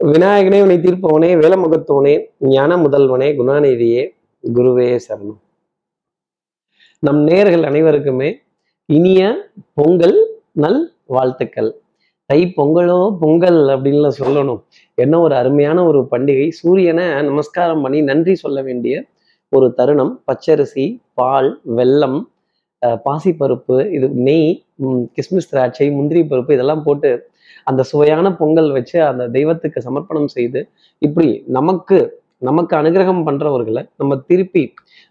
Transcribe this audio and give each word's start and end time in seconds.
விநாயகனே 0.00 0.58
உனை 0.62 0.74
தீர்ப்பவனே 0.76 1.28
வேலமுகத்தவனே 1.42 2.12
ஞான 2.38 2.76
முதல்வனே 2.76 3.28
குணாநிதியே 3.38 4.02
குருவே 4.44 4.88
சரணம். 5.06 5.38
நம் 7.02 7.20
நேர்கள் 7.26 7.64
அனைவருக்குமே 7.68 8.28
இனிய 8.88 9.20
பொங்கல் 9.72 10.18
நல் 10.62 10.80
வாழ்த்துக்கள். 11.06 11.70
தை 12.30 12.38
பொங்கலோ 12.56 12.98
பொங்கல் 13.20 13.60
அப்படின்னு 13.74 14.10
சொல்லணும். 14.20 14.60
என்ன 14.94 15.20
ஒரு 15.20 15.34
அருமையான 15.34 15.86
ஒரு 15.86 16.02
பண்டிகை. 16.10 16.48
சூரியனை 16.60 17.06
நமஸ்காரம் 17.22 17.82
பண்ணி 17.82 18.02
நன்றி 18.02 18.34
சொல்ல 18.34 18.62
வேண்டிய 18.62 19.04
ஒரு 19.52 19.68
தருணம். 19.74 20.14
பச்சரிசி 20.26 20.86
பால் 21.14 21.50
வெல்லம் 21.76 22.18
பாசிப்பருப்பு 23.06 23.76
இது 23.96 24.08
நெய் 24.26 24.50
கிஸ்மிஸ் 25.16 25.50
திராட்சை 25.50 25.88
முந்திரி 25.90 26.22
பருப்பு 26.22 26.52
இதெல்லாம் 26.52 26.82
போட்டு 26.82 27.10
அந்த 27.66 27.82
சுவையான 27.82 28.26
பொங்கல் 28.36 28.70
வச்சு 28.72 28.96
அந்த 29.04 29.22
தெய்வத்துக்கு 29.28 29.78
சமர்ப்பணம் 29.80 30.28
செய்து 30.28 30.60
இப்படி 31.02 31.30
நமக்கு 31.50 31.98
நமக்கு 32.42 32.74
அனுகிரகம் 32.76 33.22
பண்றவர்களை 33.24 33.82
நம்ம 33.96 34.16
திருப்பி 34.26 34.62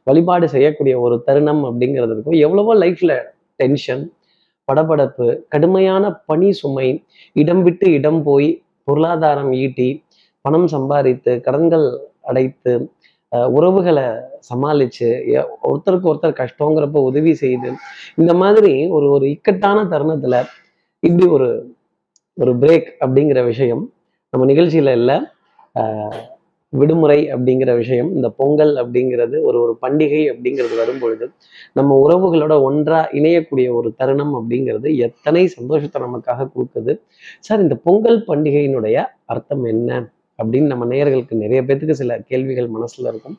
வழிபாடு 0.08 0.48
செய்யக்கூடிய 0.50 0.96
ஒரு 1.00 1.16
தருணம் 1.28 1.64
அப்படிங்கிறது 1.64 2.14
இருக்கும் 2.16 2.40
எவ்வளவோ 2.40 2.74
லைஃப்ல 2.76 3.14
டென்ஷன் 3.60 4.04
படபடப்பு 4.68 5.28
கடுமையான 5.50 6.04
பணி 6.26 6.50
சுமை 6.54 6.88
இடம் 7.36 7.64
விட்டு 7.64 7.88
இடம் 7.92 8.22
போய் 8.24 8.50
பொருளாதாரம் 8.88 9.52
ஈட்டி 9.58 9.90
பணம் 10.46 10.68
சம்பாதித்து 10.68 11.34
கடன்கள் 11.42 11.88
அடைத்து 12.22 12.74
உறவுகளை 13.52 14.06
சமாளித்து 14.42 15.08
ஒருத்தருக்கு 15.64 16.10
ஒருத்தர் 16.12 16.40
கஷ்டங்கிறப்ப 16.40 17.02
உதவி 17.04 17.34
செய்து 17.36 17.70
இந்த 18.16 18.34
மாதிரி 18.34 18.74
ஒரு 18.90 19.08
ஒரு 19.10 19.26
இக்கட்டான 19.30 19.80
தருணத்தில் 19.86 20.40
இப்படி 21.04 21.26
ஒரு 21.30 21.50
ஒரு 22.42 22.54
பிரேக் 22.62 22.88
அப்படிங்கிற 23.00 23.40
விஷயம். 23.46 23.84
நம்ம 24.34 24.46
நிகழ்ச்சியில் 24.46 24.92
இல்லை. 25.00 25.18
விடுமுறை 26.74 27.20
அப்படிங்கிற 27.34 27.72
விஷயம் 27.76 28.10
இந்த 28.16 28.28
பொங்கல் 28.30 28.74
அப்படிங்கிறது 28.76 29.36
ஒரு 29.42 29.58
ஒரு 29.64 29.74
பண்டிகை 29.82 30.22
அப்படிங்கிறது 30.32 30.76
வரும்பொழுது 30.78 31.26
நம்ம 31.74 31.98
உறவுகளோட 32.06 32.54
ஒன்றா 32.62 33.00
இணையக்கூடிய 33.12 33.68
ஒரு 33.74 33.90
தருணம் 33.98 34.34
அப்படிங்கிறது 34.36 34.90
எத்தனை 34.98 35.44
சந்தோஷத்தை 35.48 36.02
நமக்காக 36.02 36.48
கொடுக்குது. 36.56 36.94
சார் 37.40 37.64
இந்த 37.66 37.76
பொங்கல் 37.88 38.20
பண்டிகையினுடைய 38.28 38.98
அர்த்தம் 39.26 39.64
என்ன? 39.64 40.00
அப்படின்னு 40.40 40.72
நம்ம 40.72 40.86
நேயர்களுக்கு 40.86 41.36
நிறைய 41.44 41.62
பேத்துக்கு 41.64 42.00
சில 42.02 42.18
கேள்விகள் 42.20 42.70
மனசுல 42.70 43.08
இருக்கும். 43.12 43.38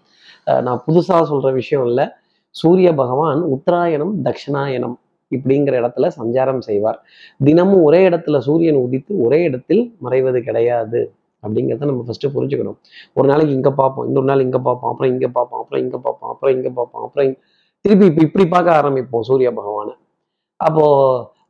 நான் 0.66 0.84
புதுசாக 0.86 1.22
சொல்ற 1.32 1.52
விஷயம் 1.52 1.86
இல்லை. 1.86 2.06
சூரிய 2.54 2.90
பகவான் 2.94 3.40
உத்தராயணம் 3.54 4.14
தட்சிணாயனம் 4.24 4.96
இப்படிங்கிற 5.32 5.74
இடத்துல 5.82 6.08
சஞ்சாரம் 6.18 6.62
செய்வார். 6.68 6.98
தினமும் 7.46 7.84
ஒரே 7.88 8.00
இடத்துல 8.08 8.38
சூரியன் 8.48 8.80
உதித்து 8.84 9.12
ஒரே 9.26 9.38
இடத்தில் 9.48 9.82
மறைவது 10.06 10.40
கிடையாது 10.48 11.00
அப்படிங்கிறத 11.42 11.88
நம்ம 11.90 12.04
ஃபர்ஸ்ட் 12.06 12.26
புரிஞ்சுக்கணும். 12.36 12.78
ஒரு 13.18 13.26
நாளைக்கு 13.30 13.54
இங்க 13.58 13.70
பார்ப்போம் 13.80 14.06
இன்னொரு 14.08 14.28
நாள் 14.30 14.44
இங்க 14.46 14.58
பார்ப்போம் 14.68 14.90
அப்புறம் 14.92 15.12
இங்க 15.14 15.28
பார்ப்போம் 15.36 15.60
அப்புறம் 15.62 15.82
இங்க 15.86 15.98
பார்ப்போம் 16.06 16.30
அப்புறம் 16.32 16.54
இங்க 16.58 16.70
பார்ப்போம் 16.78 17.04
அப்புறம் 17.06 17.34
திருப்பி 17.84 18.06
இப்போ 18.10 18.22
இப்படி 18.28 18.44
பார்க்க 18.54 18.78
ஆரம்பிப்போம் 18.80 19.26
சூரிய 19.28 19.48
பகவானை. 19.58 19.94
அப்போ 20.60 20.84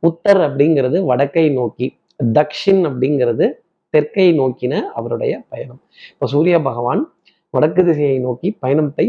உத்தர் 0.07 0.41
அப்படிங்கிறது 0.47 0.97
வடக்கை 1.11 1.45
நோக்கி 1.59 1.87
தக்ஷின் 2.37 2.83
அப்படிங்கிறது 2.89 3.45
தெற்கை 3.93 4.27
நோக்கின 4.39 4.73
அவருடைய 4.99 5.33
பயணம். 5.51 5.79
இப்போ 6.13 6.25
சூரிய 6.33 6.55
பகவான் 6.67 7.01
வடக்கு 7.53 7.81
திசையை 7.89 8.17
நோக்கி 8.25 8.49
பயணத்தை 8.63 9.05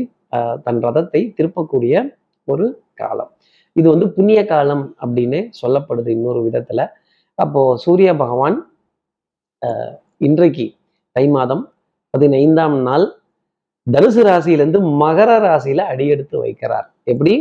தன் 0.64 0.80
ரதத்தை 0.86 1.20
திருப்பக்கூடிய 1.36 1.94
ஒரு 2.48 2.66
காலம். 3.00 3.30
இது 3.78 3.86
வந்து 3.94 4.06
புண்ணிய 4.16 4.40
காலம் 4.52 4.84
அப்படின்னு 5.02 5.38
சொல்லப்படுது 5.60 6.10
இன்னொரு 6.16 6.40
விதத்துல. 6.46 6.80
அப்போ 7.38 7.60
சூரிய 7.84 8.10
பகவான் 8.22 8.56
இன்றைக்கு 10.28 10.66
தை 11.16 11.24
மாதம் 11.36 11.62
பதினைந்தாம் 12.14 12.76
நாள் 12.88 13.06
தனுசு 13.86 14.22
ராசியிலேருந்து 14.28 14.80
மகர 15.02 15.30
ராசியில 15.44 15.84
அடியெடுத்து 15.92 16.36
வைக்கிறார். 16.44 16.86
எப்படி? 17.12 17.34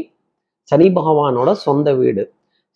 சனி 0.69 0.87
பகவானோட 0.97 1.49
சொந்த 1.65 1.89
வீடு. 2.01 2.23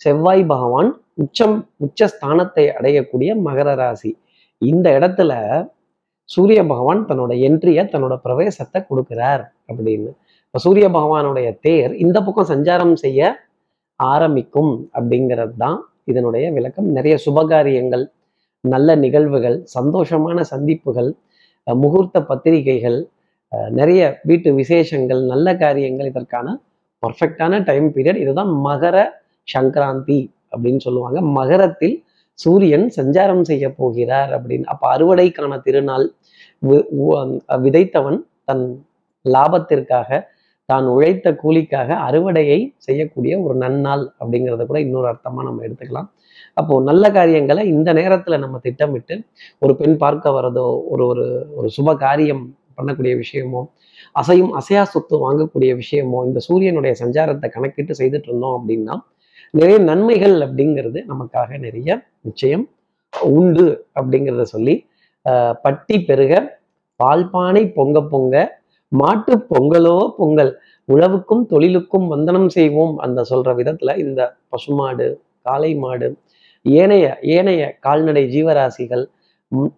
செவ்வாய் 0.01 0.43
பகவான் 0.53 0.89
உச்சம் 1.23 1.55
உச்ச 1.85 2.07
ஸ்தானத்தை 2.13 2.65
அடையக்கூடிய 2.77 3.29
மகர 3.47 3.69
ராசி. 3.81 4.11
இந்த 4.61 4.87
இடத்துல 4.97 5.31
சூரிய 6.29 6.59
பகவான் 6.71 7.01
தன்னோட 7.09 7.33
என்ட்ரிய 7.47 7.79
தன்னோட 7.93 8.15
பிரவேசத்தை 8.25 8.79
கொடுக்கிறார் 8.89 9.43
அப்படின்னு. 9.69 10.11
இப்போ 10.45 10.59
சூரிய 10.65 10.85
பகவானுடைய 10.97 11.47
தேர் 11.65 11.91
இந்த 12.03 12.17
பக்கம் 12.25 12.49
சஞ்சாரம் 12.53 12.95
செய்ய 13.03 13.29
ஆரம்பிக்கும் 14.09 14.73
அப்படிங்கிறது 14.97 15.55
தான் 15.63 15.79
இதனுடைய 16.11 16.45
விளக்கம். 16.57 16.87
நிறைய 16.97 17.15
சுபகாரியங்கள் 17.25 18.05
நல்ல 18.63 18.95
நிகழ்வுகள் 19.03 19.57
சந்தோஷமான 19.77 20.37
சந்திப்புகள் 20.53 21.09
முகூர்த்த 21.67 22.17
பத்திரிகைகள் 22.29 22.99
நிறைய 23.79 24.01
வீட்டு 24.29 24.49
விசேஷங்கள் 24.59 25.21
நல்ல 25.31 25.47
காரியங்கள் 25.63 26.09
இதற்கான 26.11 26.47
பர்ஃபெக்டான 27.03 27.63
டைம் 27.69 27.87
பீரியட் 27.95 28.21
இதுதான் 28.23 28.51
மகர 28.67 28.97
சங்கராந்தி 29.47 30.19
அப்படின்னு 30.53 30.81
சொல்லுவாங்க. 30.85 31.19
மகரத்தில் 31.39 31.95
சூரியன் 32.39 32.85
சஞ்சாரம் 32.97 33.45
செய்ய 33.49 33.65
போகிறார் 33.79 34.31
அப்படின்னு. 34.37 34.65
அப்போ 34.73 34.85
அறுவடைக்கான 34.95 35.57
திருநாள் 35.65 36.05
விதைத்தவன் 37.65 38.19
தன் 38.49 38.65
லாபத்திற்காக 39.25 40.09
தான் 40.71 40.85
உழைத்த 40.93 41.27
கூலிக்காக 41.41 41.89
அறுவடையை 42.07 42.59
செய்யக்கூடிய 42.85 43.33
ஒரு 43.45 43.55
நன்னாள் 43.63 44.03
அப்படிங்கிறத 44.19 44.65
கூட 44.65 44.79
இன்னொரு 44.85 45.07
அர்த்தமாக 45.11 45.45
நம்ம 45.47 45.63
எடுத்துக்கலாம். 45.67 46.09
அப்போ 46.57 46.73
நல்ல 46.81 47.03
காரியங்களை 47.11 47.63
இந்த 47.73 47.89
நேரத்தில் 47.93 48.41
நம்ம 48.43 48.55
திட்டமிட்டு 48.63 49.15
ஒரு 49.59 49.73
பெண் 49.75 49.95
பார்க்க 49.97 50.35
வரதோ 50.37 50.65
ஒரு 50.93 51.03
ஒரு 51.11 51.25
ஒரு 51.57 51.67
சுப 51.77 51.95
காரியம் 52.03 52.43
பண்ணக்கூடிய 52.77 53.13
விஷயமோ 53.15 53.61
அசையும் 54.15 54.51
அசையா 54.59 54.83
சொத்து 54.85 55.15
வாங்கக்கூடிய 55.23 55.71
விஷயமோ 55.81 56.19
இந்த 56.27 56.39
சூரியனுடைய 56.47 56.93
சஞ்சாரத்தை 57.01 57.47
கணக்கிட்டு 57.49 57.93
செய்துட்டு 57.99 58.29
இருந்தோம் 58.29 58.55
அப்படின்னா 58.57 58.95
நிறைய 59.53 59.77
நன்மைகள் 59.89 60.35
அப்படிங்கிறது 60.45 60.99
நமக்காக 61.07 61.57
நிறைய 61.57 61.89
நிச்சயம் 62.21 62.65
உண்டு 63.33 63.67
அப்படிங்கிறத 63.95 64.45
சொல்லி 64.53 64.75
பட்டி 65.63 65.97
பெருக 66.05 66.33
பால்பானை 66.99 67.63
பொங்க 67.73 67.97
பொங்க 68.11 68.35
மாட்டு 68.91 69.33
பொங்கலோ 69.49 69.97
பொங்கல் 70.17 70.51
உழவுக்கும் 70.89 71.43
தொழிலுக்கும் 71.45 72.07
வந்தனம் 72.07 72.49
செய்வோம் 72.49 72.97
அந்த 72.97 73.25
சொல்ற 73.29 73.49
விதத்துல 73.55 73.97
இந்த 73.97 74.21
பசுமாடு 74.49 75.07
காளை 75.41 75.75
மாடு 75.75 76.07
ஏனைய 76.65 77.05
ஏனைய 77.35 77.77
கால்நடை 77.79 78.23
ஜீவராசிகள் 78.25 79.03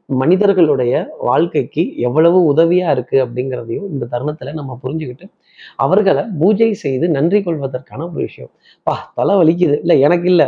மனிதர்களுடைய 0.06 0.94
வாழ்க்கைக்கு 1.19 1.84
எவ்வளவு 1.97 2.40
உதவியா 2.53 2.90
இருக்கு 2.91 3.18
அப்படிங்கிறதையும் 3.25 3.88
இந்த 3.91 4.07
தருணத்துல 4.12 4.53
நம்ம 4.53 4.79
புரிஞ்சுக்கிட்டு 4.84 5.25
அவர்களை 5.75 6.24
பூஜை 6.40 6.74
செய்து 6.74 7.09
நன்றி 7.09 7.40
கொள்வதற்கான 7.44 8.01
ஒரு 8.03 8.22
விஷயம். 8.22 8.51
பா 8.88 8.95
தலை 9.16 9.35
வலிக்குது. 9.35 9.78
இல்லை 9.80 10.00
எனக்கு 10.00 10.28
இல்லை. 10.30 10.47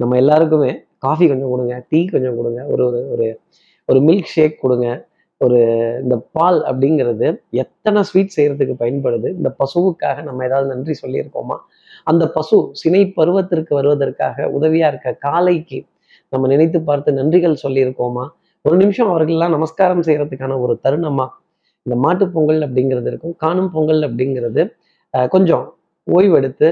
நம்ம 0.00 0.16
எல்லாருக்குமே 0.16 0.70
காஃபி 0.98 1.28
கொஞ்சம் 1.28 1.50
கொடுங்க 1.50 1.74
டீ 1.88 2.00
கொஞ்சம் 2.06 2.36
கொடுங்க 2.36 2.60
ஒரு 2.66 2.84
ஒரு 2.86 3.28
ஒரு 3.88 4.00
மில்க் 4.00 4.32
ஷேக் 4.34 4.60
கொடுங்க 4.60 4.86
ஒரு 5.40 5.58
இந்த 6.02 6.14
பால் 6.36 6.58
அப்படிங்கிறது 6.68 7.26
எத்தனை 7.62 8.00
ஸ்வீட் 8.08 8.34
செய்கிறதுக்கு 8.36 8.74
பயன்படுது 8.82 9.28
இந்த 9.38 9.50
பசுவுக்காக 9.60 10.22
நம்ம 10.22 10.44
ஏதாவது 10.48 10.68
நன்றி 10.72 10.94
சொல்லியிருக்கோமா? 11.02 11.56
அந்த 12.10 12.24
பசு 12.36 12.56
சினை 12.80 13.02
பருவத்திற்கு 13.18 13.72
வருவதற்காக 13.78 14.48
உதவியாக 14.58 14.90
இருக்க 14.92 15.10
காலைக்கு 15.26 15.78
நம்ம 16.32 16.48
நினைத்து 16.52 16.78
பார்த்து 16.88 17.16
நன்றிகள் 17.20 17.62
சொல்லியிருக்கோமா? 17.64 18.24
ஒரு 18.64 18.76
நிமிஷம் 18.82 19.10
அவர்கள்லாம் 19.12 19.54
நமஸ்காரம் 19.56 20.04
செய்யறதுக்கான 20.08 20.58
ஒரு 20.64 20.74
தருணமா? 20.84 21.26
இந்த 21.86 21.96
மாட்டு 22.04 22.24
பொங்கல் 22.34 22.62
அப்படிங்கிறது 22.66 23.08
இருக்கும் 23.12 23.34
காணும் 23.44 23.72
பொங்கல் 23.74 24.02
அப்படிங்கிறது 24.08 24.62
கொஞ்சம் 25.34 25.64
ஓய்வெடுத்து 26.06 26.68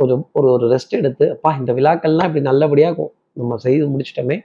கொஞ்சம் 0.00 0.22
ஒரு 0.38 0.48
ஒரு 0.54 0.66
ரெஸ்ட் 0.74 0.94
எடுத்து 1.00 1.24
அப்பா 1.34 1.50
இந்த 1.60 1.72
விழாக்கள்லாம் 1.78 2.28
இப்படி 2.28 2.44
நல்லபடியாக 2.50 3.06
நம்ம 3.40 3.56
செய்து 3.66 3.84
முடிச்சிட்டோமே. 3.92 4.36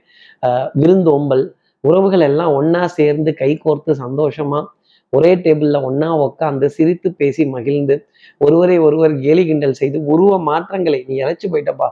விருந்தோம்பல் 0.81 1.45
உறவுகள் 1.88 2.25
எல்லாம் 2.30 2.52
ஒன்னா 2.59 2.81
சேர்ந்து 2.98 3.31
கை 3.34 3.52
கோர்த்து 3.66 3.92
சந்தோஷமா 4.03 4.59
ஒரே 5.14 5.32
டேபிள்ல 5.35 5.78
ஒன்னா 5.90 6.08
உட்காந்து 6.26 6.67
சிரித்து 6.78 7.09
பேசி 7.14 7.44
மகிழ்ந்து 7.46 7.96
ஒருவரை 8.46 8.78
ஒருவர் 8.78 9.14
கேலி 9.20 9.44
கிண்டல் 9.46 9.79
செய்து 9.82 9.97
உருவ 10.06 10.32
மாற்றங்களை 10.50 11.00
நீ 11.08 11.16
இறைச்சி 11.23 11.47
போயிட்டப்பா. 11.50 11.90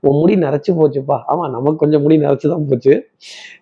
உன் 0.00 0.18
முடி 0.20 0.34
நரைச்சு 0.36 0.70
போச்சுப்பா. 0.80 1.16
ஆமா 1.32 1.44
நமக்கு 1.50 1.76
கொஞ்சம் 1.76 2.02
முடி 2.02 2.16
நரைச்சுதான் 2.18 2.66
போச்சு. 2.70 2.94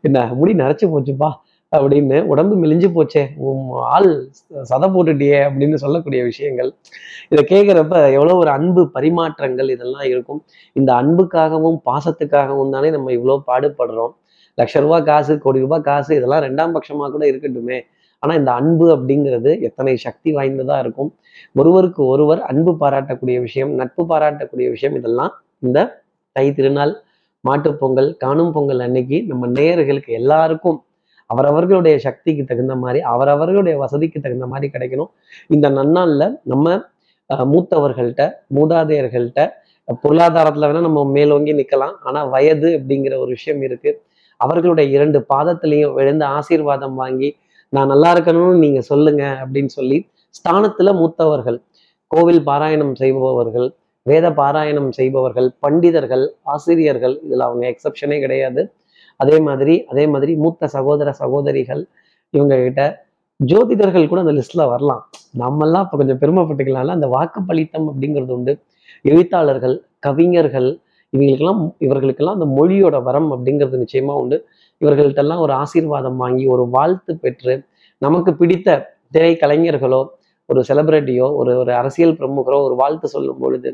என்ன 0.03 0.25
முடி 0.41 0.53
நரைச்சு 0.63 0.87
போச்சுப்பா 0.95 1.29
அப்படின்னு 1.73 2.17
உடம்பு 2.33 2.55
மெலிஞ்சு 2.65 2.89
போச்சே. 2.97 3.23
உன் 3.47 3.63
ஆள் 3.95 4.11
சதை 4.71 4.89
போட்டுட்டியே 4.95 5.39
அப்படின்னு 5.47 5.77
சொல்லக்கூடிய 5.85 6.21
விஷயங்கள். 6.25 6.71
இதை 7.29 7.43
கேட்குறப்ப 7.53 7.95
எவ்வளோ 8.13 8.35
ஒரு 8.35 8.51
அன்பு 8.51 8.83
பரிமாற்றங்கள் 8.95 9.71
இதெல்லாம் 9.71 10.07
இருக்கும். 10.13 10.41
இந்த 10.73 10.91
அன்புக்காகவும் 11.03 11.79
பாசத்துக்காகவும் 11.91 12.75
தானே 12.77 12.91
நம்ம 12.91 13.13
இவ்வளோ 13.19 13.37
பாடுபடுறோம். 13.51 14.15
லட்ச 14.59 14.81
ரூபா 14.83 14.99
காசு 15.09 15.33
கோடி 15.39 15.59
ரூபாய் 15.61 15.87
காசு 15.89 16.11
இதெல்லாம் 16.19 16.45
ரெண்டாம் 16.47 16.75
பட்சமாக 16.77 17.11
கூட 17.11 17.25
இருக்கட்டுமே. 17.31 17.79
ஆனால் 18.23 18.39
இந்த 18.41 18.53
அன்பு 18.61 18.87
அப்படிங்கிறது 18.95 19.51
எத்தனை 19.69 19.93
சக்தி 20.05 20.31
வாய்ந்ததாக 20.33 20.83
இருக்கும். 20.85 21.11
ஒருவருக்கு 21.55 22.03
ஒருவர் 22.13 22.41
அன்பு 22.51 22.73
பாராட்டக்கூடிய 22.81 23.37
விஷயம் 23.41 23.73
நட்பு 23.81 24.03
பாராட்டக்கூடிய 24.13 24.69
விஷயம் 24.71 24.97
இதெல்லாம் 25.01 25.33
இந்த 25.63 25.79
தை 26.37 26.47
திருநாள் 26.57 26.95
மாட்டுப்பொங்கல் 27.45 28.11
காணும் 28.17 28.53
பொங்கல் 28.53 28.81
அன்னைக்கு 28.81 29.19
நம்ம 29.29 29.47
நேயர்களுக்கு 29.57 30.11
எல்லாருக்கும் 30.21 30.79
அவரவர்களுடைய 31.31 31.97
சக்திக்கு 32.05 32.43
தகுந்த 32.45 32.75
மாதிரி 32.77 33.01
அவரவர்களுடைய 33.13 33.77
வசதிக்கு 33.83 34.19
தகுந்த 34.21 34.47
மாதிரி 34.47 34.69
கிடைக்கணும். 34.73 35.11
இந்த 35.51 35.67
நன்னாளில் 35.79 36.29
நம்ம 36.45 36.67
அஹ், 37.31 37.47
மூத்தவர்கள்ட்ட 37.53 38.23
மூதாதையர்கள்ட்ட 38.57 39.41
பொருளாதாரத்துல 40.03 40.69
வேணா 40.69 40.83
நம்ம 40.87 41.01
மேலோங்கி 41.15 41.53
நிற்கலாம் 41.59 41.95
ஆனால் 42.03 42.29
வயது 42.29 42.69
அப்படிங்கிற 42.79 43.15
ஒரு 43.23 43.31
விஷயம் 43.37 43.63
இருக்கு. 43.63 43.91
அவர்களுடைய 44.41 44.87
இரண்டு 44.97 45.19
பாதத்திலையும் 45.33 45.95
விழுந்து 45.99 46.25
ஆசீர்வாதம் 46.39 46.97
வாங்கி 47.03 47.31
நான் 47.73 47.91
நல்லா 47.93 48.11
இருக்கணும்னு 48.15 48.63
நீங்க 48.65 48.81
சொல்லுங்க 48.91 49.23
அப்படின்னு 49.43 49.73
சொல்லி 49.79 49.99
ஸ்தானத்துல 50.39 50.93
மூத்தவர்கள் 51.01 51.59
கோவில் 52.11 52.43
பாராயணம் 52.49 52.95
செய்பவர்கள் 53.03 53.69
வேத 54.07 54.27
பாராயணம் 54.41 54.91
செய்பவர்கள் 54.99 55.49
பண்டிதர்கள் 55.65 56.25
ஆசிரியர்கள் 56.55 57.15
இதில் 57.27 57.45
அவங்க 57.47 57.65
எக்ஸப்ஷனே 57.73 58.19
கிடையாது. 58.25 58.63
அதே 59.21 59.37
மாதிரி 59.47 59.75
அதே 59.93 60.05
மாதிரி 60.13 60.33
மூத்த 60.45 60.69
சகோதர 60.77 61.13
சகோதரிகள் 61.23 61.83
இவங்க 62.35 62.55
கிட்ட 62.57 62.83
ஜோதிடர்கள் 63.41 64.09
கூட 64.11 64.21
அந்த 64.25 64.35
லிஸ்ட்ல 64.39 64.65
வரலாம். 64.73 65.03
நம்மெல்லாம் 65.43 65.85
இப்போ 65.87 65.97
கொஞ்சம் 66.01 66.21
பெருமைப்பட்டுக்கலாம்ல 66.23 66.97
அந்த 66.99 67.09
வாக்கு 67.15 67.41
பலித்தம் 67.49 67.89
அப்படிங்கிறது 67.91 68.35
உண்டு. 68.37 68.53
எழுத்தாளர்கள் 69.11 69.77
கவிஞர்கள் 70.07 70.69
இவங்களுக்கெல்லாம் 71.13 71.63
இவர்களுக்கெல்லாம் 71.87 72.37
அந்த 72.39 72.49
மொழியோட 72.59 72.97
வரம் 73.09 73.29
அப்படிங்கிறது 73.35 73.83
நிச்சயமா 73.85 74.15
உண்டு. 74.23 74.37
இவர்கள்ட்டெல்லாம் 74.81 75.43
ஒரு 75.45 75.53
ஆசீர்வாதம் 75.63 76.19
வாங்கி 76.23 76.45
ஒரு 76.55 76.65
வாழ்த்து 76.77 77.13
பெற்று 77.25 77.55
நமக்கு 78.03 78.31
பிடித்த 78.41 78.79
திரைக்கலைஞர்களோ 79.15 80.01
ஒரு 80.49 80.61
செலிபிரிட்டியோ 80.69 81.27
ஒரு 81.41 81.53
ஒரு 81.63 81.73
அரசியல் 81.81 82.17
பிரமுகரோ 82.19 82.59
ஒரு 82.67 82.75
வாழ்த்து 82.75 83.07
சொல்லும் 83.15 83.41
பொழுது 83.45 83.71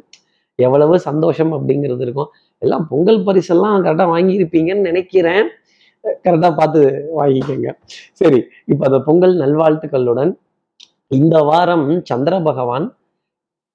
எவ்வளவு 0.58 0.94
சந்தோஷம் 1.08 1.52
அப்படிங்கிறது 1.56 2.02
இருக்கும். 2.06 2.31
எல்லாம் 2.62 2.84
பொங்கல் 2.90 3.20
பரிசெல்லாம் 3.26 3.76
கரெக்டாக 3.84 4.08
வாங்கியிருப்பீங்கன்னு 4.14 4.88
நினைக்கிறேன். 4.90 5.46
கரெக்டாக 6.25 6.52
பார்த்து 6.61 6.81
வாங்கிக்கோங்க. 7.19 7.70
சரி 8.20 8.38
இப்போ 8.67 8.82
அந்த 8.88 8.99
பொங்கல் 9.08 9.34
நல்வாழ்த்துக்களுடன் 9.43 10.32
இந்த 11.19 11.37
வாரம் 11.50 11.87
சந்திர 12.11 12.34
பகவான் 12.49 12.87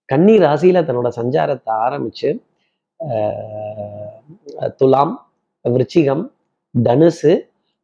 கன்னி 0.09 0.35
ராசியில 0.45 0.81
தன்னோட 0.87 1.09
சஞ்சாரத்தை 1.19 1.71
ஆரம்பிச்சு 1.85 2.29
துலாம் 4.81 5.13
விருச்சிகம் 5.65 6.23
தனுசு 6.75 7.31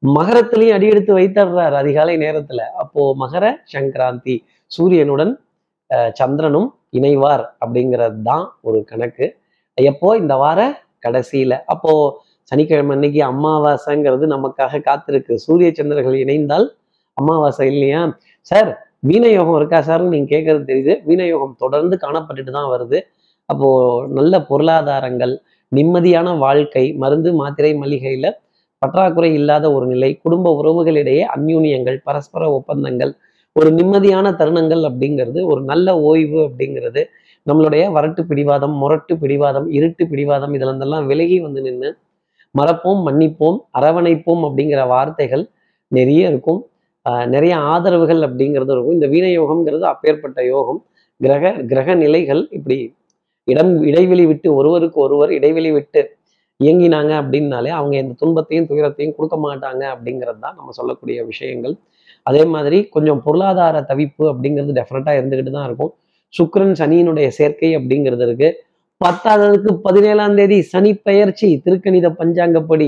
மகரத்திலையும் 0.03 0.75
அடியெடுத்து 0.77 1.11
வைத்தர்றார் 1.17 1.75
அதிகாலை 1.81 2.15
நேரத்துல. 2.23 2.61
அப்போ 2.81 3.01
மகர 3.23 3.45
சங்கராந்தி 3.73 4.35
சூரியனுடன் 4.71 5.33
சந்திரனும் 6.19 6.69
இணைவார் 6.99 7.43
அப்படிங்கிறது 7.63 8.19
தான் 8.29 8.45
ஒரு 8.67 8.79
கணக்கு. 8.91 9.25
எப்போ? 9.77 10.09
இந்த 10.21 10.33
வார 10.43 10.59
கடைசியில. 11.05 11.53
அப்போ 11.73 11.91
சனிக்கிழமை 12.51 12.93
அன்னைக்கு 12.95 13.21
அமாவாசைங்கிறது 13.31 14.25
நமக்காக 14.35 14.81
காத்திருக்கு. 14.89 15.33
சூரிய 15.45 15.69
சந்திரர்கள் 15.79 16.17
இணைந்தால் 16.23 16.67
அமாவாசை 17.17 17.67
இல்லையா? 17.73 18.01
சார் 18.51 18.71
வீண 19.09 19.25
யோகம் 19.37 19.57
இருக்கா 19.59 19.79
சார்னு 19.87 20.13
நீங்க 20.15 20.29
கேட்கறது 20.35 20.63
தெரியுது. 20.71 20.93
வீணயோகம் 21.09 21.55
தொடர்ந்து 21.63 21.95
காணப்பட்டுட்டு 22.03 22.51
தான் 22.57 22.71
வருது. 22.73 22.99
அப்போ 23.49 23.69
நல்ல 24.09 24.33
பொருளாதாரங்கள் 24.41 25.33
நிம்மதியான 25.71 26.37
வாழ்க்கை 26.37 26.85
மருந்து 26.93 27.29
மாத்திரை 27.33 27.71
மளிகையில 27.73 28.27
பற்றாக்குறை 28.81 29.29
இல்லாத 29.33 29.65
ஒரு 29.73 29.85
நிலை 29.85 30.09
குடும்ப 30.23 30.47
உறவுகளிடையே 30.61 31.23
அந்யூனியங்கள் 31.35 31.97
பரஸ்பர 32.03 32.43
ஒப்பந்தங்கள் 32.51 33.11
ஒரு 33.55 33.69
நிம்மதியான 33.71 34.27
தருணங்கள் 34.35 34.83
அப்படிங்கிறது 34.89 35.39
ஒரு 35.45 35.61
நல்ல 35.61 35.87
ஓய்வு 36.01 36.39
அப்படிங்கிறது 36.47 37.01
நம்மளுடைய 37.47 37.83
வரட்டு 37.91 38.21
பிடிவாதம் 38.21 38.75
முரட்டு 38.81 39.13
பிடிவாதம் 39.17 39.67
இருட்டு 39.71 40.03
பிடிவாதம் 40.07 40.53
இதுல 40.57 40.71
இருந்தெல்லாம் 40.71 41.07
விலகி 41.11 41.37
வந்து 41.39 41.61
நின்று 41.61 41.89
மறப்போம் 42.55 43.01
மன்னிப்போம் 43.07 43.57
அரவணைப்போம் 43.79 44.43
அப்படிங்கிற 44.47 44.81
வார்த்தைகள் 44.87 45.43
நிறைய 45.91 46.31
இருக்கும். 46.31 46.61
நிறைய 47.35 47.53
ஆதரவுகள் 47.73 48.21
அப்படிங்கிறது 48.27 48.71
இருக்கும். 48.75 48.95
இந்த 48.97 49.07
வீண 49.13 49.25
யோகம்ங்கிறது 49.39 49.85
அப்பேற்பட்ட 49.93 50.39
யோகம். 50.53 50.79
கிரக 51.21 51.51
கிரக 51.71 51.89
நிலைகள் 51.95 52.41
இப்படி 52.57 52.77
இடம் 53.47 53.71
இடைவெளி 53.89 54.25
விட்டு 54.31 54.47
ஒருவருக்கு 54.59 54.99
ஒருவர் 55.05 55.31
இடைவெளி 55.37 55.71
விட்டு 55.77 56.01
இயங்கினாங்க 56.59 57.11
அப்படின்னாலே 57.21 57.71
அவங்க 57.77 57.95
எந்த 58.01 58.13
துன்பத்தையும் 58.21 58.67
துயரத்தையும் 58.69 59.15
கொடுக்க 59.17 59.37
மாட்டாங்க 59.45 59.83
அப்படிங்கிறது 59.93 60.39
தான் 60.45 60.55
நம்ம 60.59 60.73
சொல்லக்கூடிய 60.79 61.23
விஷயங்கள். 61.31 61.75
அதே 62.29 62.43
மாதிரி 62.53 62.77
கொஞ்சம் 62.95 63.21
பொருளாதார 63.25 63.77
தவிப்பு 63.89 64.25
அப்படிங்கிறது 64.31 64.73
டெஃபினட்டா 64.79 65.13
இருந்துகிட்டு 65.19 65.53
தான் 65.55 65.67
இருக்கும். 65.69 65.91
சுக்கரன் 66.33 66.75
சனியினுடைய 66.81 67.27
சேர்க்கை 67.37 67.71
அப்படிங்கிறது 67.79 68.23
இருக்கு. 68.27 68.49
பத்தாவதுக்கு 69.01 69.71
பதினேழாம் 69.87 70.37
தேதி 70.39 70.57
சனி 70.73 70.91
பெயர்ச்சி 71.07 71.49
திருக்கணித 71.65 72.07
பஞ்சாங்கப்படி. 72.21 72.87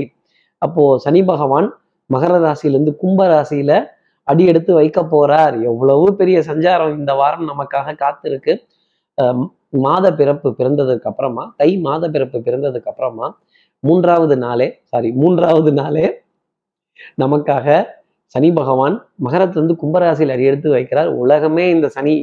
அப்போ 0.62 0.84
சனி 1.04 1.20
பகவான் 1.32 1.68
மகர 2.10 2.34
ராசியிலேருந்து 2.46 2.94
கும்ப 3.02 3.20
ராசியில 3.32 3.72
அடி 4.28 4.44
எடுத்து 4.52 4.72
வைக்க 4.74 5.00
போறார். 5.14 5.56
எவ்வளவு 5.70 6.06
பெரிய 6.20 6.38
சஞ்சாரம் 6.48 6.94
இந்த 6.98 7.12
வாரம் 7.20 7.46
நமக்காக 7.50 7.94
காத்திருக்கு. 8.04 8.54
மாத 9.72 10.06
பிறப்பு 10.14 10.48
பிறந்ததுக்கு 10.58 11.08
அப்புறமா 11.08 11.44
தை 11.56 11.70
மாத 11.78 12.04
பிறப்பு 12.10 12.38
பிறந்ததுக்கு 12.38 12.90
அப்புறமா 12.90 13.26
மூன்றாவது 13.84 14.36
நாளே 14.36 14.68
சாரி 14.84 15.08
மூன்றாவது 15.12 15.72
நாளே 15.72 16.06
நமக்காக 17.22 17.66
சனி 18.34 18.48
பகவான் 18.52 18.96
மகரத்திலிருந்து 19.16 19.74
கும்பராசியில் 19.82 20.32
அடி 20.32 20.44
எடுத்து 20.44 20.68
வைக்கிறார். 20.76 21.10
உலகமே 21.14 21.64
இந்த 21.70 21.88
சனி 21.88 22.14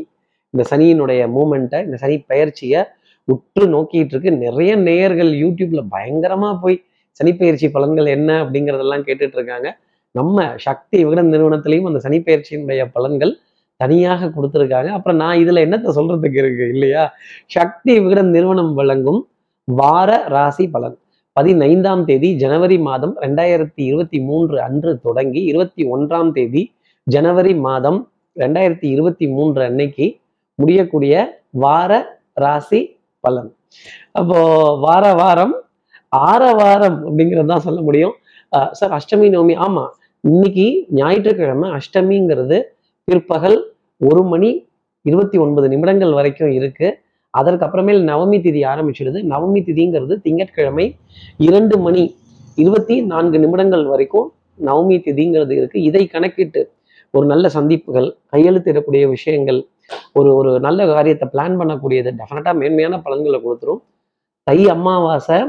இந்த 0.53 0.63
சனியினுடைய 0.71 1.21
மூமெண்ட்டை 1.27 1.79
இந்த 1.83 1.97
சனி 1.97 2.15
பயிற்சியை 2.27 2.81
உற்று 3.27 3.65
நோக்கிட்டு 3.67 4.13
இருக்கு 4.13 4.31
நிறைய 4.37 4.71
நேயர்கள் 4.75 5.31
யூடியூப்ல 5.33 5.81
பயங்கரமா 5.91 6.49
போய் 6.59 6.77
சனிப்பெயர்ச்சி 7.19 7.67
பலன்கள் 7.73 8.07
என்ன 8.07 8.29
அப்படிங்கிறதெல்லாம் 8.43 9.05
கேட்டுட்டு 9.07 9.37
இருக்காங்க 9.39 9.69
நம்ம 10.15 10.45
சக்தி 10.57 10.97
விகடன் 11.03 11.31
நிறுவனத்திலையும் 11.33 11.85
அந்த 11.85 11.99
சனிப்பெயர்ச்சியினுடைய 12.03 12.83
பலன்கள் 12.95 13.33
தனியாக 13.75 14.25
கொடுத்துருக்காங்க. 14.25 14.87
அப்புறம் 14.87 15.17
நான் 15.17 15.37
இதுல 15.37 15.61
என்னத்தை 15.65 15.89
சொல்றதுக்கு 15.95 16.37
இருக்கு 16.37 16.67
இல்லையா? 16.67 17.13
சக்தி 17.45 17.99
விகடன் 17.99 18.29
நிறுவனம் 18.29 18.73
வழங்கும் 18.73 19.27
வார 19.63 20.23
ராசி 20.27 20.69
பலன். 20.69 20.97
பதினைந்தாம் 21.33 22.05
தேதி 22.05 22.35
ஜனவரி 22.35 22.79
மாதம் 22.79 23.17
ரெண்டாயிரத்தி 23.21 23.71
இருபத்தி 23.75 24.19
மூன்று 24.19 24.61
அன்று 24.61 24.99
தொடங்கி 24.99 25.43
இருபத்தி 25.43 25.91
ஒன்றாம் 25.91 26.31
தேதி 26.31 26.73
ஜனவரி 27.03 27.55
மாதம் 27.55 28.11
ரெண்டாயிரத்தி 28.35 28.85
இருபத்தி 28.85 29.27
மூன்று 29.27 29.63
அன்னைக்கு 29.63 30.19
முடியக்கூடிய 30.55 31.41
வார 31.49 32.19
ராசி 32.33 32.99
பலன். 33.19 33.55
அப்போ 34.11 34.39
வார 34.79 35.13
வாரம் 35.13 35.61
ஆற 36.09 36.51
வாரம் 36.51 36.97
அப்படிங்கிறது 37.07 37.45
தான் 37.45 37.59
சொல்ல 37.59 37.81
முடியும். 37.81 38.13
அஹ் 38.55 38.71
சார் 38.71 38.91
அஷ்டமி 38.91 39.23
நவமி 39.23 39.55
ஆமா 39.57 39.87
இன்னைக்கு 40.21 40.85
ஞாயிற்றுக்கிழமை 40.89 41.69
அஷ்டமிங்கிறது 41.69 42.61
பிற்பகல் 43.07 43.57
ஒரு 44.09 44.21
மணி 44.23 44.49
இருபத்தி 45.01 45.37
ஒன்பது 45.37 45.67
நிமிடங்கள் 45.69 46.13
வரைக்கும் 46.17 46.51
இருக்கு. 46.57 46.87
அதற்கு 47.29 47.65
அப்புறமேல் 47.65 48.01
நவமி 48.09 48.37
திதி 48.45 48.61
ஆரம்பிச்சிடுது. 48.71 49.19
நவமி 49.31 49.59
திதிங்கிறது 49.67 50.15
திங்கட்கிழமை 50.25 50.85
இரண்டு 51.47 51.75
மணி 51.77 52.03
இருபத்தி 52.55 52.95
நான்கு 53.11 53.37
நிமிடங்கள் 53.39 53.85
வரைக்கும் 53.85 54.27
நவமி 54.67 54.97
திதிங்கிறது 55.07 55.53
இருக்கு. 55.59 55.77
இதை 55.81 56.03
கணக்கிட்டு 56.07 56.61
ஒரு 57.11 57.25
நல்ல 57.31 57.49
சந்திப்புகள் 57.49 58.07
கையெழுத்திடக்கூடிய 58.33 59.03
விஷயங்கள் 59.15 59.59
ஒரு 60.19 60.29
ஒரு 60.35 60.51
நல்ல 60.59 60.85
காரியத்தை 60.93 61.27
பிளான் 61.33 61.57
பண்ணக்கூடியது 61.61 62.11
டெஃபினட்டா 62.19 62.51
மேன்மையான 62.61 62.99
பலன்களை 63.05 63.39
கொடுத்துரும். 63.45 63.81
தை 64.47 64.57
அமாவாசை 64.75 65.39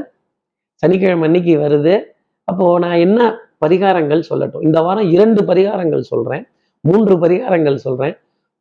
சனிக்கிழமை 0.83 1.25
அன்னைக்கு 1.27 1.53
வருது. 1.57 1.95
அப்போ 2.43 2.65
நான் 2.79 2.99
என்ன 3.05 3.19
பரிகாரங்கள் 3.65 4.27
சொல்லட்டும்? 4.29 4.65
இந்த 4.69 4.79
வாரம் 4.81 5.09
இரண்டு 5.15 5.41
பரிகாரங்கள் 5.43 6.09
சொல்றேன். 6.11 6.43
மூன்று 6.87 7.13
பரிகாரங்கள் 7.23 7.83
சொல்றேன். 7.85 8.15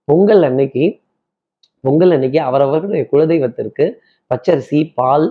பொங்கல் 0.08 0.44
அன்னைக்கு 0.48 0.84
பொங்கல் 1.84 2.12
அன்னைக்கு 2.16 2.38
அவரவர்களுடைய 2.48 3.04
குலதெய்வத்திற்கு 3.10 3.84
பச்சரிசி 4.30 4.80
பால் 4.98 5.26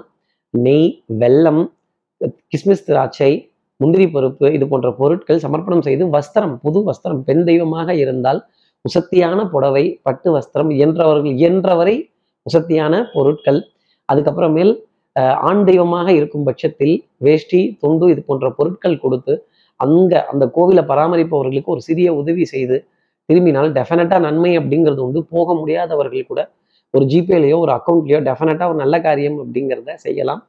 நெய் 0.53 0.89
வெல்லம் 1.21 1.63
கிஸ்மிஸ் 2.51 2.85
திராட்சை 2.89 3.31
முந்திரி 3.79 4.05
பருப்பு 4.15 4.47
இது 4.55 4.65
போன்ற 4.71 4.89
பொருட்கள் 4.99 5.41
சமர்ப்பணம் 5.45 5.85
செய்து 5.87 6.03
வஸ்திரம் 6.15 6.53
புது 6.63 6.79
வஸ்திரம் 6.89 7.21
பெண் 7.27 7.43
தெய்வமாக 7.49 7.95
இருந்தால் 8.03 8.39
உசத்தியான 8.85 9.39
புடவை 9.53 9.83
பட்டு 10.05 10.29
வஸ்திரம் 10.35 10.71
இயன்றவர்கள் 10.77 11.33
இயன்றவரை 11.39 11.95
உசத்தியான 12.45 12.93
பொருட்கள். 13.13 13.59
அதுக்கப்புறமேல் 14.09 14.73
ஆண் 15.49 15.63
தெய்வமாக 15.69 16.07
இருக்கும் 16.19 16.45
பட்சத்தில் 16.47 16.95
வேஷ்டி 17.25 17.61
துண்டு 17.81 18.05
இது 18.13 18.21
போன்ற 18.29 18.47
பொருட்கள் 18.59 19.01
கொடுத்து 19.03 19.33
அங்கே 19.79 20.19
அந்த 20.31 20.45
கோவிலை 20.55 20.83
பராமரிப்பவர்களுக்கு 20.91 21.73
ஒரு 21.75 21.81
சிறிய 21.87 22.09
உதவி 22.21 22.43
செய்து 22.53 22.77
திரும்பினால் 23.29 23.69
டெஃபினட்டாக 23.77 24.21
நன்மை 24.27 24.51
அப்படிங்கிறது 24.59 25.01
உண்டு. 25.05 25.19
போக 25.35 25.53
முடியாதவர்கள் 25.59 26.29
கூட 26.31 26.41
ஒரு 26.93 27.05
ஜிபேலையோ 27.11 27.57
ஒரு 27.65 27.71
அக்கௌண்ட்லேயோ 27.77 28.19
டெஃபினட்டாக 28.29 28.71
ஒரு 28.71 28.79
நல்ல 28.83 28.95
காரியம் 29.01 29.37
அப்படிங்கிறத 29.43 29.93
செய்யலாம். 30.05 30.41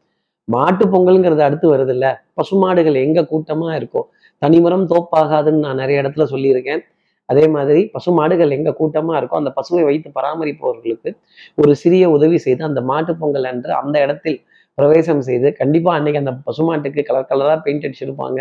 மாட்டு 0.48 0.84
பொங்கல்ங்கிறது 0.92 1.42
அடுத்து 1.48 1.66
வருது 1.74 1.92
இல்ல 1.96 2.06
பசுமாடுகள் 2.34 2.96
எங்க 3.04 3.20
கூட்டமா 3.30 3.68
இருக்கோ 3.78 4.02
தனிமரம் 4.42 4.86
தோப்பாகாதுன்னு 4.90 5.64
நான் 5.66 5.80
நிறைய 5.82 6.02
இடத்துல 6.02 6.24
சொல்லியிருக்கேன். 6.32 6.82
அதே 7.28 7.44
மாதிரி 7.48 7.82
பசுமாடுகள் 7.94 8.50
எங்க 8.56 8.70
கூட்டமா 8.80 9.14
இருக்கோ 9.20 9.36
அந்த 9.42 9.50
பசுவை 9.58 9.82
வைத்து 9.88 10.08
பராமரிப்பவர்களுக்கு 10.18 11.10
ஒரு 11.62 11.72
சிறிய 11.82 12.04
உதவி 12.16 12.38
செய்து 12.46 12.62
அந்த 12.64 12.80
மாட்டு 12.90 13.12
பொங்கல் 13.20 13.48
அன்று 13.52 13.72
அந்த 13.82 13.96
இடத்தில் 14.04 14.38
பிரவேசம் 14.78 15.22
செய்து 15.28 15.48
கண்டிப்பாக 15.60 15.98
அன்னைக்கு 15.98 16.20
அந்த 16.22 16.32
பசுமாட்டுக்கு 16.46 17.02
கலர் 17.08 17.28
கலராக 17.30 17.58
பெயிண்ட் 17.64 17.84
அடிச்சிருப்பாங்க. 17.86 18.38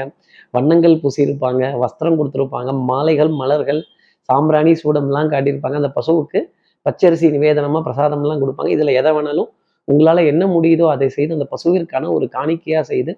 வண்ணங்கள் 0.56 0.96
பூசியிருப்பாங்க 1.04 1.64
வஸ்திரம் 1.84 2.18
கொடுத்துருப்பாங்க 2.20 2.72
மாலைகள் 2.92 3.32
மலர்கள் 3.42 3.82
சாம்பிராணி 4.30 4.74
சூடம்லாம் 4.82 5.32
காட்டியிருப்பாங்க. 5.34 5.78
அந்த 5.82 5.92
பசுவுக்கு 5.98 6.40
பச்சரிசி 6.86 7.28
நிவேதனமாக 7.36 7.84
பிரசாதம்லாம் 7.88 8.42
கொடுப்பாங்க. 8.44 8.72
இதில் 8.78 8.98
எதை 9.00 9.12
வேணாலும் 9.18 9.50
உங்களால் 9.88 10.30
என்ன 10.32 10.44
முடியுதோ 10.56 10.86
அதை 10.96 11.08
செய்து 11.18 11.32
அந்த 11.38 11.48
பசுவிற்கான 11.54 12.10
ஒரு 12.16 12.26
காணிக்கையாக 12.36 12.84
செய்து 12.92 13.14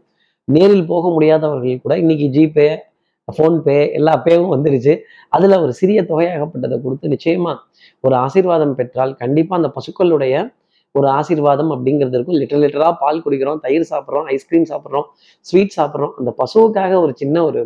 நேரில் 0.48 0.89
போக 0.91 1.05
முடியாதவர்கள் 1.15 1.84
கூட 1.86 1.93
இன்னைக்கு 2.03 2.27
ஜிபே 2.36 2.67
ஃபோன்பே 3.27 3.77
எல்லா 3.98 4.13
பேவும் 4.25 4.51
வந்துருச்சு. 4.55 4.93
அதில் 5.36 5.62
ஒரு 5.63 5.74
சிறிய 5.79 6.00
தொகையாகப்பட்டதை 6.10 6.77
கொடுத்து 6.84 7.12
நிச்சயமாக 7.13 7.57
ஒரு 8.03 8.15
ஆசீர்வாதம் 8.25 8.75
பெற்றால் 8.79 9.13
கண்டிப்பாக 9.22 9.60
அந்த 9.62 9.69
பசுக்களுடைய 9.77 10.36
ஒரு 10.95 11.07
ஆசீர்வாதம் 11.17 11.71
அப்படிங்கிறது 11.75 12.15
இருக்கும். 12.17 12.37
லிட்டர் 12.41 12.61
லிட்டரா 12.63 12.89
பால் 13.03 13.23
குடிக்கிறோம் 13.25 13.61
தயிர் 13.65 13.89
சாப்பிட்றோம் 13.91 14.27
ஐஸ்கிரீம் 14.35 14.67
சாப்பிட்றோம் 14.71 15.07
ஸ்வீட் 15.45 15.75
சாப்பிட்றோம். 15.79 16.13
அந்த 16.19 16.31
பசுவுக்காக 16.41 16.93
ஒரு 17.05 17.13
சின்ன 17.21 17.43
ஒரு 17.49 17.61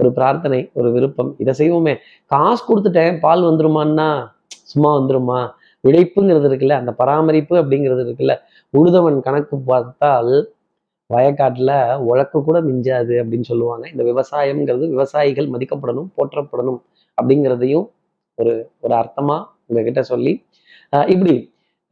ஒரு 0.00 0.10
பிரார்த்தனை 0.18 0.60
ஒரு 0.78 0.88
விருப்பம். 0.92 1.30
இதை 1.42 1.52
செய்வோமே. 1.58 1.92
காசு 2.26 2.62
கொடுத்துட்டேன் 2.68 3.18
பால் 3.24 3.42
வந்துருமான்னா? 3.48 4.08
சும்மா 4.70 4.90
வந்துருமா? 4.98 5.40
விழைப்புங்கிறது 5.84 6.46
இருக்குல்ல. 6.50 6.76
அந்த 6.82 6.92
பராமரிப்பு 7.00 7.54
அப்படிங்கிறது 7.62 8.02
இருக்குல்ல. 8.06 8.34
உழுதவன் 8.74 9.18
கணக்கு 9.26 9.56
பார்த்தால் 9.70 10.32
வயக்காட்டில் 11.10 11.74
உழக்கு 12.10 12.38
கூட 12.48 12.58
மிஞ்சாது 12.68 13.14
அப்படின்னு 13.22 13.46
சொல்லுவாங்க. 13.52 13.84
இந்த 13.92 14.02
விவசாயம்ங்கிறது 14.10 14.86
விவசாயிகள் 14.94 15.48
மதிக்கப்படணும் 15.54 16.10
போற்றப்படணும் 16.18 16.80
அப்படிங்கிறதையும் 17.18 17.86
ஒரு 18.38 18.52
ஒரு 18.84 18.94
அர்த்தமாக 19.00 19.40
உங்ககிட்ட 19.68 20.02
சொல்லி 20.12 20.32
இப்படி 21.14 21.34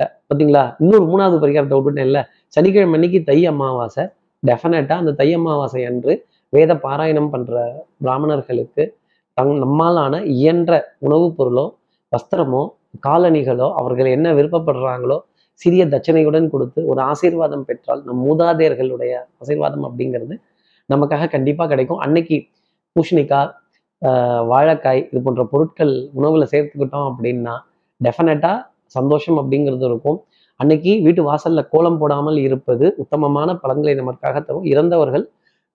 பார்த்தீங்களா 0.00 0.62
இன்னொரு 0.82 1.04
மூணாவது 1.10 1.38
பரிகாரத்தை 1.44 1.76
விட்டுட்டேன் 1.78 2.08
இல்லை 2.10 2.22
சனிக்கிழமை 2.56 2.96
அன்னைக்கு 2.98 3.20
தை 3.30 3.38
அமாவாசை. 3.52 4.04
டெஃபினட்டாக 4.42 5.02
அந்த 5.02 5.12
தை 5.20 5.28
அமாவாசை 5.38 5.82
அன்று 5.90 6.12
வேத 6.52 6.72
பாராயணம் 6.84 7.30
பண்ணுற 7.32 7.56
பிராமணர்களுக்கு 8.04 8.84
தங் 9.38 9.54
நம்மாலான 9.64 10.14
இயன்ற 10.36 10.72
உணவுப் 11.06 11.36
பொருளோ 11.38 11.66
வஸ்திரமோ 12.12 12.62
காலணிகளோ 13.06 13.68
அவர்கள் 13.80 14.08
என்ன 14.16 14.28
விருப்பப்படுறாங்களோ 14.38 15.18
சிறிய 15.60 15.82
தட்சணையுடன் 15.92 16.46
கொடுத்து 16.50 16.80
ஒரு 16.90 17.00
ஆசீர்வாதம் 17.10 17.64
பெற்றால் 17.68 18.00
நம் 18.04 18.22
மூதாதையர்களுடைய 18.26 19.12
ஆசீர்வாதம் 19.40 19.84
அப்படிங்கிறது 19.88 20.34
நமக்காக 20.90 21.28
கண்டிப்பாக 21.34 21.68
கிடைக்கும். 21.72 22.00
அன்னைக்கு 22.06 22.36
பூஷணிக்காய் 22.96 23.50
வாழைக்காய் 24.52 25.00
இது 25.10 25.20
போன்ற 25.22 25.42
பொருட்கள் 25.52 25.94
உணவில் 26.18 26.50
சேர்த்துக்கிட்டோம் 26.52 27.08
அப்படின்னா 27.10 27.54
டெஃபினட்டாக 28.00 28.58
சந்தோஷம் 28.96 29.38
அப்படிங்கிறது 29.40 29.84
இருக்கும். 29.90 30.18
அன்னைக்கு 30.60 30.92
வீட்டு 31.06 31.22
வாசல்ல 31.30 31.60
கோலம் 31.72 31.98
போடாமல் 32.00 32.38
இருப்பது 32.46 32.86
உத்தமமான 33.02 33.54
பலன்களை 33.62 33.94
நமக்காக 34.00 34.36
தரும். 34.48 34.66
இறந்தவர்கள் 34.72 35.24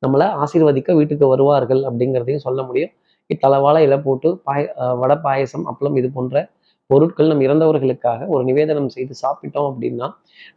நம்மளை 0.03 0.25
ஆசீர்வதிக்க 0.43 0.91
வீட்டுக்கு 0.99 1.25
வருவார்கள் 1.33 1.81
அப்படிங்கிறதையும் 1.89 2.45
சொல்ல 2.47 2.59
முடியும். 2.69 2.91
இத்தளவாழ 3.29 3.75
இலை 3.85 3.97
போட்டு 4.07 4.29
பாய 4.47 4.61
வடை 5.01 5.15
பாயசம் 5.25 5.65
அப்பளம் 5.71 5.97
இது 5.99 6.07
போன்ற 6.15 6.41
பொருட்கள் 6.89 7.29
நம் 7.31 7.43
இறந்தவர்களுக்காக 7.45 8.25
ஒரு 8.33 8.43
நிவேதனம் 8.49 8.89
செய்து 8.95 9.13
சாப்பிட்டோம் 9.21 9.67
அப்படின்னா 9.69 10.07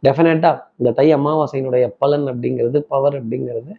டெஃபினட்டா 0.05 0.51
இந்த 0.79 0.89
தை 0.97 1.05
அமாவாசையினுடைய 1.17 1.85
பலன் 2.01 2.25
அப்படிங்கிறது 2.31 2.79
பவர் 2.91 3.15
அப்படிங்கிறது 3.19 3.71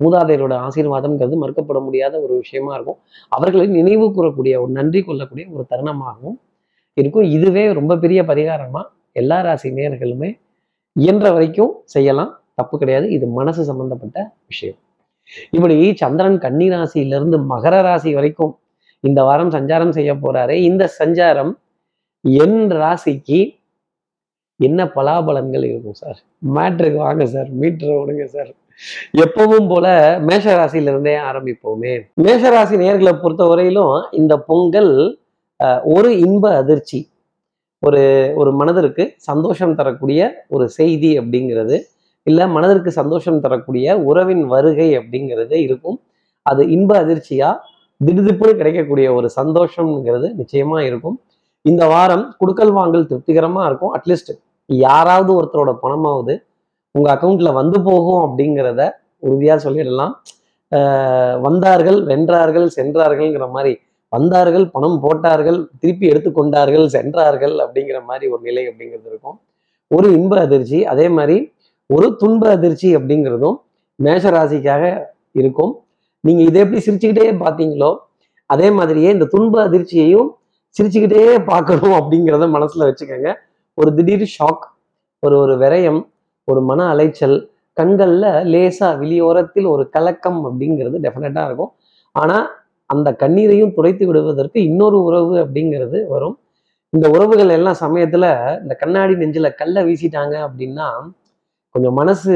மூதாதையரோட 0.00 0.54
ஆசீர்வாதம்ங்கிறது 0.66 1.36
மறுக்கப்பட 1.42 1.80
முடியாத 1.86 2.14
ஒரு 2.24 2.34
விஷயமா 2.42 2.70
இருக்கும். 2.76 2.98
அவர்களை 3.36 3.66
நினைவு 3.78 4.06
கூறக்கூடிய 4.16 4.54
ஒரு 4.62 4.72
நன்றி 4.78 5.00
கொள்ளக்கூடிய 5.08 5.44
ஒரு 5.56 5.64
தருணமாகவும் 5.72 6.36
இருக்கும். 6.94 7.22
இதுவே 7.22 7.72
ரொம்ப 7.72 7.96
பெரிய 7.96 8.22
பரிகாரமா 8.22 8.82
எல்லா 9.12 9.40
ராசி 9.40 9.70
நேயர்களுமே 9.70 10.40
இயன்ற 10.92 11.32
வரைக்கும் 11.32 11.82
செய்யலாம். 11.84 12.40
தப்பு 12.54 12.78
கிடையாது. 12.78 13.10
இது 13.10 13.26
மனசு 13.26 13.64
சம்பந்தப்பட்ட 13.64 14.34
விஷயம். 14.46 14.76
இப்படி 15.50 15.96
சந்திரன் 15.96 16.38
கன்னி 16.38 16.70
ராசியிலிருந்து 16.70 17.44
மகர 17.48 17.82
ராசி 17.82 18.14
வரைக்கும் 18.14 18.58
இந்த 19.00 19.22
வாரம் 19.22 19.50
சஞ்சாரம் 19.50 19.90
செய்ய 19.90 20.14
போறாரு. 20.14 20.50
இந்த 20.50 20.92
சஞ்சாரம் 20.98 21.52
என் 22.20 22.70
ராசிக்கு 22.70 23.62
என்ன 24.56 24.84
பலாபலன்கள் 24.84 25.64
இருக்கும் 25.64 25.92
சார்? 25.92 26.22
மேட்ருக்கு 26.54 26.94
வாங்க 26.94 27.26
சார். 27.26 27.48
மீட்டரை 27.60 27.94
விடுங்க 28.00 28.24
சார். 28.24 28.54
எப்பவும் 29.16 29.68
போல 29.68 30.18
மேஷ 30.20 30.64
ராசியில 30.64 30.90
இருந்தே 30.92 31.16
ஆரம்பிப்போமே. 31.16 32.00
மேஷ 32.14 32.50
ராசி 32.50 32.76
நேர்களை 32.76 33.22
பொறுத்த 33.22 33.44
வரையிலும் 33.44 34.08
இந்த 34.10 34.38
பொங்கல் 34.38 35.18
ஒரு 35.94 36.10
இன்ப 36.26 36.44
அதிர்ச்சி 36.56 37.00
ஒரு 37.82 38.02
ஒரு 38.36 38.50
மனதிற்கு 38.52 39.04
சந்தோஷம் 39.28 39.74
தரக்கூடிய 39.74 40.20
ஒரு 40.48 40.66
செய்தி 40.68 41.10
அப்படிங்கிறது 41.20 41.76
இல்ல 42.26 42.46
மனதிற்கு 42.46 42.90
சந்தோஷம் 42.92 43.40
தரக்கூடிய 43.40 43.96
உறவின் 44.10 44.44
வருகை 44.46 44.88
அப்படிங்கிறது 44.98 45.56
இருக்கும். 45.66 45.98
அது 46.46 46.62
இன்ப 46.70 46.92
அதிர்ச்சியா 47.04 47.50
திடுதிப்புன்னு 48.00 48.58
கிடைக்கக்கூடிய 48.60 49.06
ஒரு 49.14 49.28
சந்தோஷம்ங்கிறது 49.36 50.28
நிச்சயமா 50.40 50.78
இருக்கும். 50.80 51.16
இந்த 51.64 51.82
வாரம் 51.86 52.24
குடுக்கல் 52.40 52.72
வாங்கல் 52.72 53.06
திருப்திகரமா 53.10 53.62
இருக்கும். 53.66 53.92
அட்லீஸ்ட் 53.96 54.32
யாராவது 54.70 55.30
ஒருத்தரோட 55.38 55.72
பணமாவது 55.82 56.34
உங்க 56.94 57.08
அக்கௌண்ட்ல 57.14 57.50
வந்து 57.52 57.78
போகும் 57.82 58.22
அப்படிங்கிறத 58.26 58.82
உறுதியா 59.26 59.54
சொல்லிடலாம். 59.66 60.14
வந்தார்கள் 61.46 61.98
வென்றார்கள் 62.10 62.68
சென்றார்கள்ங்கிற 62.76 63.46
மாதிரி 63.50 63.72
வந்தார்கள் 64.14 64.64
பணம் 64.74 64.98
போட்டார்கள் 65.04 65.58
திருப்பி 65.80 66.06
எடுத்துக்கொண்டார்கள் 66.12 66.86
சென்றார்கள் 66.94 67.54
அப்படிங்கிற 67.64 67.98
மாதிரி 68.08 68.26
ஒரு 68.34 68.42
நிலை 68.48 68.64
அப்படிங்கிறது 68.70 69.08
இருக்கும். 69.12 69.36
ஒரு 69.90 70.06
இன்ப 70.18 70.34
அதிர்ச்சி 70.46 70.78
அதே 70.92 71.06
மாதிரி 71.16 71.36
ஒரு 71.90 72.06
துன்ப 72.20 72.42
அதிர்ச்சி 72.56 72.88
அப்படிங்கிறதும் 72.98 73.56
மேஷ 73.98 74.30
ராசிக்காக 74.36 74.84
இருக்கும். 75.40 75.72
நீங்க 76.24 76.42
இதை 76.48 76.58
எப்படி 76.64 76.80
சிரிச்சுக்கிட்டே 76.86 77.26
பார்த்தீங்களோ 77.44 77.90
அதே 78.50 78.68
மாதிரியே 78.78 79.10
இந்த 79.16 79.26
துன்ப 79.34 79.56
அதிர்ச்சியையும் 79.68 80.30
சிரிச்சுக்கிட்டே 80.76 81.24
பார்க்கணும் 81.50 81.94
அப்படிங்கிறத 81.98 82.44
மனசுல 82.56 82.86
வச்சுக்கோங்க. 82.88 83.30
ஒரு 83.78 83.90
திடீர் 83.98 84.24
ஷாக் 84.36 84.64
ஒரு 85.22 85.36
ஒரு 85.42 85.54
விரயம் 85.62 86.00
ஒரு 86.48 86.60
மன 86.70 86.80
அலைச்சல் 86.92 87.36
கண்கள்ல 87.76 88.26
லேசா 88.52 88.88
வெளியோரத்தில் 89.02 89.68
ஒரு 89.74 89.84
கலக்கம் 89.94 90.40
அப்படிங்கிறது 90.48 90.96
டெஃபினட்டா 91.04 91.42
இருக்கும். 91.48 91.72
ஆனா 92.14 92.36
அந்த 92.90 93.08
கண்ணீரையும் 93.22 93.74
துடைத்து 93.76 94.04
விடுவதற்கு 94.06 94.58
இன்னொரு 94.70 94.98
உறவு 95.02 95.34
அப்படிங்கிறது 95.44 95.98
வரும். 96.14 96.36
இந்த 96.92 97.06
உறவுகள் 97.14 97.52
எல்லாம் 97.58 97.78
சமயத்துல 97.84 98.24
இந்த 98.62 98.74
கண்ணாடி 98.82 99.14
நெஞ்சில 99.22 99.48
கல்லை 99.60 99.82
வீசிட்டாங்க 99.88 100.34
அப்படின்னா 100.46 100.88
கொஞ்சம் 101.74 101.96
மனசு 102.00 102.34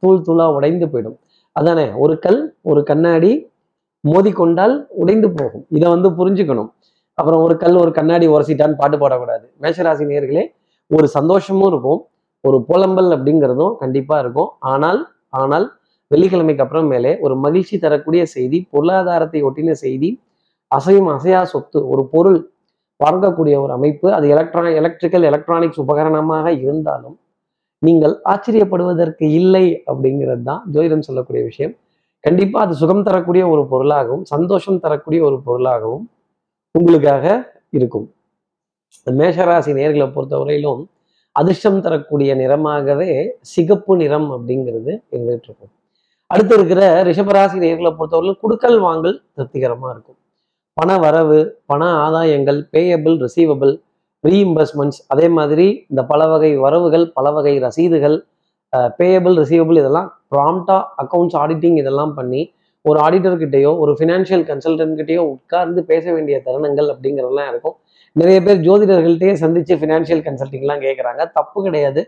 தூள் 0.00 0.24
தூளா 0.26 0.46
உடைந்து 0.56 0.86
போயிடும். 0.92 1.18
அதானே 1.56 1.86
ஒரு 2.04 2.14
கல் 2.18 2.40
ஒரு 2.70 2.80
கண்ணாடி 2.82 3.32
மோதிக்கொண்டால் 4.04 4.74
உடைந்து 5.02 5.28
போகும். 5.30 5.64
இதை 5.68 5.86
வந்து 5.94 6.08
புரிஞ்சுக்கணும். 6.18 6.70
அப்புறம் 7.18 7.42
ஒரு 7.42 7.54
கல் 7.56 7.76
ஒரு 7.76 7.92
கண்ணாடி 7.98 8.26
உரசிட்டான்னு 8.28 8.80
பாட்டு 8.80 8.96
பாடக்கூடாது. 8.96 9.44
மேஷராசி 9.62 10.04
நேர்களே 10.12 10.44
ஒரு 10.90 11.06
சந்தோஷமும் 11.16 11.68
இருக்கும். 11.72 12.00
ஒரு 12.44 12.58
புலம்பல் 12.68 13.10
அப்படிங்கிறதும் 13.16 13.74
கண்டிப்பா 13.82 14.16
இருக்கும். 14.18 14.50
ஆனால் 14.72 15.00
ஆனால் 15.42 15.66
வெள்ளிக்கிழமைக்கு 16.12 16.64
அப்புறம் 16.64 16.88
மேலே 16.92 17.12
ஒரு 17.20 17.34
மகிழ்ச்சி 17.36 17.76
தரக்கூடிய 17.78 18.22
செய்தி 18.34 18.58
பொருளாதாரத்தை 18.70 19.40
ஒட்டின 19.48 19.74
செய்தி 19.84 20.10
அசையும் 20.70 21.08
அசையா 21.16 21.42
சொத்து 21.42 21.78
ஒரு 21.88 22.02
பொருள் 22.12 22.38
வாங்கக்கூடிய 23.00 23.54
ஒரு 23.60 23.72
அமைப்பு 23.72 24.08
அது 24.12 24.26
எலக்ட்ரானிக் 24.28 24.78
எலக்ட்ரிக்கல் 24.80 25.26
எலக்ட்ரானிக்ஸ் 25.30 25.80
உபகரணமாக 25.84 26.46
இருந்தாலும் 26.64 27.16
நீங்கள் 27.82 28.14
ஆச்சரியப்படுவதற்கு 28.24 29.26
இல்லை 29.40 29.64
அப்படிங்கிறது 29.92 30.42
தான் 30.42 30.62
ஜோதிடம் 30.74 31.06
சொல்லக்கூடிய 31.06 31.42
விஷயம். 31.44 31.74
கண்டிப்பா 32.24 32.58
அது 32.64 32.74
சுகம் 32.74 33.04
தரக்கூடிய 33.08 33.44
ஒரு 33.48 33.62
பொருளாகவும் 33.72 34.24
சந்தோஷம் 34.24 34.80
தரக்கூடிய 34.84 35.20
ஒரு 35.28 35.38
பொருளாகவும் 35.46 36.04
உங்களுக்காக 36.74 37.24
இருக்கும். 37.78 38.06
மேஷராசி 39.06 39.72
நேர்களை 39.80 40.06
பொறுத்தவரையிலும் 40.16 40.82
அதிர்ஷ்டம் 41.36 41.82
தரக்கூடிய 41.86 42.30
நிறமாகவே 42.34 43.10
சிகப்பு 43.52 43.92
நிறம் 44.02 44.28
அப்படிங்கிறது 44.36 44.92
இருந்துகிட்டு 45.14 45.48
இருக்கும். 45.50 45.72
அடுத்து 46.32 46.54
இருக்கிற 46.58 46.82
ரிஷபராசி 47.08 47.56
நேர்களை 47.62 47.90
பொறுத்தவரையில் 47.96 48.38
குடுக்கல் 48.42 48.78
வாங்கல் 48.84 49.16
திருப்திகரமாக 49.34 49.90
இருக்கும். 49.94 50.18
பண 50.76 50.90
வரவு 51.04 51.38
பண 51.70 51.82
ஆதாயங்கள் 52.04 52.60
பேயபிள் 52.74 53.16
ரிசீவபிள் 53.24 53.72
ரீஇம்பர்ஸ்மெண்ட்ஸ் 54.24 55.00
அதே 55.12 55.26
மாதிரி 55.38 55.66
இந்த 55.90 56.02
பல 56.12 56.28
வகை 56.32 56.50
வரவுகள் 56.64 57.04
பல 57.16 57.26
வகை 57.36 57.54
ரசீதுகள் 57.66 58.16
பேயபிள் 58.98 59.36
ரிசீவபிள் 59.42 59.80
இதெல்லாம் 59.82 60.08
ப்ராம்ப்டா 60.34 60.78
அக்கௌண்ட்ஸ் 61.02 61.36
ஆடிட்டிங் 61.42 61.78
இதெல்லாம் 61.82 62.14
பண்ணி 62.18 62.42
ஒரு 62.84 62.98
ஆடிட்டர்கிட்டயோ 63.06 63.72
ஒரு 63.82 63.92
ஃபினான்ஷியல் 63.98 64.44
கன்சல்டன்ட்கிட்டயோ 64.50 65.22
உட்கார்ந்து 65.34 65.80
பேச 65.90 66.04
வேண்டிய 66.14 66.36
தருணங்கள் 66.46 66.88
அப்படிங்கிறதெல்லாம் 66.92 67.50
இருக்கும். 67.52 67.76
நிறைய 68.16 68.38
பேர் 68.46 68.64
ஜோதிடர்கள்ட்டையே 68.66 69.34
சந்தித்து 69.42 69.74
ஃபினான்ஷியல் 69.80 70.24
கன்சல்டிங்லாம் 70.26 70.82
கேட்குறாங்க 70.86 71.22
தப்பு 71.38 71.58
கிடையாது. 71.66 72.00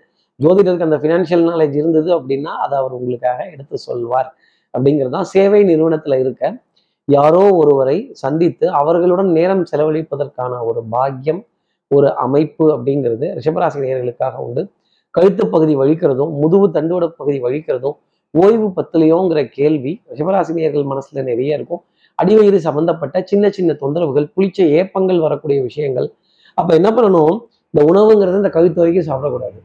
ஜோதிடருக்கு 0.42 0.86
அந்த 0.88 0.98
ஃபினான்ஷியல் 1.02 1.44
நாலேஜ் 1.50 1.76
இருந்தது 1.80 2.10
அப்படின்னா 2.18 2.52
அதை 2.64 2.74
அவர் 2.78 2.94
உங்களுக்காக 2.98 3.50
எடுத்து 3.54 3.78
சொல்வார். 3.78 4.30
அப்படிங்கிறது 4.74 5.10
தான் 5.10 5.28
சேவை 5.32 5.64
நிறுவனத்தில் 5.64 6.18
இருக்க 6.18 6.62
யாரோ 7.08 7.42
ஒருவரை 7.52 7.96
சந்தித்து 8.12 8.66
அவர்களுடன் 8.70 9.30
நேரம் 9.30 9.64
செலவழிப்பதற்கான 9.72 10.52
ஒரு 10.64 10.80
பாக்கியம் 10.94 11.42
ஒரு 11.90 12.08
அமைப்பு 12.14 12.64
அப்படிங்கிறது 12.74 13.26
ரிஷபராசி 13.38 13.78
நேயர்களுக்காக 13.84 14.36
உண்டு. 14.36 14.62
கழுத்து 15.10 15.44
பகுதி 15.48 15.74
வழிக்கிறதும் 15.76 16.32
முதுகு 16.42 16.68
தண்டுவட 16.68 17.06
பகுதி 17.20 17.38
வழிக்கிறதும் 17.42 17.96
ஓய்வு 18.34 18.68
பத்திலையோங்கிற 18.76 19.40
கேள்வி 19.48 20.02
ரிஷபராசினியர்கள் 20.12 20.86
மனசுல 20.92 21.22
நிறைய 21.22 21.58
இருக்கும். 21.58 21.82
அடிவயிறு 22.22 22.56
சம்பந்தப்பட்ட 22.56 23.22
சின்ன 23.24 23.50
சின்ன 23.50 23.76
தொந்தரவுகள் 23.80 24.26
புளிச்ச 24.36 24.58
ஏப்பங்கள் 24.80 25.20
வரக்கூடிய 25.20 25.62
விஷயங்கள். 25.62 26.08
அப்ப 26.54 26.74
என்ன 26.74 26.90
பண்ணணும்? 26.90 27.36
இந்த 27.74 27.82
உணவுங்கிறது 27.92 28.40
இந்த 28.42 28.48
கழுத்து 28.48 28.80
வரைக்கும் 28.82 29.08
சாப்பிடக்கூடாது. 29.10 29.58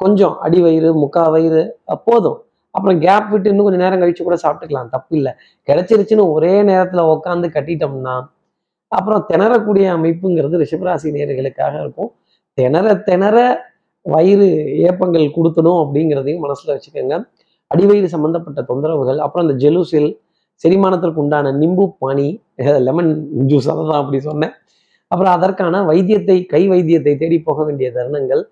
கொஞ்சம் 0.00 0.34
அடி 0.44 0.58
வயிறு 0.64 0.88
முக்கா 1.02 1.24
வயிறு 1.34 1.62
போதும். 2.08 2.38
அப்புறம் 2.74 2.98
கேப் 3.04 3.28
விட்டு 3.32 3.50
இன்னும் 3.50 3.66
கொஞ்சம் 3.66 3.84
நேரம் 3.84 4.00
கழிச்சு 4.02 4.22
கூட 4.22 4.36
சாப்பிட்டுக்கலாம். 4.42 4.88
தப்பு 4.94 5.12
இல்லை. 5.18 5.32
கிடைச்சிருச்சுன்னு 5.68 6.24
ஒரே 6.32 6.62
நேரத்தில் 6.70 7.10
உட்காந்து 7.14 7.48
கட்டிட்டோம்னா 7.56 8.16
அப்புறம் 8.92 9.22
திணறக்கூடிய 9.30 9.86
அமைப்புங்கிறது 9.96 10.60
ரிஷபராசி 10.62 11.08
நேர்களுக்காக 11.16 11.74
இருக்கும். 11.84 12.10
திணற 12.58 12.88
திணற 13.08 13.36
வயிறு 14.06 14.46
ஏப்பங்கள் 14.88 15.34
கொடுத்தணும் 15.36 15.78
அப்படிங்கிறதையும் 15.82 16.44
மனசில் 16.44 16.72
வச்சுக்கோங்க. 16.74 17.16
அடிவயிறு 17.70 18.08
சம்பந்தப்பட்ட 18.14 18.60
தொந்தரவுகள் 18.68 19.18
அப்புறம் 19.24 19.44
இந்த 19.46 19.56
ஜெலுசில் 19.64 20.10
செரிமானத்திற்கு 20.64 21.20
உண்டான 21.22 21.52
நிம்பு 21.62 21.84
பானி 22.02 22.28
லெமன் 22.86 23.10
ஜூஸ் 23.50 23.68
அதை 23.72 23.82
தான் 23.88 24.00
அப்படி 24.02 24.18
சொன்னேன். 24.20 24.54
அப்புறம் 25.10 25.32
அதற்கான 25.36 25.82
வைத்தியத்தை 25.90 26.36
கை 26.52 26.62
வைத்தியத்தை 26.68 27.12
தேடி 27.22 27.38
போக 27.48 27.64
வேண்டிய 27.64 27.88
தருணங்கள் 27.96 28.42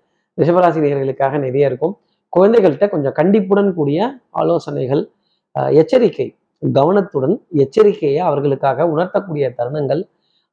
ரிஷபராசி 0.41 0.79
நேர்களுக்காக 0.85 1.39
நிறைய 1.45 1.69
இருக்கும். 1.69 1.93
குழந்தைகள்கிட்ட 2.33 2.87
கொஞ்சம் 2.93 3.15
கண்டிப்புடன் 3.19 3.71
கூடிய 3.77 3.99
ஆலோசனைகள் 4.41 5.03
எச்சரிக்கை 5.81 6.27
கவனத்துடன் 6.61 7.35
எச்சரிக்கையை 7.63 8.21
அவர்களுக்காக 8.29 8.87
உணர்த்தக்கூடிய 8.93 9.45
தருணங்கள் 9.59 10.01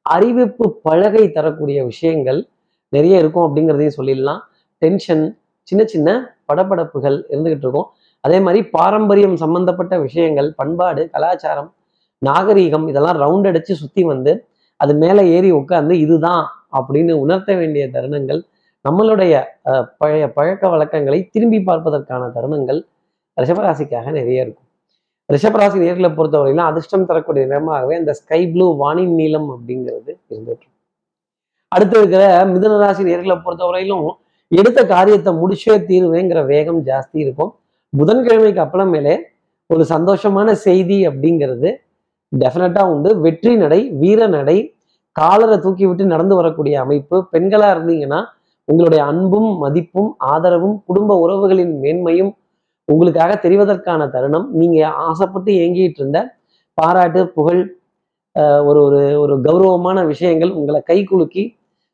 அறிவிப்பு 0.05 0.65
பலகை 0.87 1.23
தரக்கூடிய 1.37 1.79
விஷயங்கள் 1.91 2.39
நிறைய 2.93 3.21
இருக்கும் 3.21 3.45
அப்படிங்கிறதையும் 3.47 3.97
சொல்லிடலாம். 3.97 4.41
டென்ஷன் 4.81 5.25
சின்ன 5.67 5.81
சின்ன 5.93 6.09
படப்படப்புகள் 6.49 7.17
இருந்துகிட்டு 7.33 7.65
இருக்கும். 7.65 7.87
அதே 8.23 8.37
மாதிரி 8.45 8.59
பாரம்பரியம் 8.77 9.37
சம்பந்தப்பட்ட 9.43 9.93
விஷயங்கள் 10.07 10.49
பண்பாடு 10.59 11.01
கலாச்சாரம் 11.13 11.69
நாகரீகம் 12.21 12.85
இதெல்லாம் 12.91 13.19
ரவுண்ட் 13.23 13.47
அடிச்சு 13.49 13.73
சுற்றி 13.79 14.03
வந்து 14.11 14.33
அது 14.79 14.93
மேலே 15.03 15.23
ஏறி 15.35 15.49
உட்காந்து 15.59 15.93
இதுதான் 16.03 16.43
அப்படின்னு 16.77 17.13
உணர்த்த 17.23 17.51
வேண்டிய 17.61 17.83
தருணங்கள் 17.95 18.41
நம்மளுடைய 18.85 19.33
பழைய 20.01 20.23
பழக்க 20.37 20.69
வழக்கங்களை 20.73 21.19
திரும்பி 21.33 21.59
பார்ப்பதற்கான 21.69 22.23
தருணங்கள் 22.35 22.79
ரிஷபராசிக்காக 23.37 24.07
நிறைய 24.17 24.45
இருக்கும். 24.45 24.67
ரிஷபராசி 25.29 25.77
நேர்களை 25.83 26.09
பொறுத்தவரையிலும் 26.17 26.69
அதிர்ஷ்டம் 26.71 27.05
தரக்கூடிய 27.09 27.43
நிறமாகவே 27.51 27.93
இந்த 28.01 28.13
ஸ்கை 28.19 28.41
ப்ளூ 28.53 28.67
வானின் 28.81 29.13
நீளம் 29.19 29.47
அப்படிங்கிறது 29.55 30.11
இருந்துட்டு 30.31 30.67
அடுத்து 31.75 31.95
இருக்கிற 32.01 32.23
மிதுன 32.53 32.73
ராசி 32.81 33.03
நேர்களை 33.09 33.37
பொறுத்தவரையிலும் 33.45 34.09
எடுத்த 34.51 34.79
காரியத்தை 34.93 35.31
முடிச்சே 35.41 35.75
தீருவேங்கிற 35.89 36.39
வேகம் 36.51 36.81
ஜாஸ்தி 36.89 37.17
இருக்கும். 37.25 37.51
புதன்கிழமைக்கு 37.93 38.61
அப்புறமேலே 38.65 39.15
ஒரு 39.69 39.83
சந்தோஷமான 39.93 40.51
செய்தி 40.67 40.97
அப்படிங்கிறது 41.09 41.69
டெஃபினட்டாக 42.31 42.91
உண்டு. 42.93 43.09
வெற்றி 43.25 43.53
நடை 43.63 43.79
வீர 44.01 44.27
நடை 44.37 44.57
காலரை 45.15 45.57
தூக்கி 45.63 45.85
விட்டு 45.87 46.13
நடந்து 46.13 46.35
வரக்கூடிய 46.39 46.75
அமைப்பு. 46.83 47.17
பெண்களா 47.33 47.67
இருந்தீங்கன்னா 47.75 48.21
உங்களுடைய 48.67 49.01
அன்பும் 49.11 49.49
மதிப்பும் 49.63 50.11
ஆதரவும் 50.33 50.75
குடும்ப 50.87 51.15
உறவுகளின் 51.23 51.73
மேன்மையும் 51.83 52.31
உங்களுக்காக 52.87 53.31
தெரிவதற்கான 53.45 54.01
தருணம். 54.15 54.47
நீங்க 54.59 54.77
ஆசைப்பட்டு 55.07 55.51
ஏங்கிட்டு 55.63 55.99
இருந்த 56.01 56.19
பாராட்டு 56.77 57.21
புகழ் 57.37 57.61
ஒரு 58.69 58.79
ஒரு 58.87 59.01
ஒரு 59.23 59.33
கௌரவமான 59.47 59.97
விஷயங்கள் 60.11 60.51
உங்களை 60.59 60.79
கை 60.89 60.99
குலுக்கி 61.09 61.43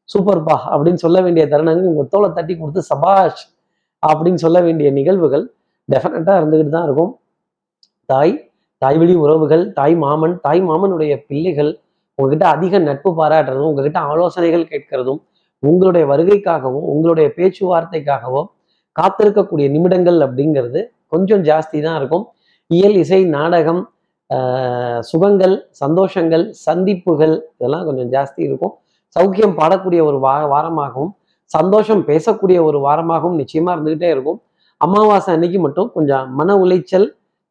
சூப்பர்பா 0.09 0.55
அப்படின்னு 0.73 1.01
சொல்ல 1.05 1.17
வேண்டிய 1.25 1.43
தருணங்கள் 1.53 1.89
உங்க 1.91 2.03
தோலை 2.13 2.29
தட்டி 2.37 2.53
கொடுத்து 2.55 2.81
சபாஷ் 2.91 3.41
அப்படின்னு 4.03 4.39
சொல்ல 4.45 4.57
வேண்டிய 4.67 4.89
நிகழ்வுகள் 4.99 5.43
டெஃபினட்டா 5.89 6.33
இருந்துகிட்டு 6.39 6.73
தான் 6.75 6.87
இருக்கும். 6.87 7.11
தாய் 8.09 8.33
தாய்வழி 8.81 9.15
உறவுகள் 9.23 9.63
தாய் 9.79 9.95
மாமன் 10.03 10.35
தாய் 10.45 10.61
மாமனுடைய 10.69 11.13
பிள்ளைகள் 11.29 11.71
உங்ககிட்ட 12.19 12.45
அதிக 12.55 12.79
நட்பு 12.87 13.09
பாராட்டுறதும் 13.19 13.69
உங்ககிட்ட 13.71 13.99
ஆலோசனைகள் 14.11 14.65
கேட்கறதும் 14.71 15.19
உங்களுடைய 15.63 16.03
வருகைக்காகவும் 16.11 16.85
உங்களுடைய 16.93 17.27
பேச்சுவார்த்தைக்காகவும் 17.37 18.49
காத்திருக்கக்கூடிய 18.95 19.65
நிமிடங்கள் 19.75 20.19
அப்படிங்கிறது 20.25 20.79
கொஞ்சம் 21.13 21.43
ஜாஸ்தி 21.49 21.77
தான் 21.85 21.97
இருக்கும். 21.99 22.25
இயல் 22.71 22.97
இசை 23.03 23.21
நாடகம் 23.37 23.81
சுகங்கள் 25.09 25.55
சந்தோஷங்கள் 25.81 26.43
சந்திப்புகள் 26.65 27.35
இதெல்லாம் 27.55 27.85
கொஞ்சம் 27.87 28.09
ஜாஸ்தி 28.15 28.41
இருக்கும். 28.47 28.73
சௌக்கியம் 29.15 29.55
பாடக்கூடிய 29.59 30.01
ஒரு 30.09 30.17
வா 30.25 30.33
வாரமாகவும் 30.53 31.13
சந்தோஷம் 31.51 32.03
பேசக்கூடிய 32.09 32.57
ஒரு 32.69 32.79
வாரமாகவும் 32.87 33.37
நிச்சயமாக 33.41 33.75
இருந்துகிட்டே 33.75 34.09
இருக்கும். 34.15 34.39
அமாவாசை 34.81 35.29
அன்னைக்கு 35.35 35.59
மட்டும் 35.65 35.89
கொஞ்சம் 35.95 36.27
மன 36.39 36.55
உளைச்சல் 36.63 37.07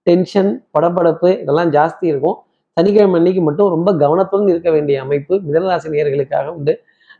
டென்ஷன் 0.06 0.50
படபடப்பு 0.74 1.30
இதெல்லாம் 1.42 1.72
ஜாஸ்தி 1.76 2.04
இருக்கும். 2.12 2.36
சனிக்கிழமை 2.76 3.16
அன்னைக்கு 3.20 3.42
மட்டும் 3.48 3.68
ரொம்ப 3.74 3.88
கவனத்துடன் 4.02 4.52
இருக்க 4.52 4.70
வேண்டிய 4.76 4.96
அமைப்பு 5.04 5.34
மிதனராசி 5.46 5.88
நேர்களுக்காக 5.94 6.52
உண்டு. 6.58 6.74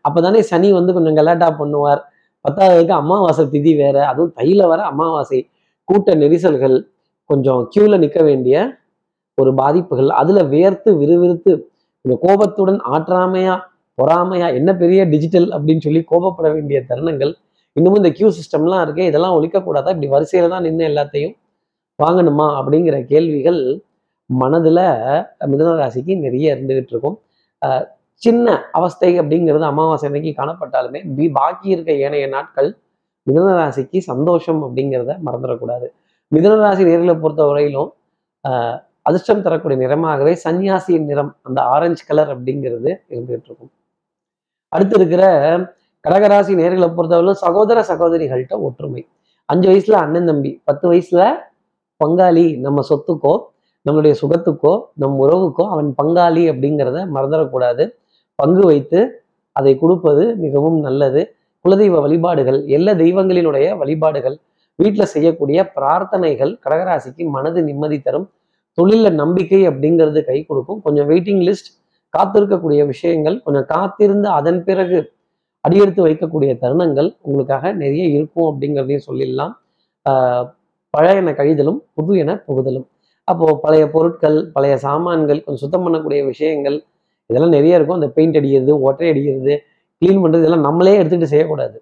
அப்போ 0.05 0.19
தானே 0.27 0.41
சனி 0.51 0.69
வந்து 0.79 0.95
கொஞ்சம் 0.97 1.17
கலாட்டா 1.19 1.49
பண்ணுவார். 1.61 2.03
பத்தாவதுக்கு 2.45 2.95
அமாவாசை 3.03 3.45
திதி 3.55 3.73
வேற. 3.83 3.97
அதுவும் 4.11 4.35
தையில 4.39 4.67
வர 4.73 4.81
அமாவாசை. 4.93 5.41
கூட்ட 5.89 6.15
நெரிசல்கள் 6.23 6.77
கொஞ்சம் 7.31 7.63
கியூல 7.73 7.95
நிற்க 8.05 8.21
வேண்டிய 8.29 8.57
ஒரு 9.39 9.51
பாதிப்புகள். 9.61 10.11
அதுல 10.21 10.39
வேர்த்து 10.55 10.91
விறுவிறுத்து 11.01 11.53
கொஞ்சம் 12.05 12.23
கோபத்துடன் 12.27 12.81
ஆற்றாமையா 12.95 13.55
பொறாமையா 13.99 14.49
என்ன 14.59 14.71
பெரிய 14.83 15.01
டிஜிட்டல் 15.13 15.49
அப்படின்னு 15.57 15.85
சொல்லி 15.87 16.01
கோபப்பட 16.13 16.49
வேண்டிய 16.57 16.79
தருணங்கள். 16.91 17.33
இன்னமும் 17.77 18.01
இந்த 18.01 18.11
கியூ 18.19 18.29
சிஸ்டம்லாம் 18.39 18.83
இருக்கு 18.85 19.03
இதெல்லாம் 19.11 19.35
ஒழிக்கக்கூடாதா? 19.39 19.93
இப்படி 19.95 20.09
வரிசையில 20.15 20.51
தான் 20.55 20.65
நின்று 20.67 20.85
எல்லாத்தையும் 20.91 21.35
வாங்கணுமா? 21.99 22.47
அப்படிங்கிற 22.61 22.97
கேள்விகள் 23.13 23.61
மனதில் 24.31 24.85
மிதனராசிக்கு 25.53 26.15
நிறைய 26.25 26.55
இருந்துகிட்டு 26.55 26.93
இருக்கும். 26.95 27.17
சின்ன 28.23 28.47
அவஸ்தை 28.79 29.11
அப்படிங்கிறது 29.21 29.67
அமாவாசை 29.71 30.07
அன்னைக்கு 30.09 30.31
காணப்பட்டாலுமே 30.39 31.01
பி 31.17 31.27
பாக்கி 31.39 31.69
இருக்க 31.75 31.91
ஏனைய 32.05 32.27
நாட்கள் 32.37 32.71
மிதனராசிக்கு 33.27 33.99
சந்தோஷம் 34.11 34.61
அப்படிங்கிறத 34.67 35.13
மறந்துடக்கூடாது. 35.27 35.87
மிதனராசி 36.33 36.83
நேர்களை 36.89 37.15
பொறுத்த 37.23 37.43
வரையிலும் 37.51 37.91
அதிர்ஷ்டம் 39.09 39.45
தரக்கூடிய 39.47 39.79
நிறமாகவே 39.83 40.33
சன்னியாசியின் 40.45 41.07
நிறம் 41.11 41.31
அந்த 41.49 41.61
ஆரஞ்சு 41.75 42.03
கலர் 42.09 42.31
அப்படிங்கிறது 42.35 42.91
இருந்துகிட்டு 43.13 43.49
இருக்கும் 43.49 43.71
அடுத்து 44.73 44.97
இருக்கிற 45.01 45.23
கடகராசி 46.05 46.53
நேர்களை 46.61 46.89
பொறுத்தவரையிலும் 46.97 47.41
சகோதர 47.45 47.79
சகோதரிகள்கிட்ட 47.91 48.57
ஒற்றுமை. 48.67 49.03
அஞ்சு 49.49 49.67
வயசுல 49.71 49.97
அண்ணன் 50.05 50.29
தம்பி 50.31 50.51
பத்து 50.69 50.87
வயசுல 50.91 51.23
பங்காளி 52.01 52.45
நம்ம 52.67 52.83
சொத்துக்கோ 52.91 53.35
நம்மளுடைய 53.87 54.15
சுகத்துக்கோ 54.23 54.75
நம் 55.03 55.17
உறவுக்கோ 55.25 55.65
அவன் 55.75 55.89
பங்காளி 56.01 56.43
அப்படிங்கிறத 56.53 56.99
மறந்துடக்கூடாது. 57.17 57.85
பங்கு 58.41 58.63
வைத்து 58.71 59.01
அதை 59.57 59.73
கொடுப்பது 59.83 60.25
மிகவும் 60.45 60.79
நல்லது. 60.87 61.23
குலதெய்வ 61.65 62.01
வழிபாடுகள் 62.05 62.59
எல்லா 62.77 62.93
தெய்வங்களினுடைய 63.03 63.67
வழிபாடுகள் 63.83 64.37
வீட்டில் 64.79 65.11
செய்யக்கூடிய 65.13 65.59
பிரார்த்தனைகள் 65.77 66.53
கடகராசிக்கு 66.65 67.25
மனது 67.37 67.61
நிம்மதி 67.69 67.99
தரும். 68.01 68.27
தொழிலில் 68.79 69.19
நம்பிக்கை 69.23 69.61
அப்படிங்கிறது 69.71 70.21
கை 70.29 70.39
கொடுக்கும். 70.51 70.81
கொஞ்சம் 70.85 71.09
வெயிட்டிங் 71.11 71.43
லிஸ்ட் 71.49 71.71
காத்திருக்கக்கூடிய 72.15 72.83
விஷயங்கள் 72.93 73.37
கொஞ்சம் 73.47 73.67
காத்திருந்து 73.73 74.29
அதன் 74.39 74.61
பிறகு 74.69 74.99
அடியெடுத்து 75.65 76.03
வைக்கக்கூடிய 76.07 76.51
தருணங்கள் 76.63 77.09
உங்களுக்காக 77.27 77.73
நிறைய 77.83 78.05
இருக்கும் 78.17 78.47
அப்படிங்கிறதையும் 78.51 79.07
சொல்லிடலாம். 79.09 79.55
பழையன 80.95 81.33
கழிதலும் 81.41 81.81
புது 81.97 82.13
என 82.23 82.33
புகுதலும். 82.47 82.87
அப்போது 83.29 83.55
பழைய 83.65 83.85
பொருட்கள் 83.95 84.39
பழைய 84.55 84.75
சாமான்கள் 84.87 85.41
கொஞ்சம் 85.45 85.63
சுத்தம் 85.65 85.85
பண்ணக்கூடிய 85.85 86.21
விஷயங்கள் 86.33 86.79
இதெல்லாம் 87.31 87.55
நிறைய 87.57 87.79
இருக்கும். 87.79 87.99
அந்த 88.01 88.09
பெயிண்ட் 88.17 88.39
அடிக்கிறது 88.41 88.73
ஒற்றை 88.89 89.09
அடிக்கிறது 89.13 89.55
க்ளீன் 90.03 90.21
பண்ணுறது 90.23 90.43
இதெல்லாம் 90.45 90.67
நம்மளே 90.69 90.95
எடுத்துகிட்டு 91.01 91.31
செய்யக்கூடாது. 91.35 91.77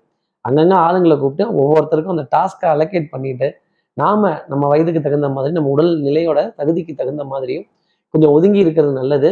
அங்கங்கே 0.44 0.76
ஆளுங்களை 0.86 1.16
கூப்பிட்டு 1.22 1.44
ஒவ்வொருத்தருக்கும் 1.62 2.14
அந்த 2.16 2.24
டாஸ்க்கை 2.34 2.66
அலோகேட் 2.74 3.08
பண்ணிட்டு 3.14 3.48
நாம் 3.96 4.24
நம்ம 4.52 4.64
வயதுக்கு 4.72 5.00
தகுந்த 5.06 5.28
மாதிரி 5.36 5.52
நம்ம 5.58 5.70
உடல் 5.74 5.92
நிலையோட 6.06 6.38
தகுதிக்கு 6.60 6.92
தகுந்த 7.00 7.22
மாதிரியும் 7.32 7.66
கொஞ்சம் 8.14 8.32
ஒதுங்கி 8.36 8.60
இருக்கிறது 8.64 8.94
நல்லது. 9.00 9.28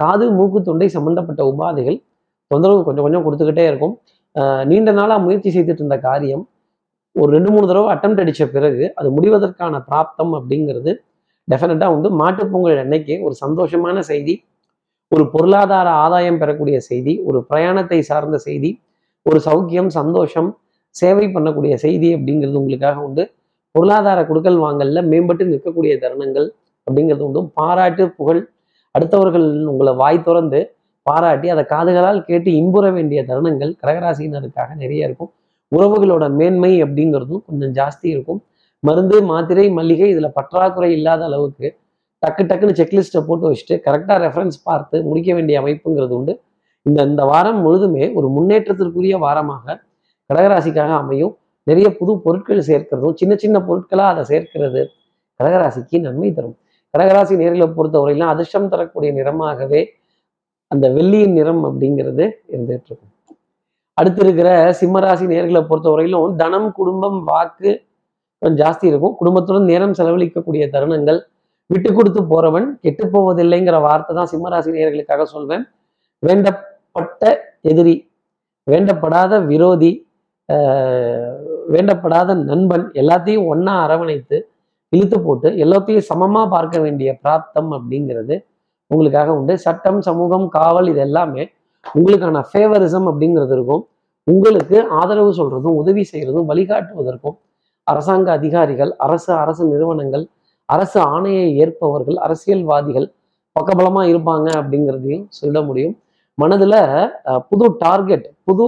காது 0.00 0.24
மூக்கு 0.38 0.58
தொண்டை 0.68 0.88
சம்பந்தப்பட்ட 0.96 1.42
உபாதைகள் 1.50 1.98
தொந்தரவு 2.50 2.80
கொஞ்சம் 2.88 3.04
கொஞ்சம் 3.06 3.24
கொடுத்துக்கிட்டே 3.26 3.64
இருக்கும். 3.70 3.94
நீண்ட 4.70 4.90
நாளாக 4.98 5.20
முயற்சி 5.26 5.50
செய்துட்டு 5.56 5.82
இருந்த 5.82 5.96
காரியம் 6.08 6.42
ஒரு 7.16 7.30
ரெண்டு 7.36 7.50
மூணு 7.52 7.66
தடவை 7.70 7.88
அட்டம் 7.92 8.16
அடித்த 8.22 8.46
பிறகு 8.56 8.84
அது 9.00 9.08
முடிவதற்கான 9.16 9.78
பிராப்தம் 9.88 10.32
அப்படிங்கிறது 10.38 10.90
டெஃபினட்டாக 11.48 11.94
உண்டு. 11.94 12.08
மாட்டுப்பொங்கல் 12.22 12.82
அன்னைக்கு 12.84 13.14
ஒரு 13.26 13.34
சந்தோஷமான 13.44 13.98
செய்தி. 14.10 14.34
ஒரு 15.12 15.24
பொருளாதார 15.30 15.88
ஆதாயம் 16.04 16.38
பெறக்கூடிய 16.38 16.76
செய்தி 16.88 17.12
ஒரு 17.28 17.38
பிரயாணத்தை 17.48 17.98
சார்ந்த 18.08 18.36
செய்தி 18.46 18.70
ஒரு 19.26 19.38
சௌக்கியம் 19.46 19.90
சந்தோஷம் 19.98 20.48
சேவை 20.96 21.26
பண்ணக்கூடிய 21.26 21.74
செய்தி 21.84 22.08
அப்படிங்கிறது 22.16 22.60
உங்களுக்காக 22.60 22.98
உண்டு. 23.06 23.24
பொருளாதார 23.74 24.18
கொடுக்கல் 24.26 24.58
வாங்கல்ல 24.64 25.00
மேம்பட்டு 25.12 25.44
நிற்கக்கூடிய 25.52 25.92
தருணங்கள் 26.02 26.48
அப்படிங்கிறது 26.86 27.24
உண்டு. 27.28 27.40
பாராட்டு 27.58 28.04
புகழ் 28.18 28.42
அடுத்தவர்கள் 28.94 29.48
உங்களை 29.72 29.92
வாய் 29.94 30.24
திறந்து 30.26 30.60
பாராட்டி 31.06 31.48
அதை 31.54 31.64
காதுகளால் 31.72 32.20
கேட்டு 32.28 32.50
இன்புற 32.60 32.86
வேண்டிய 32.90 33.20
தருணங்கள் 33.28 33.72
கடகராசினருக்காக 33.82 34.70
நிறைய 34.82 35.08
இருக்கும். 35.08 35.30
உறவுகளோட 35.72 36.24
மேன்மை 36.38 36.72
அப்படிங்கிறதும் 36.84 37.42
கொஞ்சம் 37.48 37.74
ஜாஸ்தி 37.78 38.06
இருக்கும். 38.14 38.40
மருந்து 38.82 39.16
மாத்திரை 39.30 39.66
மல்லிகை 39.70 40.08
இதில் 40.14 40.34
பற்றாக்குறை 40.38 40.90
இல்லாத 40.92 41.22
அளவுக்கு 41.24 41.68
டக்கு 42.22 42.42
டக்குன்னு 42.50 42.78
செக்லிஸ்ட்டை 42.80 43.20
போட்டு 43.28 43.46
வச்சுட்டு 43.50 43.74
கரெக்டாக 43.86 44.18
ரெஃபரன்ஸ் 44.26 44.58
பார்த்து 44.68 44.96
முடிக்க 45.08 45.30
வேண்டிய 45.34 45.56
அமைப்புங்கிறது 45.62 46.14
உண்டு. 46.18 46.34
இந்த 46.86 47.00
இந்த 47.10 47.22
வாரம் 47.30 47.60
முழுதுமே 47.64 48.04
ஒரு 48.18 48.28
முன்னேற்றத்திற்குரிய 48.36 49.16
வாரமாக 49.24 49.76
கடகராசிக்காக 50.30 50.92
அமையும். 51.02 51.34
நிறைய 51.70 51.88
புது 51.98 52.12
பொருட்கள் 52.24 52.66
சேர்க்கிறதும் 52.68 53.16
சின்ன 53.20 53.34
சின்ன 53.44 53.56
பொருட்களாக 53.68 54.12
அதை 54.14 54.24
சேர்க்கிறது 54.32 54.82
கடகராசிக்கு 55.40 55.96
நன்மை 56.06 56.30
தரும். 56.36 56.56
கடகராசி 56.94 57.34
நேர்களை 57.42 57.66
பொறுத்தவரையிலும் 57.78 58.32
அதிர்ஷ்டம் 58.34 58.70
தரக்கூடிய 58.72 59.10
நிறமாகவே 59.18 59.80
அந்த 60.70 60.86
வெள்ளியின் 60.96 61.36
நிறம் 61.38 61.62
அப்படிங்கிறது 61.68 62.24
இருந்துகிட்டு 62.52 62.88
இருக்கும். 62.90 63.12
அடுத்து 63.98 64.20
இருக்கிற 64.24 64.48
சிம்மராசி 64.80 65.26
நேர்களை 65.32 65.62
பொறுத்தவரையிலும் 65.70 66.36
தனம் 66.42 66.68
குடும்பம் 66.78 67.18
வாக்கு 67.30 67.70
கொஞ்சம் 68.42 68.58
ஜாஸ்தி 68.62 68.86
இருக்கும். 68.90 69.14
குடும்பத்துடன் 69.20 69.68
நேரம் 69.72 69.94
செலவழிக்கக்கூடிய 69.98 70.64
தருணங்கள் 70.74 71.20
விட்டு 71.70 71.90
கொடுத்து 71.92 72.20
போறவன் 72.32 72.66
கெட்டு 72.84 73.04
போவதில்லைங்கிற 73.12 73.76
வார்த்தை 73.86 74.12
தான் 74.18 74.30
சிம்மராசி 74.32 74.74
நேர்களுக்காக 74.76 75.22
சொல்வேன். 75.34 75.64
வேண்டப்பட்ட 76.22 77.22
எதிரி 77.70 77.94
வேண்டப்படாத 78.66 79.32
விரோதி 79.52 79.92
வேண்டப்படாத 81.74 82.30
நண்பன் 82.50 82.84
எல்லாத்தையும் 83.00 83.46
ஒன்னா 83.52 83.72
அரவணைத்து 83.84 84.36
இழுத்து 84.92 85.16
போட்டு 85.24 85.48
எல்லாத்தையும் 85.64 86.06
சமமா 86.10 86.42
பார்க்க 86.54 86.76
வேண்டிய 86.84 87.10
பிராப்தம் 87.22 87.70
அப்படிங்கிறது 87.76 88.34
உங்களுக்காக 88.90 89.30
உண்டு. 89.38 89.54
சட்டம் 89.64 90.00
சமூகம் 90.08 90.46
காவல் 90.56 90.88
இது 90.92 91.00
எல்லாமே 91.06 91.44
உங்களுக்கான 91.86 92.42
ஃபேவரிசம் 92.50 93.08
அப்படிங்கிறது 93.10 93.54
இருக்கும். 93.56 93.82
உங்களுக்கு 94.26 94.76
ஆதரவு 95.00 95.32
சொல்றதும் 95.40 95.76
உதவி 95.80 96.04
செய்யறதும் 96.12 96.48
வழிகாட்டுவதற்கும் 96.50 97.36
அரசாங்க 97.86 98.28
அதிகாரிகள் 98.38 98.92
அரசு 99.06 99.30
அரசு 99.42 99.62
நிறுவனங்கள் 99.72 100.24
அரசு 100.74 100.98
ஆணையை 101.14 101.46
ஏற்பவர்கள் 101.62 102.18
அரசியல்வாதிகள் 102.26 103.06
பக்கபலமா 103.56 104.02
இருப்பாங்க 104.12 104.48
அப்படிங்கிறதையும் 104.60 105.26
சொல்ல 105.38 105.60
முடியும். 105.68 105.94
மனதுல 106.38 106.74
புது 107.50 107.66
டார்கெட் 107.84 108.26
புது 108.48 108.66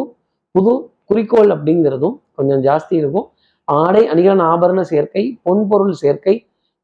புது 0.55 0.73
குறிக்கோள் 1.09 1.51
அப்படிங்கிறதும் 1.55 2.17
கொஞ்சம் 2.37 2.63
ஜாஸ்தி 2.69 2.95
இருக்கும். 3.01 3.27
ஆடை 3.69 4.03
அணிகலன் 4.13 4.45
ஆபரண 4.53 4.81
சேர்க்கை 4.93 5.25
பொன்பொருள் 5.47 5.97
சேர்க்கை 6.03 6.35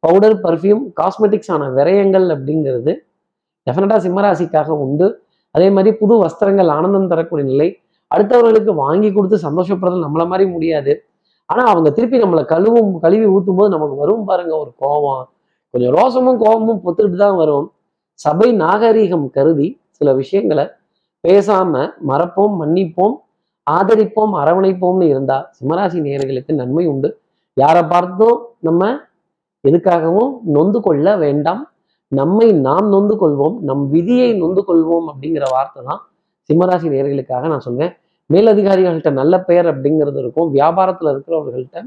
பவுடர் 0.03 0.37
பர்ஃப்யூம் 0.44 0.83
காஸ்மெட்டிக்ஸான 1.00 1.68
விரயங்கள் 1.79 2.27
அப்படிங்கிறது 2.35 2.92
டெஃபினட்டா 3.66 3.98
சிம்மராசிக்காக 4.07 4.70
உண்டு. 4.85 5.07
அதே 5.55 5.68
மாதிரி 5.74 5.90
புது 6.00 6.14
வஸ்திரங்கள் 6.24 6.70
ஆனந்தம் 6.77 7.11
தரக்கூடிய 7.12 7.44
நிலை. 7.53 7.68
அடுத்தவர்களுக்கு 8.11 8.72
வாங்கி 8.85 9.11
கொடுத்து 9.12 9.37
சந்தோஷப்படுறது 9.46 10.05
நம்மள 10.05 10.22
மாதிரி 10.33 10.44
முடியாது. 10.55 10.92
ஆனா 11.50 11.62
அவங்க 11.72 11.88
திருப்பி 11.96 12.18
நம்மளை 12.24 12.42
கழுவும் 12.52 12.92
கழுவி 13.04 13.26
ஊத்தும் 13.35 13.59
போது 13.59 13.70
நமக்கு 13.74 13.96
வரும் 14.02 14.26
பாருங்க 14.28 14.52
ஒரு 14.62 14.70
கோபம் 14.83 15.24
கொஞ்சம் 15.74 15.94
ரோசமும் 15.96 16.38
கோபமும் 16.42 16.80
பொத்துக்கிட்டு 16.85 17.18
தான் 17.24 17.38
வரும். 17.42 17.66
சபை 18.20 18.48
நாகரீகம் 18.62 19.26
கருதி 19.37 19.68
சில 19.98 20.09
விஷயங்களை 20.20 20.64
பேசாம 21.24 21.72
மறப்போம் 22.11 22.54
மன்னிப்போம் 22.61 23.14
ஆதரிப்போம் 23.66 24.33
அரவணைப்போம்னு 24.40 25.07
இருந்தா 25.12 25.37
சிம்மராசி 25.57 25.98
நேர்களுக்கு 26.07 26.52
நன்மை 26.61 26.85
உண்டு. 26.92 27.09
யாரை 27.57 27.83
பார்த்தும் 27.92 28.38
நம்ம 28.66 28.90
எதுக்காகவும் 29.64 30.33
நொந்து 30.57 30.78
கொள்ள 30.87 31.16
வேண்டாம். 31.24 31.62
நம்மை 32.12 32.48
நாம் 32.66 32.88
நொந்து 32.94 33.14
கொள்வோம் 33.20 33.57
நம் 33.68 33.85
விதியை 33.94 34.30
நொந்து 34.42 34.62
கொள்வோம் 34.68 35.07
அப்படிங்கிற 35.11 35.44
வார்த்தை 35.54 35.83
தான் 35.88 36.00
சிம்மராசி 36.50 36.88
நேர்களுக்காக 36.94 37.48
நான் 37.52 37.64
சொல்வேன். 37.68 37.92
மேலதிகாரிகள்கிட்ட 38.33 39.11
நல்ல 39.21 39.35
பெயர் 39.49 39.69
அப்படிங்கிறது 39.73 40.19
இருக்கும். 40.23 40.49
வியாபாரத்தில் 40.57 41.11
இருக்கிறவர்கள்ட்ட 41.13 41.79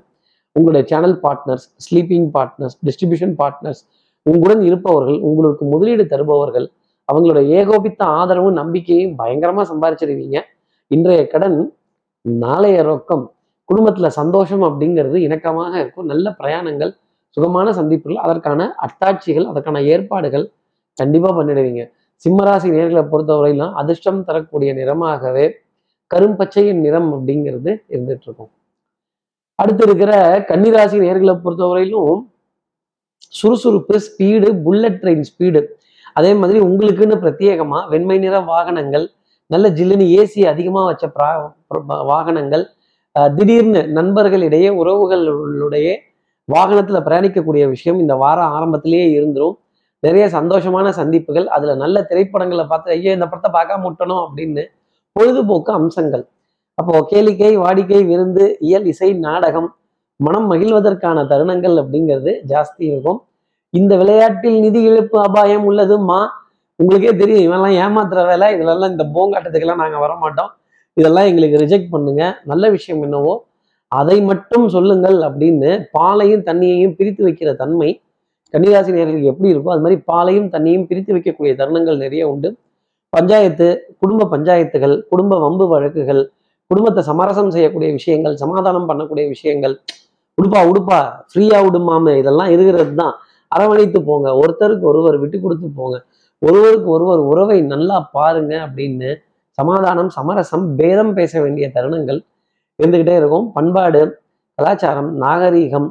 உங்களுடைய 0.56 0.84
channel 0.92 1.16
partners 1.24 1.66
sleeping 1.86 2.28
partners 2.36 2.76
distribution 2.88 3.34
partners 3.42 3.82
உங்களுடன் 4.26 4.64
இருப்பவர்கள் 4.70 5.20
உங்களுக்கு 5.30 5.64
முதலீடு 5.74 6.04
தருபவர்கள் 6.14 6.68
அவங்களோட 7.10 7.40
ஏகோபித்த 7.58 8.02
ஆதரவும் 8.20 8.58
நம்பிக்கையும் 8.62 9.14
பயங்கரமாக 9.20 9.66
சம்பாரிச்சிருவீங்க. 9.72 10.38
இன்றைய 10.92 11.22
கடன் 11.34 11.58
நாளைய 12.26 12.78
ரொக்கம் 12.90 13.26
குடும்பத்தில் 13.70 14.16
சந்தோஷம் 14.20 14.64
அப்படிங்கிறது 14.68 15.18
இணக்கமாக 15.28 15.74
இருக்கும். 15.84 16.08
நல்ல 16.12 16.36
பிரயாணங்கள் 16.40 16.92
சுகமான 17.38 17.72
சந்திப்புகள் 17.80 18.20
அதற்கான 18.26 18.68
அத்தாட்சிகள் 18.86 19.48
அதற்கான 19.52 19.82
ஏற்பாடுகள் 19.94 20.46
கண்டிப்பாக 20.98 21.34
பண்ணிடுவீங்க. 21.40 21.82
சிம்மராசி 22.26 22.68
நேர்களை 22.76 23.04
பொறுத்தவரையிலும் 23.12 23.74
அதிர்ஷ்டம் 23.82 24.22
தரக்கூடிய 24.28 24.70
நிறமாகவே 24.80 25.46
கரும்பச்சையின் 26.08 26.82
நிறம் 26.82 27.10
அப்படிங்கிறது 27.14 27.72
இருந்துட்டு 27.96 28.26
இருக்கும் 28.26 28.52
அடுத்து 29.60 29.84
இருக்கிற 29.84 30.12
கன்னிராசி 30.50 30.98
நேர்களை 31.00 31.34
பொறுத்தவரையிலும் 31.36 32.20
சுறுசுறுப்பு 33.34 33.96
ஸ்பீடு 34.00 34.50
புல்லட் 34.64 35.00
ட்ரெயின் 35.02 35.24
ஸ்பீடு 35.24 35.62
அதே 36.14 36.34
மாதிரி 36.34 36.60
உங்களுக்குன்னு 36.60 37.16
பிரத்யேகமாக 37.16 37.90
வெண்மை 37.90 38.18
நிற 38.20 38.40
வாகனங்கள் 38.40 39.06
நல்ல 39.50 39.70
ஜில்லுன்னு 39.70 40.06
ஏசி 40.20 40.42
அதிகமாக 40.48 40.86
வச்ச 40.86 41.08
வாகனங்கள் 42.06 42.64
திடீர்னு 43.30 43.82
நண்பர்களிடையே 43.88 44.70
உறவுகளுடைய 44.70 45.88
வாகனத்தில் 46.50 47.04
பிரயாணிக்கக்கூடிய 47.04 47.64
விஷயம் 47.70 48.00
இந்த 48.00 48.16
வாரம் 48.16 48.52
ஆரம்பத்திலேயே 48.52 49.08
இருந்துரும். 49.20 49.56
நிறைய 50.00 50.26
சந்தோஷமான 50.30 50.90
சந்திப்புகள் 50.90 51.48
அதில் 51.48 51.76
நல்ல 51.76 52.02
திரைப்படங்களை 52.02 52.66
பார்த்து 52.68 52.92
ஐயோ 52.92 53.12
இந்த 53.12 53.28
படத்தை 53.28 53.50
பார்க்காம 53.54 53.84
முட்டணும் 53.84 54.22
அப்படின்னு 54.22 54.64
பொழுதுபோக்கு 55.18 55.72
அம்சங்கள். 55.80 56.24
அப்போ 56.78 56.94
கேளிக்கை 57.12 57.54
வாடிக்கை 57.64 58.02
விருந்து 58.10 58.44
இயல் 58.68 58.88
இசை 58.94 59.10
நாடகம் 59.28 59.70
மனம் 60.20 60.48
மகிழ்வதற்கான 60.52 61.24
தருணங்கள் 61.32 61.76
அப்படிங்கிறது 61.82 62.32
ஜாஸ்தி 62.52 62.84
இருக்கும். 62.92 63.20
இந்த 63.74 63.94
விளையாட்டில் 64.02 64.58
நிதி 64.66 64.80
இழப்பு 64.90 65.18
அபாயம் 65.28 65.66
உள்ளதுமா 65.70 66.20
உங்களுக்கே 66.80 67.12
தெரியும் 67.22 67.46
இவெல்லாம் 67.48 67.76
ஏமாத்துற 67.84 68.20
வேலை. 68.30 68.48
இதெல்லாம் 68.56 68.92
இந்த 68.94 69.06
போங்காட்டத்துக்கெல்லாம் 69.16 69.82
நாங்கள் 69.84 70.04
வரமாட்டோம். 70.06 70.52
இதெல்லாம் 70.98 71.28
எங்களுக்கு 71.30 71.62
ரிஜெக்ட் 71.64 71.94
பண்ணுங்க. 71.94 72.24
நல்ல 72.52 72.70
விஷயம் 72.76 73.02
என்னவோ 73.08 73.34
அதை 73.92 74.18
மட்டும் 74.30 74.66
சொல்லுங்கள் 74.76 75.18
அப்படின்னு 75.28 75.70
பாலையும் 75.98 76.46
தண்ணியையும் 76.48 76.96
பிரித்து 77.00 77.22
வைக்கிற 77.28 77.50
தன்மை 77.62 77.90
கன்னிராசி 78.54 78.92
நேர்களுக்கு 78.96 79.32
எப்படி 79.32 79.50
இருக்கோ 79.54 79.72
அது 79.76 79.84
மாதிரி 79.86 79.98
பாலையும் 80.12 80.50
தண்ணியும் 80.56 80.88
பிரித்து 80.90 81.12
வைக்கக்கூடிய 81.16 81.54
தருணங்கள் 81.62 82.02
நிறைய 82.06 82.24
உண்டு. 82.32 82.50
பஞ்சாயத்து 83.14 83.68
குடும்ப 84.00 84.28
பஞ்சாயத்துகள் 84.34 84.96
குடும்ப 85.10 85.40
வம்பு 85.40 85.66
வழக்குகள் 85.68 86.22
குடும்பத்தை 86.72 87.02
சமரசம் 87.04 87.52
செய்யக்கூடிய 87.52 87.90
விஷயங்கள் 87.92 88.36
சமாதானம் 88.36 88.88
பண்ணக்கூடிய 88.90 89.26
விஷயங்கள் 89.28 89.76
உடுப்பா 90.38 90.62
உடுப்பா 90.70 91.00
ஃப்ரீயா 91.30 91.60
உடுமாமு 91.68 92.12
இதெல்லாம் 92.22 92.52
இருக்கிறது 92.56 92.94
தான் 92.96 93.14
அரவணைத்து 93.52 94.00
போங்க. 94.02 94.28
ஒருத்தருக்கு 94.42 94.86
ஒருவர் 94.92 95.18
விட்டு 95.18 95.38
கொடுத்து 95.40 95.68
போங்க. 95.78 95.98
ஒருவருக்கு 96.42 96.90
ஒருவர் 96.96 97.22
உறவை 97.32 97.58
நல்லா 97.74 97.98
பாருங்க 98.18 98.54
அப்படின்னு 98.66 99.10
சமாதானம் 99.58 100.10
சமரசம் 100.18 100.66
பேதம் 100.80 101.14
பேச 101.14 101.34
வேண்டிய 101.42 101.68
தருணங்கள் 101.76 102.20
இருந்துக்கிட்டே 102.80 103.16
இருக்கும். 103.22 103.46
பண்பாடு 103.52 104.02
கலாச்சாரம் 104.60 105.10
நாகரீகம் 105.24 105.88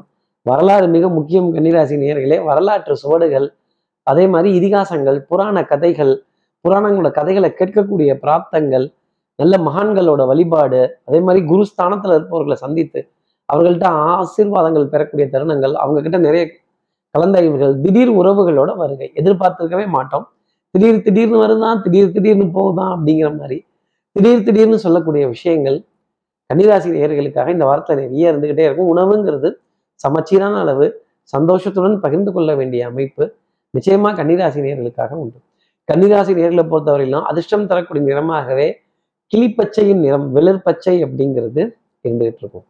வரலாறு 0.47 0.87
மிக 0.89 1.05
முக்கியம் 1.09 1.49
கன்னிராசி 1.55 1.97
நேர்களே 2.03 2.39
வரலாற்று 2.45 2.95
சுவடுகள் 3.03 3.47
அதே 4.07 4.25
மாதிரி 4.33 4.51
இதிகாசங்கள் 4.59 5.19
புராண 5.31 5.63
கதைகள் 5.63 6.13
புராணங்களோட 6.67 7.11
கதைகளை 7.11 7.55
கேட்கக்கூடிய 7.59 8.19
பிராப்தங்கள் 8.23 8.87
நல்ல 9.35 9.57
மகான்களோட 9.59 10.27
வழிபாடு 10.27 11.01
அதே 11.05 11.21
மாதிரி 11.21 11.47
குருஸ்தானத்தில் 11.47 12.15
இருப்பவர்களை 12.15 12.55
சந்தித்து 12.55 13.11
அவர்கள்ட்ட 13.53 13.85
ஆசீர்வாதங்கள் 13.85 14.85
பெறக்கூடிய 14.85 15.29
தருணங்கள் 15.33 15.73
அவங்க 15.73 16.01
கிட்ட 16.01 16.19
நிறைய 16.19 16.47
கலந்தாய்வுகள் 17.19 17.81
திடீர் 17.81 18.09
உறவுகளோட 18.09 18.77
வருகை. 18.77 19.13
எதிர்பார்த்துருக்கவே 19.15 19.87
மாட்டோம். 19.87 20.29
திடீர் 20.71 21.03
திடீர்னு 21.03 21.45
வருதான் 21.45 21.83
திடீர் 21.83 22.13
திடீர்னு 22.13 22.51
போகுதான் 22.51 22.99
அப்படிங்கிற 22.99 23.39
மாதிரி 23.39 23.67
திடீர் 24.13 24.43
திடீர்னு 24.43 24.79
சொல்லக்கூடிய 24.79 25.29
விஷயங்கள் 25.29 25.85
கன்னிராசி 26.55 26.89
நேர்களுக்காக 26.95 27.49
இந்த 27.49 27.65
வாரத்தை 27.65 27.97
நிறைய 27.97 28.33
இருந்துகிட்டே 28.33 28.65
இருக்கும். 28.69 28.97
உணவுங்கிறது 28.97 29.53
சமச்சீரான 29.95 30.59
அளவு 30.59 31.05
சந்தோஷத்துடன் 31.23 32.01
பகிர்ந்து 32.01 32.33
கொள்ள 32.33 32.55
வேண்டிய 32.55 32.87
அமைப்பு 32.87 33.35
நிச்சயமா 33.79 34.11
கன்னிராசி 34.21 34.61
நேர்களுக்காக 34.67 35.11
உண்டு. 35.11 35.39
கன்னிராசி 35.89 36.33
நேர்களை 36.39 36.65
பொறுத்தவரையிலும் 36.71 37.27
அதிர்ஷ்டம் 37.31 37.69
தரக்கூடிய 37.71 38.05
நிறமாகவே 38.09 38.69
கிளிப்பச்சையின் 39.33 40.03
நிறம் 40.05 40.27
வெளிர் 40.37 40.65
பச்சை 40.67 40.95
அப்படிங்கிறது 41.05 41.63
இருந்துகிட்டு 42.05 42.41
இருக்கும். 42.43 42.67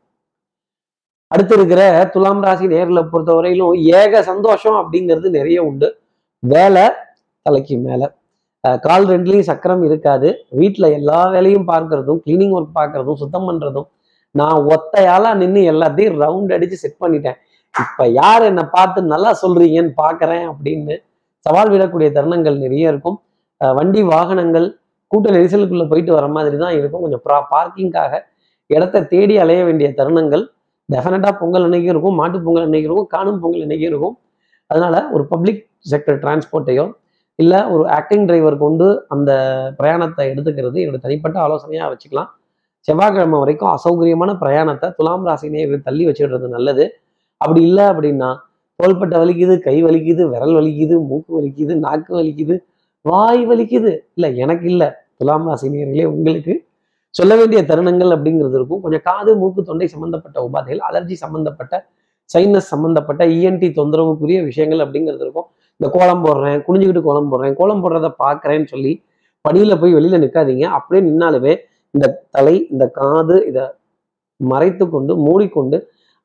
அடுத்து 1.30 1.54
இருக்கிற 1.58 1.82
துலாம் 2.14 2.42
ராசி 2.46 2.66
நேர்களை 2.74 3.02
பொறுத்தவரையிலும் 3.12 3.72
ஏக 4.00 4.22
சந்தோஷம் 4.28 4.76
அப்படிங்கிறது 4.82 5.30
நிறைய 5.38 5.58
உண்டு. 5.68 5.88
வேலை 6.42 6.84
தலைக்கு 7.46 7.76
மேலே. 7.86 8.06
கால் 8.86 9.06
ரெண்டுலையும் 9.12 9.48
சக்கரம் 9.48 9.82
இருக்காது. 9.88 10.28
வீட்டில் 10.60 10.94
எல்லா 10.98 11.18
வேலையும் 11.34 11.66
பார்க்கறதும் 11.72 12.20
கிளீனிங் 12.26 12.54
ஒர்க் 12.58 12.78
பார்க்கறதும் 12.78 13.20
சுத்தம் 13.22 13.46
பண்ணுறதும் 13.48 13.88
நான் 14.34 14.58
ஒத்தையால 14.74 15.34
நின்று 15.42 15.60
எல்லாத்தையும் 15.72 16.16
ரவுண்ட் 16.24 16.54
அடிச்சு 16.56 16.78
செட் 16.84 17.02
பண்ணிட்டேன். 17.04 17.38
இப்போ 17.74 18.04
யார் 18.20 18.42
என்னை 18.50 18.64
பார்த்து 18.76 19.08
நல்லா 19.14 19.30
சொல்றீங்கன்னு 19.42 19.92
பார்க்குறேன் 20.04 20.46
அப்படின்னு 20.52 20.94
சவால் 21.46 21.72
விடக்கூடிய 21.74 22.08
தருணங்கள் 22.16 22.56
நிறைய 22.64 22.92
இருக்கும். 22.92 23.16
வண்டி 23.78 24.00
வாகனங்கள் 24.12 24.66
கூட்ட 25.12 25.26
நெரிசலுக்குள்ள 25.36 25.84
போயிட்டு 25.90 26.12
வர 26.16 26.26
மாதிரி 26.36 26.56
தான் 26.64 26.76
இருக்கும். 26.78 27.02
கொஞ்சம் 27.04 27.22
ப்ரா 27.26 27.38
பார்க்கிங்காக 27.54 28.12
இடத்த 28.76 29.02
தேடி 29.12 29.34
அலைய 29.42 29.60
வேண்டிய 29.68 29.88
தருணங்கள். 29.98 30.44
டெஃபினட்டாக 30.88 31.34
பொங்கல் 31.40 31.64
அன்னைக்கும் 31.66 31.92
இருக்கும். 31.94 32.16
மாட்டு 32.20 32.38
பொங்கல் 32.46 32.64
அன்னைக்கும் 32.66 32.90
இருக்கும். 32.90 33.10
காணும் 33.14 33.38
பொங்கல் 33.42 33.64
அன்னைக்கும் 33.64 33.90
இருக்கும். 33.92 34.14
அதனால 34.70 34.94
ஒரு 35.14 35.24
பப்ளிக் 35.32 35.62
செக்டர் 35.92 36.18
டிரான்ஸ்போர்ட்டையோ 36.22 36.84
இல்லை 37.38 37.58
ஒரு 37.74 37.82
ஆக்டிங் 37.96 38.26
டிரைவர் 38.28 38.56
கொண்டு 38.64 38.86
அந்த 39.14 39.30
பிரயாணத்தை 39.78 40.24
எடுத்துக்கிறது 40.32 40.78
என்னோட 40.82 40.98
தனிப்பட்ட 41.06 41.36
ஆலோசனையாக 41.46 41.88
வச்சுக்கலாம். 41.92 42.30
செவ்வாய்க்கிழமை 42.88 43.38
வரைக்கும் 43.42 43.70
அசௌகரியமான 43.76 44.32
பிரயாணத்தை 44.42 44.88
துலாம் 44.98 45.26
ராசினியை 45.28 45.80
தள்ளி 45.88 46.04
வச்சுடுறது 46.08 46.48
நல்லது. 46.56 46.84
அப்படி 47.40 47.60
இல்லை 47.68 47.84
அப்படின்னா 47.92 48.30
தோள்பட்டை 48.80 49.16
வலிக்குது 49.22 49.54
கை 49.66 49.76
வலிக்குது 49.86 50.22
விரல் 50.32 50.54
வலிக்குது 50.58 50.94
மூக்கு 51.10 51.32
வலிக்குது 51.38 51.74
நாக்கு 51.84 52.12
வலிக்குது 52.18 52.54
வாய் 53.04 53.42
வலிக்குது. 53.50 53.90
இல்லை 54.16 54.30
எனக்கு 54.44 54.66
இல்லை. 54.72 54.88
துலாம் 55.18 55.46
ராசினியர்களே 55.50 56.06
உங்களுக்கு 56.14 56.54
சொல்ல 57.14 57.32
வேண்டிய 57.40 57.60
தருணங்கள் 57.70 58.14
அப்படிங்கிறது 58.16 58.56
இருக்கும். 58.58 58.80
கொஞ்சம் 58.84 59.04
காது 59.08 59.30
மூக்கு 59.42 59.60
தொண்டை 59.68 59.86
சம்பந்தப்பட்ட 59.94 60.38
உபாதைகள் 60.48 60.82
அலர்ஜி 60.88 61.16
சம்பந்தப்பட்ட 61.24 61.74
சைனஸ் 62.30 62.70
சம்பந்தப்பட்ட 62.72 63.22
இஎன்டி 63.36 63.68
தொந்தரவுக்குரிய 63.78 64.38
விஷயங்கள் 64.50 64.82
அப்படிங்கிறது 64.84 65.24
இருக்கும். 65.26 65.48
இந்த 65.80 65.88
கோலம் 65.96 66.24
போடுறேன் 66.26 66.58
குனிஞ்சுக்கிட்டு 66.66 67.06
கோலம் 67.08 67.30
போடுறேன் 67.32 67.56
கோலம் 67.60 67.82
போடுறத 67.84 68.08
பார்க்குறேன்னு 68.24 68.68
சொல்லி 68.74 68.92
படியில 69.44 69.74
போய் 69.80 69.96
வெளியில 69.96 70.18
நிற்காதீங்க 70.24 70.64
அப்படியே 70.76 71.02
நின்னாலுமே 71.08 71.52
இந்த 71.94 72.06
தலை 72.36 72.54
இந்த 72.72 72.84
காது 72.98 73.36
இதை 73.50 73.64
மறைத்து 74.40 74.84
கொண்டு 74.94 75.12
மூடிக்கொண்டு 75.26 75.76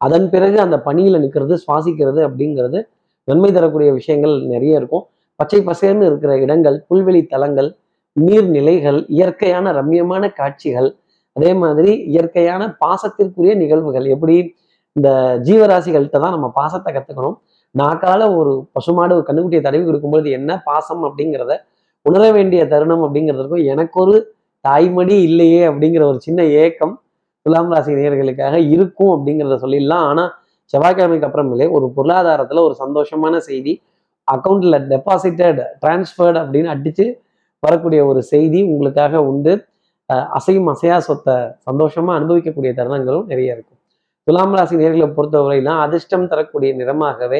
அதன் 0.01 0.27
பிறகு 0.33 0.57
அந்த 0.65 0.77
பணியில் 0.87 1.21
நிற்கிறது 1.23 1.55
சுவாசிக்கிறது 1.63 2.21
அப்படிங்கிறது 2.27 2.79
நன்மை 3.27 3.49
தரக்கூடிய 3.57 3.89
விஷயங்கள் 3.99 4.33
நிறைய 4.53 4.79
இருக்கும். 4.79 5.03
பச்சை 5.39 5.59
பசேர்னு 5.69 6.07
இருக்கிற 6.09 6.31
இடங்கள் 6.45 6.77
புல்வெளி 6.89 7.21
தலங்கள் 7.33 7.69
நீர்நிலைகள் 8.15 8.99
இயற்கையான 9.17 9.71
ரம்யமான 9.79 10.23
காட்சிகள் 10.39 10.89
அதே 11.35 11.51
மாதிரி 11.61 11.91
இயற்கையான 12.11 12.61
பாசத்திற்குரிய 12.81 13.53
நிகழ்வுகள். 13.61 14.07
எப்படி 14.15 14.35
இந்த 14.95 15.09
ஜீவராசிகள்கிட்ட 15.47 16.19
தான் 16.19 16.35
நம்ம 16.35 16.47
பாசத்தை 16.57 16.89
கற்றுக்கணும் 16.93 17.37
நாக்கால 17.75 18.21
ஒரு 18.37 18.53
பசுமாடு 18.75 19.13
ஒரு 19.17 19.23
கண்ணுக்குட்டியை 19.27 19.61
தடவி 19.63 19.83
கொடுக்கும்போது 19.83 20.29
என்ன 20.37 20.57
பாசம் 20.65 21.03
அப்படிங்கிறத 21.07 21.53
உணர 22.05 22.23
வேண்டிய 22.31 22.61
தருணம் 22.67 23.03
அப்படிங்கிறதுக்கும் 23.05 23.65
எனக்கு 23.73 23.97
ஒரு 24.03 24.15
தாய்மடி 24.65 25.15
இல்லையே 25.29 25.61
அப்படிங்கிற 25.69 26.03
ஒரு 26.11 26.19
சின்ன 26.19 26.41
ஏக்கம் 26.57 26.93
துலாம் 27.45 27.71
ராசி 27.73 27.91
நேர்களுக்காக 27.99 28.55
இருக்கும் 28.73 29.11
அப்படிங்கிறத 29.15 29.57
சொல்லிடலாம். 29.63 30.05
ஆனால் 30.11 30.31
செவ்வாய்க்கிழமைக்கு 30.73 31.27
அப்புறமேலே 31.29 31.67
ஒரு 31.77 31.85
பொருளாதாரத்தில் 31.95 32.65
ஒரு 32.67 32.75
சந்தோஷமான 32.83 33.35
செய்தி 33.49 33.73
அக்கௌண்ட்டில் 34.27 34.77
டெபாசிட்டட் 34.91 35.61
டிரான்ஸ்ஃபர்டு 35.81 36.37
அப்படின்னு 36.41 36.69
அடித்து 36.75 37.05
வரக்கூடிய 37.63 38.01
ஒரு 38.11 38.21
செய்தி 38.33 38.59
உங்களுக்காக 38.71 39.23
உண்டு. 39.31 39.53
அசையும் 40.37 40.69
அசையா 40.73 40.97
சொத்தை 41.07 41.35
சந்தோஷமாக 41.67 42.17
அனுபவிக்கக்கூடிய 42.19 42.71
தருணங்களும் 42.79 43.29
நிறைய 43.31 43.55
இருக்கும். 43.55 43.79
துலாம் 44.27 44.55
ராசி 44.57 44.75
நேர்களை 44.81 45.07
பொறுத்தவரையிலாம் 45.17 45.79
அதிர்ஷ்டம் 45.85 46.27
தரக்கூடிய 46.31 46.71
நிறமாகவே 46.79 47.39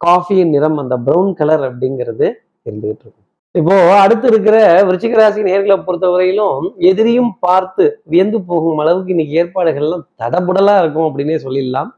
காஃபியின் 0.00 0.52
நிறம் 0.56 0.78
அந்த 0.82 0.94
ப்ரௌன் 1.06 1.32
கலர் 1.40 1.64
அப்படிங்கிறது 1.68 2.26
இருந்துகிட்டு 2.68 3.04
இருக்கும். 3.04 3.21
இப்போ 3.58 3.74
அடுத்து 4.02 4.26
இருக்கிற 4.32 4.56
விருச்சிக 4.88 5.16
ராசி 5.18 5.40
நேர்களை 5.48 5.76
பொறுத்தவரையிலும் 5.86 6.66
எதிரியும் 6.90 7.32
பார்த்து 7.44 7.84
வியந்து 8.12 8.38
போகும் 8.50 8.78
அளவுக்கு 8.82 9.12
இன்னைக்கு 9.14 9.34
ஏற்பாடுகள்லாம் 9.40 10.04
தடபுடலா 10.20 10.74
இருக்கும் 10.82 11.06
அப்படின்னே 11.08 11.36
சொல்லிடலாம். 11.44 11.90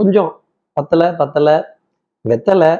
கொஞ்சம் 0.00 0.30
பத்தலை 0.76 1.08
பத்தலை 1.18 1.56
வெத்தலை 2.30 2.70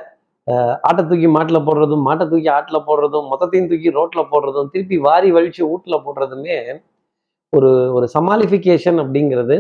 ஆட்டை 0.88 1.02
தூக்கி 1.10 1.28
மாட்டில் 1.34 1.64
போடுறதும் 1.66 2.02
மாட்டை 2.08 2.24
தூக்கி 2.30 2.48
ஆட்டில் 2.56 2.86
போடுறதும் 2.88 3.28
மொத்தத்தையும் 3.32 3.68
தூக்கி 3.70 3.92
ரோட்டில் 3.98 4.30
போடுறதும் 4.32 4.70
திருப்பி 4.72 4.96
வாரி 5.08 5.28
வலிச்சு 5.36 5.62
வீட்டில் 5.72 6.04
போடுறதுமே 6.06 6.56
ஒரு 7.52 7.70
ஒரு 7.96 8.08
சமாளிஃபிகேஷன் 8.16 8.98
அப்படிங்கிறது 9.04 9.56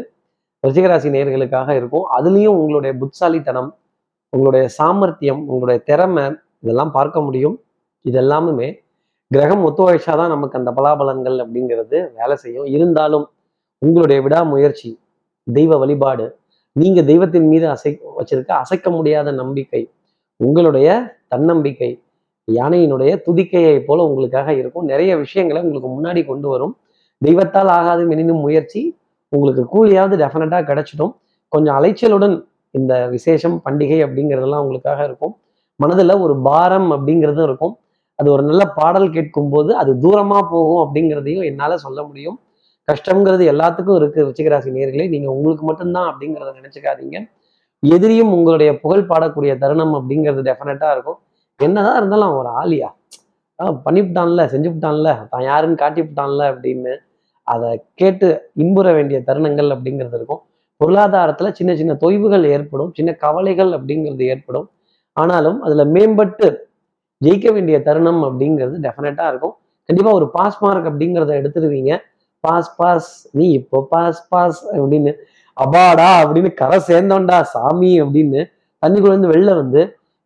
ரிஷிகராசி 0.64 1.08
நேர்களுக்காக 1.16 1.68
இருக்கும். 1.80 2.06
அதுலேயும் 2.16 2.58
உங்களுடைய 2.62 2.92
புத்தாலித்தனம் 3.02 3.70
உங்களுடைய 4.32 4.64
சாமர்த்தியம் 4.78 5.42
உங்களுடைய 5.50 5.78
திறமை 5.90 6.24
இதெல்லாம் 6.62 6.92
பார்க்க 6.98 7.26
முடியும். 7.26 7.56
இதெல்லாமுமே 8.10 8.68
கிரகம் 9.30 9.62
ஒத்துழைச்சாதான் 9.66 10.28
நமக்கு 10.28 10.58
அந்த 10.58 10.70
பலாபலன்கள் 10.70 11.36
அப்படிங்கிறது 11.44 12.08
வேலை 12.16 12.36
செய்யும். 12.36 12.64
இருந்தாலும் 12.64 13.30
உங்களுடைய 13.78 14.22
விடாமுயற்சி 14.22 15.00
தெய்வ 15.52 15.76
வழிபாடு 15.76 16.38
நீங்க 16.72 17.02
தெய்வத்தின் 17.02 17.48
மீது 17.48 17.66
அசை 17.68 17.98
வச்சிருக்க 18.18 18.46
அசைக்க 18.46 18.90
முடியாத 18.90 19.32
நம்பிக்கை 19.32 19.90
உங்களுடைய 20.36 20.88
தன்னம்பிக்கை 21.28 22.02
யானையினுடைய 22.52 23.22
துதிக்கையை 23.22 23.80
போல 23.80 24.02
உங்களுக்காக 24.02 24.52
இருக்கும். 24.52 24.84
நிறைய 24.84 25.16
விஷயங்களை 25.16 25.62
உங்களுக்கு 25.62 25.90
முன்னாடி 25.92 26.26
கொண்டு 26.26 26.48
வரும். 26.48 26.76
தெய்வத்தால் 27.24 27.70
ஆகாது 27.78 28.08
எனினும் 28.10 28.40
முயற்சி 28.40 28.98
உங்களுக்கு 29.28 29.62
கூலியாவது 29.64 30.16
டெஃபினட்டாக 30.22 30.64
கிடைச்சிடும். 30.70 31.12
கொஞ்சம் 31.48 31.76
அலைச்சலுடன் 31.76 32.44
இந்த 32.70 33.06
விசேஷம் 33.06 33.62
பண்டிகை 33.64 33.98
அப்படிங்கிறதெல்லாம் 34.06 34.64
உங்களுக்காக 34.64 35.04
இருக்கும். 35.04 35.36
மனதில் 35.76 36.14
ஒரு 36.16 36.36
பாரம் 36.36 36.90
அப்படிங்கிறதும் 36.92 37.42
இருக்கும். 37.42 37.78
அது 38.18 38.28
ஒரு 38.34 38.42
நல்ல 38.48 38.62
பாடல் 38.78 39.08
கேட்கும்போது 39.16 39.70
அது 39.82 39.92
தூரமாக 40.04 40.42
போகும் 40.52 40.80
அப்படிங்கிறதையும் 40.84 41.46
என்னால் 41.50 41.82
சொல்ல 41.84 42.00
முடியும். 42.08 42.36
கஷ்டங்கிறது 42.88 43.44
எல்லாத்துக்கும் 43.52 43.98
இருக்கு 44.00 44.20
ரிச்சிகராசி 44.28 44.70
நேர்களே. 44.76 45.06
நீங்கள் 45.14 45.34
உங்களுக்கு 45.36 45.64
மட்டும்தான் 45.66 46.08
அப்படிங்கிறத 46.10 46.52
நினச்சிக்காதீங்க. 46.60 47.18
எதிரியும் 47.82 48.32
உங்களுடைய 48.36 48.70
புகழ் 48.82 49.08
பாடக்கூடிய 49.10 49.52
தருணம் 49.62 49.94
அப்படிங்கிறது 49.98 50.42
டெஃபினட்டாக 50.50 50.94
இருக்கும். 50.96 51.18
என்னதான் 51.60 51.98
இருந்தாலும் 52.00 52.28
அவன் 52.28 52.40
ஒரு 52.42 52.52
ஆலியா 52.60 52.88
பண்ணிவிட்டான்ல 53.86 54.42
செஞ்சுவிட்டான்ல 54.52 55.10
தான் 55.32 55.44
யாருன்னு 55.50 55.80
காட்டிவிட்டான்ல 55.82 56.42
அப்படின்னு 56.52 56.92
அதை 57.46 57.68
கேட்டு 58.00 58.28
இன்புற 58.62 58.86
வேண்டிய 58.96 59.18
தருணங்கள் 59.28 59.68
அப்படிங்கிறது 59.74 60.16
இருக்கும். 60.18 60.40
பொருளாதாரத்தில் 60.80 61.56
சின்ன 61.58 61.74
சின்ன 61.80 61.92
தொய்வுகள் 62.02 62.44
ஏற்படும். 62.54 62.90
சின்ன 62.96 63.10
கவலைகள் 63.24 63.70
அப்படிங்கிறது 63.76 64.24
ஏற்படும். 64.32 64.66
ஆனாலும் 65.16 65.58
அதில் 65.66 65.92
மேம்பட்டு 65.94 66.48
ஜெயிக்க 67.24 67.52
வேண்டிய 67.56 67.76
தருணம் 67.86 68.20
அப்படிங்கிறது 68.28 68.76
டெஃபினட்டாக 68.86 69.30
இருக்கும். 69.32 69.54
கண்டிப்பாக 69.88 70.18
ஒரு 70.20 70.26
பாஸ் 70.36 70.58
மார்க் 70.64 70.88
அப்படிங்கிறத 70.90 71.32
எடுத்துருவீங்க. 71.40 71.92
பாஸ் 72.44 72.70
பாஸ் 72.78 73.10
நீ 73.38 73.46
இப்போ 73.60 73.78
பாஸ் 73.92 74.20
பாஸ் 74.32 74.60
அப்படின்னு 74.76 75.12
அபாடா 75.56 76.08
அப்படின்னு 76.22 76.50
கரை 76.60 76.78
சேர்ந்தோண்டா 76.88 77.38
சாமி 77.54 77.92
அப்படின்னு 78.04 78.40
தண்ணிக்குள்ள 78.82 79.14
இருந்து 79.14 79.32
வெளில 79.34 79.50
வந்து 79.60 79.82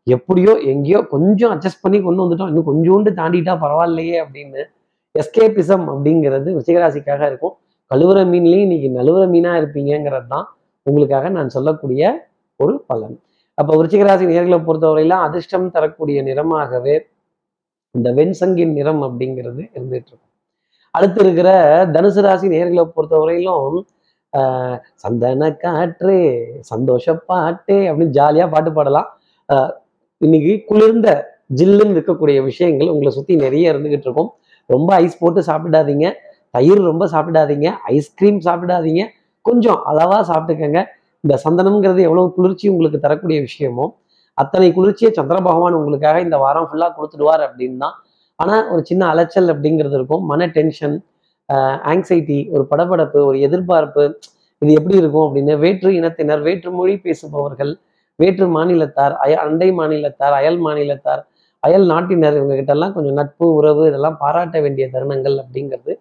எப்படியோ 0.06 0.52
எங்கேயோ 0.72 1.00
கொஞ்சம் 1.14 1.52
அட்ஜஸ்ட் 1.54 1.82
பண்ணி 1.84 1.98
கொண்டு 2.06 2.22
வந்துட்டோம். 2.22 2.50
இன்னும் 2.52 2.68
கொஞ்சோண்டு 2.70 3.10
தாண்டிட்டா 3.18 3.54
பரவாயில்லையே 3.64 4.16
அப்படின்னு 4.24 4.60
எஸ்கேபிசம் 5.14 5.84
அப்படிங்கிறது 5.92 6.48
ரிஷிகராசிக்காக 6.58 7.22
இருக்கும். 7.30 7.54
கழுவுற 7.90 8.18
மீன்லேயும் 8.32 8.66
இன்னைக்கு 8.66 8.88
நழுவுற 8.98 9.22
மீனாக 9.34 9.60
இருப்பீங்கிறது 9.60 10.28
தான் 10.34 10.46
உங்களுக்காக 10.86 11.30
நான் 11.36 11.54
சொல்லக்கூடிய 11.56 12.10
ஒரு 12.60 12.74
பலன். 12.90 13.16
அப்போ 13.60 13.72
விருச்சிகராசி 13.78 14.24
நேர்களை 14.32 14.58
பொறுத்தவரையில 14.66 15.14
அதிர்ஷ்டம் 15.26 15.70
தரக்கூடிய 15.70 16.18
நிறமாகவே 16.28 16.94
இந்த 17.94 18.08
வெண்சங்கின் 18.18 18.76
நிறம் 18.78 19.02
அப்படிங்கிறது 19.06 19.62
இருந்துட்டு 19.76 20.10
இருக்கும். 20.10 20.26
அடுத்து 20.94 21.20
இருக்கிற 21.24 21.48
தனுசு 21.94 22.20
ராசி 22.26 22.46
நேர்களை 22.54 22.84
பொறுத்தவரையிலும் 22.94 23.80
ஆஹ் 24.38 24.76
சந்தன 25.02 25.50
காற்று 25.62 26.16
சந்தோஷ 26.70 27.14
பாட்டே 27.30 27.78
அப்படின்னு 27.88 28.16
ஜாலியா 28.18 28.46
பாட்டு 28.50 28.70
பாடலாம். 28.72 29.08
இன்னைக்கு 30.24 30.52
குளிர்ந்த 30.70 31.08
ஜில்லுன்னு 31.60 31.94
இருக்கக்கூடிய 31.96 32.38
விஷயங்கள் 32.50 32.92
உங்களை 32.94 33.12
சுத்தி 33.16 33.36
நிறைய 33.44 33.72
இருந்துகிட்டு 33.72 34.06
இருக்கும். 34.08 34.30
ரொம்ப 34.74 34.90
ஐஸ் 34.94 35.20
போட்டு 35.22 35.40
சாப்பிடாதீங்க. 35.40 36.06
தயிர் 36.54 36.82
ரொம்ப 36.90 37.04
சாப்பிடாதீங்க. 37.14 37.68
ஐஸ்கிரீம் 37.96 38.40
சாப்பிடாதீங்க. 38.48 39.04
கொஞ்சம் 39.48 39.80
அளவா 39.90 40.18
சாப்பிட்டுக்கங்க. 40.30 40.80
இந்த 41.24 41.34
சந்தனம்ங்கிறது 41.44 42.00
எவ்வளவு 42.08 42.28
குளிர்ச்சி 42.36 42.66
உங்களுக்கு 42.74 42.98
தரக்கூடிய 43.06 43.38
விஷயமோ 43.48 43.86
அத்தனை 44.38 44.68
குளிர்ச்சியை 44.76 45.10
சந்திர 45.18 45.36
பகவான் 45.48 45.76
உங்களுக்காக 45.78 46.20
இந்த 46.26 46.36
வாரம் 46.44 46.68
ஃபுல்லாக 46.68 46.92
கொடுத்துடுவார் 46.98 47.42
அப்படின்னு 47.46 47.78
தான் 47.84 47.96
ஆனால் 48.38 48.64
ஒரு 48.72 48.82
சின்ன 48.90 49.02
அலைச்சல் 49.12 49.50
அப்படிங்கிறது 49.54 49.96
இருக்கும். 49.98 50.22
மன 50.30 50.46
டென்ஷன் 50.56 50.96
ஆங்ஸைட்டி 51.92 52.38
ஒரு 52.54 52.64
படபடப்பு 52.70 53.18
ஒரு 53.30 53.38
எதிர்பார்ப்பு 53.46 54.04
இது 54.62 54.70
எப்படி 54.78 54.96
இருக்கும் 55.00 55.24
அப்படின்னு 55.26 55.54
வேற்று 55.64 55.90
இனத்தினர் 55.98 56.42
வேற்று 56.48 56.70
மொழி 56.78 56.94
பேசுபவர்கள் 57.04 57.72
வேற்று 58.18 58.46
மாநிலத்தார் 58.56 59.14
அய 59.24 59.34
அண்டை 59.44 59.68
மாநிலத்தார் 59.78 60.34
அயல் 60.40 60.58
மாநிலத்தார் 60.66 61.22
அயல் 61.62 61.86
நாட்டினர் 61.92 62.36
இவங்க 62.38 62.72
எல்லாம் 62.74 62.94
கொஞ்சம் 62.96 63.16
நட்பு 63.20 63.46
உறவு 63.58 63.82
இதெல்லாம் 63.90 64.18
பாராட்ட 64.22 64.56
வேண்டிய 64.64 64.84
தருணங்கள் 64.94 65.36
அப்படிங்கிறது 65.42 65.92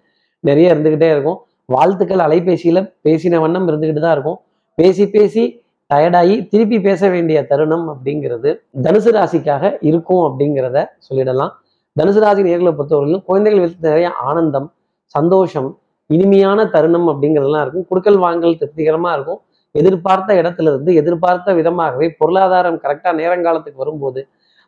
நிறைய 0.43 0.73
இருந்துக்கிட்டே 0.73 1.09
இருக்கும். 1.15 1.39
வாழ்த்துக்கள் 1.69 2.23
அலைபேசியில் 2.27 2.81
பேசின 3.05 3.39
வண்ணம் 3.43 3.67
இருந்துகிட்டு 3.69 4.03
தான் 4.05 4.15
இருக்கும். 4.17 4.39
பேசி 4.79 5.05
பேசி 5.05 5.43
டயர்டாகி 5.89 6.35
திருப்பி 6.49 6.77
பேச 6.79 7.01
வேண்டிய 7.09 7.37
தருணம் 7.47 7.85
அப்படிங்கிறது 7.93 8.49
தனுசு 8.85 9.11
ராசிக்காக 9.15 9.71
இருக்கும் 9.81 10.23
அப்படிங்கிறத 10.27 10.77
சொல்லிடலாம். 11.07 11.53
தனுசு 11.95 12.19
ராசி 12.23 12.41
நேர்களை 12.47 12.71
பொறுத்தவரையிலும் 12.77 13.23
குழந்தைகள் 13.25 13.61
விஷயத்துல 13.63 13.91
நிறைய 13.91 14.09
ஆனந்தம் 14.27 14.67
சந்தோஷம் 15.15 15.69
இனிமையான 16.09 16.59
தருணம் 16.75 17.07
அப்படிங்கிறதெல்லாம் 17.11 17.63
இருக்கும். 17.65 17.87
குடுக்கல் 17.89 18.19
வாங்கல் 18.25 18.57
திருப்திகரமாக 18.57 19.15
இருக்கும். 19.17 19.41
எதிர்பார்த்த 19.75 20.39
இடத்துல 20.41 20.71
இருந்து 20.73 20.91
எதிர்பார்த்த 20.95 21.53
விதமாகவே 21.59 22.07
பொருளாதாரம் 22.19 22.79
கரெக்டாக 22.83 23.13
நேரங்காலத்துக்கு 23.15 23.83
வரும்போது 23.83 24.21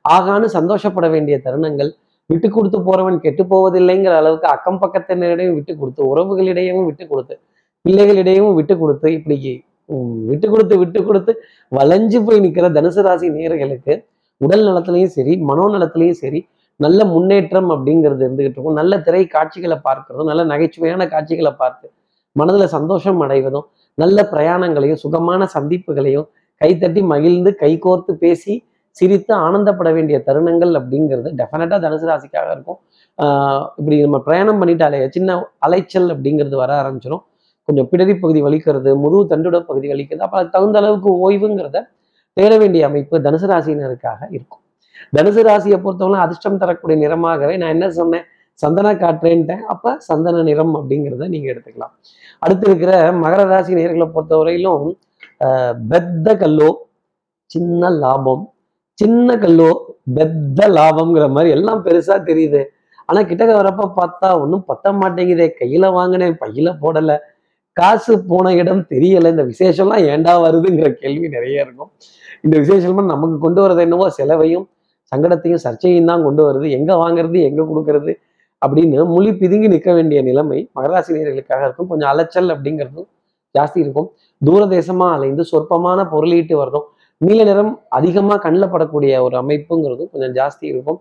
ஆகான்னு 0.06 0.47
சந்தோஷப்பட 0.58 1.08
வேண்டிய 1.10 1.36
தருணங்கள் 1.45 1.91
விட்டு 2.30 2.47
கொடுத்து 2.50 2.80
போறவன் 2.88 3.17
கெட்டு 3.19 3.43
போவதில்லைங்கிற 3.45 4.13
அளவுக்கு 4.15 4.47
அக்கம் 4.47 4.82
பக்கத்தினரிடையும் 4.82 5.56
விட்டு 5.56 5.74
கொடுத்து 5.78 6.02
உறவுகளிடையும் 6.12 6.86
விட்டு 6.86 7.06
கொடுத்து 7.08 7.36
பிள்ளைகளிடையும் 7.86 8.54
விட்டு 8.54 8.74
கொடுத்து 8.78 9.08
இப்படி 9.13 9.38
விட்டு 10.30 10.47
கொடுத்து 10.49 10.75
விட்டு 10.82 10.99
கொடுத்து 11.08 11.32
வளைஞ்சு 11.77 12.19
போய் 12.27 12.43
நிற்கிற 12.45 12.67
தனுசு 12.77 13.01
ராசி 13.08 13.27
நேர்களுக்கு 13.38 13.93
உடல் 14.41 14.65
நலத்திலையும் 14.67 15.13
சரி 15.15 15.34
மனோநலத்திலையும் 15.49 16.19
சரி 16.23 16.39
நல்ல 16.80 16.99
முன்னேற்றம் 17.13 17.69
அப்படிங்கிறது 17.73 18.21
இருந்துகிட்டு 18.25 18.58
இருக்கும். 18.58 18.77
நல்ல 18.80 18.93
திரை 19.08 19.23
காட்சிகளை 19.34 19.77
பார்க்கறதும் 19.88 20.30
நல்ல 20.32 20.43
நகைச்சுவையான 20.51 21.06
காட்சிகளை 21.13 21.51
பார்த்து 21.62 21.88
மனதில் 22.36 22.73
சந்தோஷம் 22.75 23.21
அடைவதும் 23.25 23.67
நல்ல 23.97 24.23
பிரயாணங்களையும் 24.34 25.01
சுகமான 25.04 25.47
சந்திப்புகளையும் 25.56 26.27
கைத்தட்டி 26.62 27.01
மகிழ்ந்து 27.13 27.51
கைகோர்த்து 27.62 28.13
பேசி 28.23 28.54
சிரித்து 28.97 29.34
ஆனந்தப்பட 29.45 29.89
வேண்டிய 29.97 30.17
தருணங்கள் 30.27 30.73
அப்படிங்கிறது 30.80 31.30
டெஃபினட்டாக 31.39 31.80
தனுசு 31.86 32.06
ராசிக்காக 32.10 32.49
இருக்கும். 32.56 32.80
இப்படி 33.80 33.95
நம்ம 34.06 34.17
பிரயாணம் 34.27 34.60
பண்ணிட்டாலே 34.62 34.99
சின்ன 35.15 35.38
அலைச்சல் 35.67 36.10
அப்படிங்கிறது 36.13 36.58
வர 36.63 36.71
ஆரம்பிச்சிடும் 36.82 37.23
கொஞ்சம் 37.71 37.89
பிடரி 37.91 38.19
பகுதி 38.19 38.43
வலிக்கிறது 38.43 38.95
முதுகு 38.95 39.36
தண்டுட 39.36 39.60
பகுதி 39.60 39.88
வலிக்கிறது 39.93 40.19
அப்ப 40.19 40.38
அதுக்கு 40.38 40.60
தகுந்த 40.60 40.77
அளவுக்கு 40.77 41.10
ஓய்வுங்கிறத 41.25 41.79
தேட 42.38 42.57
வேண்டிய 42.57 42.86
அமைப்பு 42.86 43.19
தனுசு 43.19 43.47
ராசினருக்காக 43.47 44.19
இருக்கும். 44.31 44.62
தனுசு 45.17 45.41
ராசியை 45.43 45.77
பொறுத்தவரை 45.81 46.19
அதிர்ஷ்டம் 46.21 46.57
தரக்கூடிய 46.57 47.07
நிறமாகவே 47.07 47.57
நான் 47.57 47.69
என்ன 47.69 47.91
சொன்னேன்? 47.91 48.25
சந்தன 48.53 48.93
காற்றேன்ட்டேன். 48.93 49.62
அப்ப 49.63 49.95
சந்தன 49.99 50.41
நிறம் 50.43 50.73
அப்படிங்கிறத 50.75 51.27
நீங்க 51.27 51.53
எடுத்துக்கலாம். 51.53 51.93
அடுத்து 52.39 52.69
இருக்கிற 52.69 53.12
மகர 53.12 53.43
ராசி 53.43 53.73
நேர்களை 53.73 54.07
பொறுத்தவரையிலும் 54.15 54.97
ஆஹ் 55.45 55.75
பெத்த 55.89 56.36
கல்லோ 56.36 56.89
சின்ன 57.45 57.89
லாபம். 57.89 58.53
சின்ன 58.93 59.38
கல்லோ 59.38 59.71
பெத்த 60.13 60.67
லாபம்ங்கிற 60.67 61.29
மாதிரி 61.29 61.49
எல்லாம் 61.49 61.86
பெருசா 61.86 62.15
தெரியுது. 62.23 62.63
ஆனா 63.05 63.21
கிட்டக்க 63.21 63.53
வரப்ப 63.62 63.91
பார்த்தா 63.99 64.39
ஒன்றும் 64.39 64.65
பத்த 64.67 64.93
மாட்டேங்குதே. 65.01 65.47
கையில 65.62 65.91
வாங்கினேன் 65.91 66.38
பையில 66.39 66.77
போடல. 66.81 67.17
காசு 67.79 68.13
போன 68.29 68.53
இடம் 68.62 68.81
தெரியல. 68.93 69.29
இந்த 69.34 69.43
விசேஷம்லாம் 69.51 70.03
ஏண்டா 70.13 70.34
வருதுங்கிற 70.45 70.88
கேள்வி 71.01 71.27
நிறைய 71.36 71.65
இருக்கும். 71.65 71.91
இந்த 72.45 72.55
விசேஷமா 72.63 73.03
நமக்கு 73.13 73.38
கொண்டு 73.45 73.62
வரது 73.63 73.81
என்னவோ 73.88 74.07
செலவையும் 74.17 74.65
சங்கடத்தையும் 75.12 75.62
சர்ச்சையும் 75.65 76.10
தான் 76.12 76.23
கொண்டு 76.27 76.41
வருது. 76.47 76.67
எங்க 76.77 76.91
வாங்குறது 77.03 77.39
எங்க 77.49 77.62
கொடுக்கறது 77.69 78.13
அப்படின்னு 78.62 79.05
மொழி 79.13 79.29
பிதுங்கி 79.41 79.67
நிற்க 79.73 79.89
வேண்டிய 79.97 80.19
நிலைமை 80.21 80.60
மகராசினியர்களுக்காக 80.77 81.62
இருக்கும். 81.67 81.89
கொஞ்சம் 81.91 82.10
அலைச்சல் 82.13 82.51
அப்படிங்கிறதும் 82.55 83.07
ஜாஸ்தி 83.57 83.79
இருக்கும். 83.86 84.10
தூர 84.47 84.62
தேசமா 84.75 85.07
அலைந்து 85.15 85.43
சொற்பமான 85.51 85.99
பொருளீட்டு 86.13 86.55
வரதும் 86.62 86.88
நீல 87.21 87.39
நிறம் 87.49 87.73
அதிகமாக 87.97 88.38
கண்ணில் 88.45 88.71
படக்கூடிய 88.73 89.13
ஒரு 89.25 89.36
அமைப்புங்கிறதும் 89.41 90.12
கொஞ்சம் 90.13 90.36
ஜாஸ்தி 90.39 90.65
இருக்கும். 90.73 90.99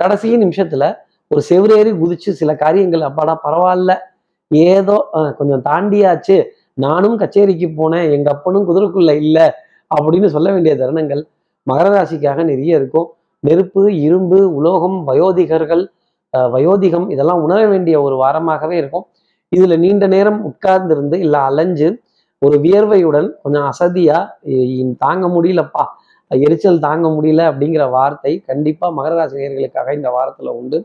கடைசி 0.00 0.36
நிமிஷத்துல 0.44 0.84
ஒரு 1.30 1.42
செவ்வரேறி 1.48 1.90
குதிச்சு 2.02 2.30
சில 2.40 2.50
காரியங்கள் 2.62 3.02
அப்பாடா 3.08 3.34
பரவாயில்ல 3.46 3.92
ஏதோ 4.50 4.96
கொஞ்சம் 5.38 5.62
தாண்டியாச்சு. 5.68 6.36
நானும் 6.84 7.16
கச்சேரிக்கு 7.18 7.68
போனேன். 7.80 8.06
எங்க 8.16 8.28
அப்பனும் 8.34 8.66
குதிரைக்குள்ள 8.68 9.12
இல்லை 9.24 9.46
அப்படின்னு 9.90 10.28
சொல்ல 10.34 10.48
வேண்டிய 10.52 10.74
தருணங்கள் 10.82 11.22
மகர 11.66 11.88
ராசிக்காக 11.94 12.44
நிறைய 12.50 12.80
இருக்கும். 12.80 13.08
நெருப்பு 13.42 13.82
இரும்பு 14.06 14.38
உலோகம் 14.58 14.98
வயோதிகர்கள் 15.08 15.84
வயோதிகம் 16.34 17.06
இதெல்லாம் 17.10 17.42
உணர 17.42 17.60
வேண்டிய 17.66 17.96
ஒரு 18.02 18.16
வாரமாகவே 18.22 18.76
இருக்கும். 18.82 19.06
இதுல 19.52 19.76
நீண்ட 19.84 20.04
நேரம் 20.06 20.40
உட்கார்ந்திருந்து 20.48 21.16
இல்லை 21.24 21.40
அலைஞ்சு 21.48 21.88
ஒரு 22.42 22.56
வியர்வையுடன் 22.64 23.28
கொஞ்சம் 23.42 23.66
அசதியா 23.70 24.18
தாங்க 25.04 25.24
முடியலப்பா 25.28 25.84
எரிச்சல் 26.30 26.84
தாங்க 26.86 27.06
முடியல 27.08 27.42
அப்படிங்கிற 27.50 27.84
வார்த்தை 27.90 28.32
கண்டிப்பா 28.50 28.88
மகர 28.98 29.14
ராசி 29.20 29.46
இந்த 29.98 30.10
வாரத்துல 30.16 30.52
உண்டு. 30.60 30.78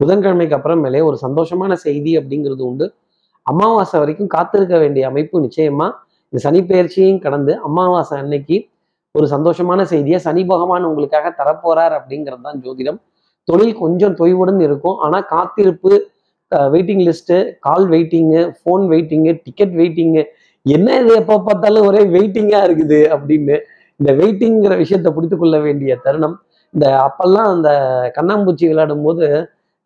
புதன்கிழமைக்கு 0.00 0.56
அப்புறமேலே 0.58 1.00
ஒரு 1.08 1.16
சந்தோஷமான 1.24 1.72
செய்தி 1.86 2.12
அப்படிங்கிறது 2.20 2.62
உண்டு. 2.70 2.86
அமாவாசை 3.46 3.96
வரைக்கும் 4.02 4.30
காத்திருக்க 4.36 4.76
வேண்டிய 4.82 5.02
அமைப்பு 5.10 5.36
நிச்சயமா 5.46 5.86
இந்த 6.32 6.38
சனி 6.46 6.60
பெயர்ச்சியையும் 6.70 7.22
கடந்து 7.26 7.52
அமாவாசை 7.68 8.16
அன்னைக்கு 8.22 8.56
ஒரு 9.14 9.26
சந்தோஷமான 9.34 9.80
செய்தியை 9.92 10.18
சனி 10.26 10.42
பகவான் 10.52 10.86
உங்களுக்காக 10.88 11.26
தரப்போறார் 11.40 11.94
அப்படிங்கிறது 11.98 12.42
தான் 12.48 12.58
ஜோதிடம். 12.64 12.98
தொழில் 13.48 13.74
கொஞ்சம் 13.82 14.16
தொய்வுடன் 14.20 14.60
இருக்கும். 14.66 14.96
ஆனால் 15.04 15.26
காத்திருப்பு 15.34 15.92
waiting 16.72 17.04
list 17.06 17.36
call 17.66 17.86
waiting 17.92 18.40
phone 18.58 18.84
waiting 18.92 19.32
ticket 19.46 19.74
waiting 19.80 20.22
என்ன 20.66 20.88
இது 21.00 21.12
எப்போ 21.22 21.34
பார்த்தாலும் 21.46 21.86
ஒரே 21.88 22.02
வெயிட்டிங்காக 22.14 22.66
இருக்குது 22.68 23.00
அப்படின்னு 23.14 23.56
இந்த 24.00 24.10
வெயிட்டிங்கிற 24.20 24.74
விஷயத்தை 24.82 25.10
பிடித்து 25.16 25.36
கொள்ள 25.36 25.56
வேண்டிய 25.66 25.92
தருணம். 26.06 26.36
இந்த 26.74 26.86
அப்பெல்லாம் 27.06 27.50
அந்த 27.54 27.70
கண்ணாம்பூச்சி 28.16 28.64
விளையாடும் 28.70 29.04
போது 29.06 29.26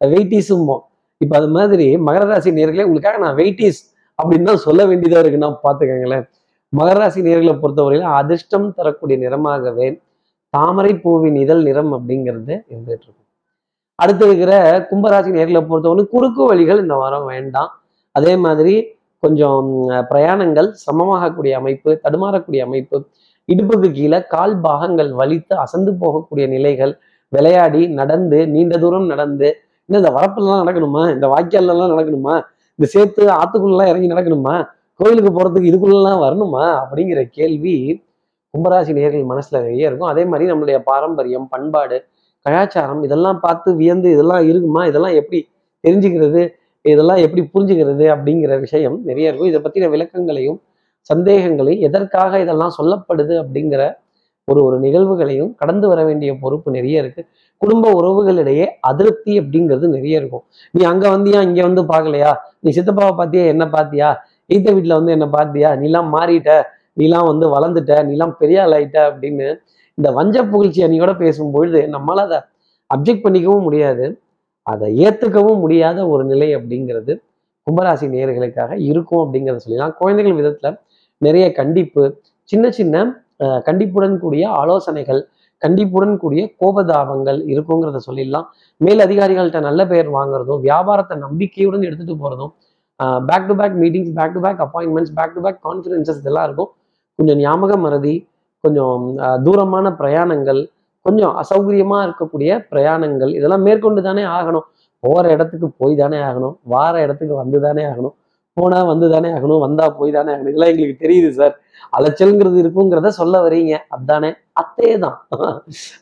வெயிட்டிஸும்போம் 0.09 0.83
இப்போ 1.21 1.35
அது 1.39 1.49
மாதிரி 1.57 1.87
மகர 2.07 2.25
ராசி 2.31 2.51
நேர்களே 2.59 2.85
உங்களுக்காக 2.89 3.19
நான் 3.25 3.39
வெயிட்டிஸ் 3.41 3.81
அப்படின்னு 4.19 4.49
தான் 4.51 4.63
சொல்ல 4.67 4.81
வேண்டியதா 4.91 5.21
இருக்குன்னா 5.23 5.49
பார்த்துக்கங்களேன். 5.65 6.25
மகர 6.73 6.97
ராசி 7.03 7.21
நேர்களை 7.27 7.55
பொறுத்தவரையில 7.63 8.11
அதிர்ஷ்டம் 8.21 8.69
தரக்கூடிய 8.79 9.17
நிறமாகவே 9.25 9.89
தாமரை 10.55 10.93
பூவின் 11.03 11.39
இதழ் 11.45 11.63
நிறம் 11.69 11.93
அப்படிங்கிறது 11.97 12.55
இருந்துட்டு 12.73 13.05
இருக்கும். 13.07 13.27
அடுத்து 13.99 14.25
இருக்கிற 14.29 14.53
கும்பராசி 14.91 15.31
நேர்களை 15.37 15.61
பொறுத்தவரை 15.71 16.05
குறுக்கு 16.15 16.43
வழிகள் 16.51 16.83
இந்த 16.85 16.95
வாரம் 17.03 17.27
வேண்டாம். 17.33 17.71
அதே 18.15 18.33
மாதிரி 18.45 18.75
கொஞ்சம் 19.23 19.67
பிரயாணங்கள் 20.11 20.69
சிரமமாகக்கூடிய 20.83 21.53
அமைப்பு 21.61 21.91
தடுமாறக்கூடிய 22.05 22.61
அமைப்பு 22.69 22.99
இடுப்புக்கு 23.49 23.89
கீழே 23.99 24.19
கால் 24.35 24.55
பாகங்கள் 24.67 25.11
வலித்து 25.21 25.55
அசந்து 25.65 25.93
போகக்கூடிய 26.03 26.45
நிலைகள் 26.55 26.93
விளையாடி 27.33 27.83
நடந்து 27.99 28.39
நீண்ட 28.55 28.75
தூரம் 28.79 29.11
நடந்து 29.13 29.49
இன்னும் 29.91 30.03
இந்த 30.05 30.11
வரப்புலாம் 30.19 30.61
நடக்கணுமா? 30.63 31.15
இந்த 31.15 31.27
வாய்க்கால்லாம் 31.27 31.93
நடக்கணுமா? 31.95 32.35
இந்த 32.79 32.87
சேர்த்து 32.87 33.23
ஆத்துக்குள்ளெல்லாம் 33.31 33.89
இறங்கி 33.89 34.09
நடக்கணுமா? 34.13 34.53
கோயிலுக்கு 34.95 35.31
போகிறதுக்கு 35.31 35.71
இதுக்குள்ளெல்லாம் 35.71 36.21
வரணுமா? 36.25 36.65
அப்படிங்கிற 36.83 37.21
கேள்வி 37.31 38.05
கும்பராசி 38.55 38.93
நேர்கள் 38.99 39.25
மனசில் 39.25 39.63
நிறைய 39.63 39.89
இருக்கும். 39.89 40.09
அதே 40.09 40.25
மாதிரி 40.25 40.51
நம்மளுடைய 40.53 40.79
பாரம்பரியம் 40.91 41.49
பண்பாடு 41.49 42.05
கலாச்சாரம் 42.47 43.03
இதெல்லாம் 43.03 43.41
பார்த்து 43.41 43.75
வியந்து 43.77 44.11
இதெல்லாம் 44.11 44.45
இருக்குமா? 44.49 44.87
இதெல்லாம் 44.87 45.13
எப்படி 45.13 45.41
தெரிஞ்சுக்கிறது? 45.89 46.43
இதெல்லாம் 46.85 47.17
எப்படி 47.17 47.43
புரிஞ்சுக்கிறது? 47.55 48.05
அப்படிங்கிற 48.15 48.61
விஷயம் 48.61 49.01
நிறைய 49.05 49.29
இருக்கும். 49.29 49.49
இதை 49.49 49.61
பற்றின 49.61 49.91
விளக்கங்களையும் 49.91 50.61
சந்தேகங்களையும் 51.11 51.81
எதற்காக 51.81 52.41
இதெல்லாம் 52.41 52.73
சொல்லப்படுது 52.79 53.35
அப்படிங்கிற 53.43 53.83
ஒரு 54.45 54.65
ஒரு 54.65 54.81
நிகழ்வுகளையும் 54.81 55.55
கடந்து 55.55 55.89
வர 55.89 56.05
வேண்டிய 56.05 56.31
பொறுப்பு 56.35 56.71
நிறைய 56.71 57.03
இருக்குது 57.03 57.27
குடும்ப 57.63 57.87
உறவுகளிடையே 57.99 58.67
அதிருப்தி 58.91 59.33
அப்படிங்கிறது 59.41 59.87
நிறைய 59.95 60.21
இருக்கும். 60.21 60.45
நீ 60.75 60.81
அங்க 60.91 61.05
வந்தியா 61.15 61.41
இங்க 61.49 61.61
வந்து 61.69 61.83
பார்க்கலையா? 61.93 62.31
நீ 62.65 62.71
சித்தப்பாவை 62.77 63.13
பார்த்தியா 63.21 63.45
என்ன 63.55 63.65
பார்த்தியா? 63.77 64.09
ஈத்த 64.55 64.69
வீட்டில் 64.77 64.99
வந்து 64.99 65.13
என்ன 65.17 65.27
பார்த்தியா? 65.37 65.71
நீலாம் 65.83 66.09
மாறிட்ட 66.17 66.53
நீலாம் 67.01 67.27
வந்து 67.31 67.47
வளர்ந்துட்ட 67.55 67.93
நீலாம் 68.09 68.33
பெரிய 68.41 68.59
ஆளாயிட்ட 68.65 68.99
அப்படின்னு 69.11 69.49
இந்த 69.99 70.09
வஞ்ச 70.19 70.37
புகழ்ச்சி 70.53 70.81
அணியோட 70.87 71.13
பேசும்பொழுது 71.23 71.81
நம்மளால் 71.95 72.27
அதை 72.29 72.39
அப்ஜெக்ட் 72.91 73.25
பண்ணிக்கவும் 73.25 73.67
முடியாது. 73.69 74.05
அதை 74.67 74.87
ஏற்றுக்கவும் 75.05 75.61
முடியாத 75.65 75.99
ஒரு 76.13 76.23
நிலை 76.31 76.49
அப்படிங்கிறது 76.59 77.13
கும்பராசி 77.67 78.07
நேயர்களுக்காக 78.15 78.73
இருக்கும் 78.91 79.23
அப்படிங்கிறத 79.25 79.61
சொல்லலாம். 79.65 79.93
குழந்தைகள் 80.01 80.39
விதத்தில் 80.39 80.79
நிறைய 81.23 81.47
கண்டிப்பு 81.61 82.03
சின்ன 82.53 82.67
சின்ன 82.79 83.05
கண்டிப்புடன் 83.69 84.17
கூடிய 84.23 84.45
ஆலோசனைகள் 84.61 85.21
கண்டிப்புடன் 85.65 86.17
கூடிய 86.23 86.43
கோபதாபங்கள் 86.61 87.39
இருக்குங்கிறத 87.55 88.01
சொல்லிடலாம். 88.09 88.47
மேல் 88.85 89.05
அதிகாரிகள்கிட்ட 89.07 89.61
நல்ல 89.69 89.81
பெயர் 89.93 90.09
வாங்குறதும் 90.17 90.61
வியாபாரத்தை 90.67 91.17
நம்பிக்கையுடன் 91.25 91.87
எடுத்துட்டு 91.89 92.17
போறதும் 92.23 92.53
back 93.29 93.47
to 93.49 93.55
back 93.61 93.77
meetings 93.83 94.15
back 94.19 94.35
to 94.37 94.41
back 94.47 94.61
appointments 94.67 95.15
back 95.19 95.35
to 95.37 95.43
back 95.47 95.61
conferences 95.67 96.21
இதெல்லாம் 96.23 96.47
இருக்கும். 96.49 96.71
கொஞ்சம் 97.19 97.41
ஞாபக 97.45 97.73
மறதி 97.85 98.15
கொஞ்சம் 98.65 99.05
தூரமான 99.45 99.87
பிரயாணங்கள் 100.01 100.61
கொஞ்சம் 101.07 101.35
அசௌகரியமாக 101.43 102.01
இருக்கக்கூடிய 102.07 102.51
பிரயாணங்கள் 102.71 103.31
இதெல்லாம் 103.39 103.65
மேற்கொண்டு 103.69 104.01
தானே 104.09 104.25
ஆகணும். 104.39 104.67
போகிற 105.05 105.27
இடத்துக்கு 105.35 105.69
போய் 105.81 105.95
தானே 106.01 106.19
ஆகணும். 106.31 106.57
வார 106.73 106.95
இடத்துக்கு 107.05 107.35
வந்து 107.43 107.59
தானே 107.67 107.85
ஆகணும். 107.93 108.15
போனா 108.57 108.79
வந்து 108.91 109.07
தானே 109.15 109.29
ஆகணும் 109.37 109.63
வந்தா 109.65 109.85
போய் 109.99 110.17
தானே 110.17 110.31
ஆகணும் 110.35 110.51
இதெல்லாம் 110.53 110.73
எங்களுக்கு 110.73 111.03
தெரியுது 111.05 111.31
சார். 111.39 111.55
அலைச்சல்ங்கிறது 111.97 112.59
இருக்குங்கிறத 112.63 113.11
சொல்ல 113.21 113.37
வரீங்க. 113.47 113.75
அதானே? 113.97 114.31
அத்தே 114.63 114.91
தான் 115.05 115.19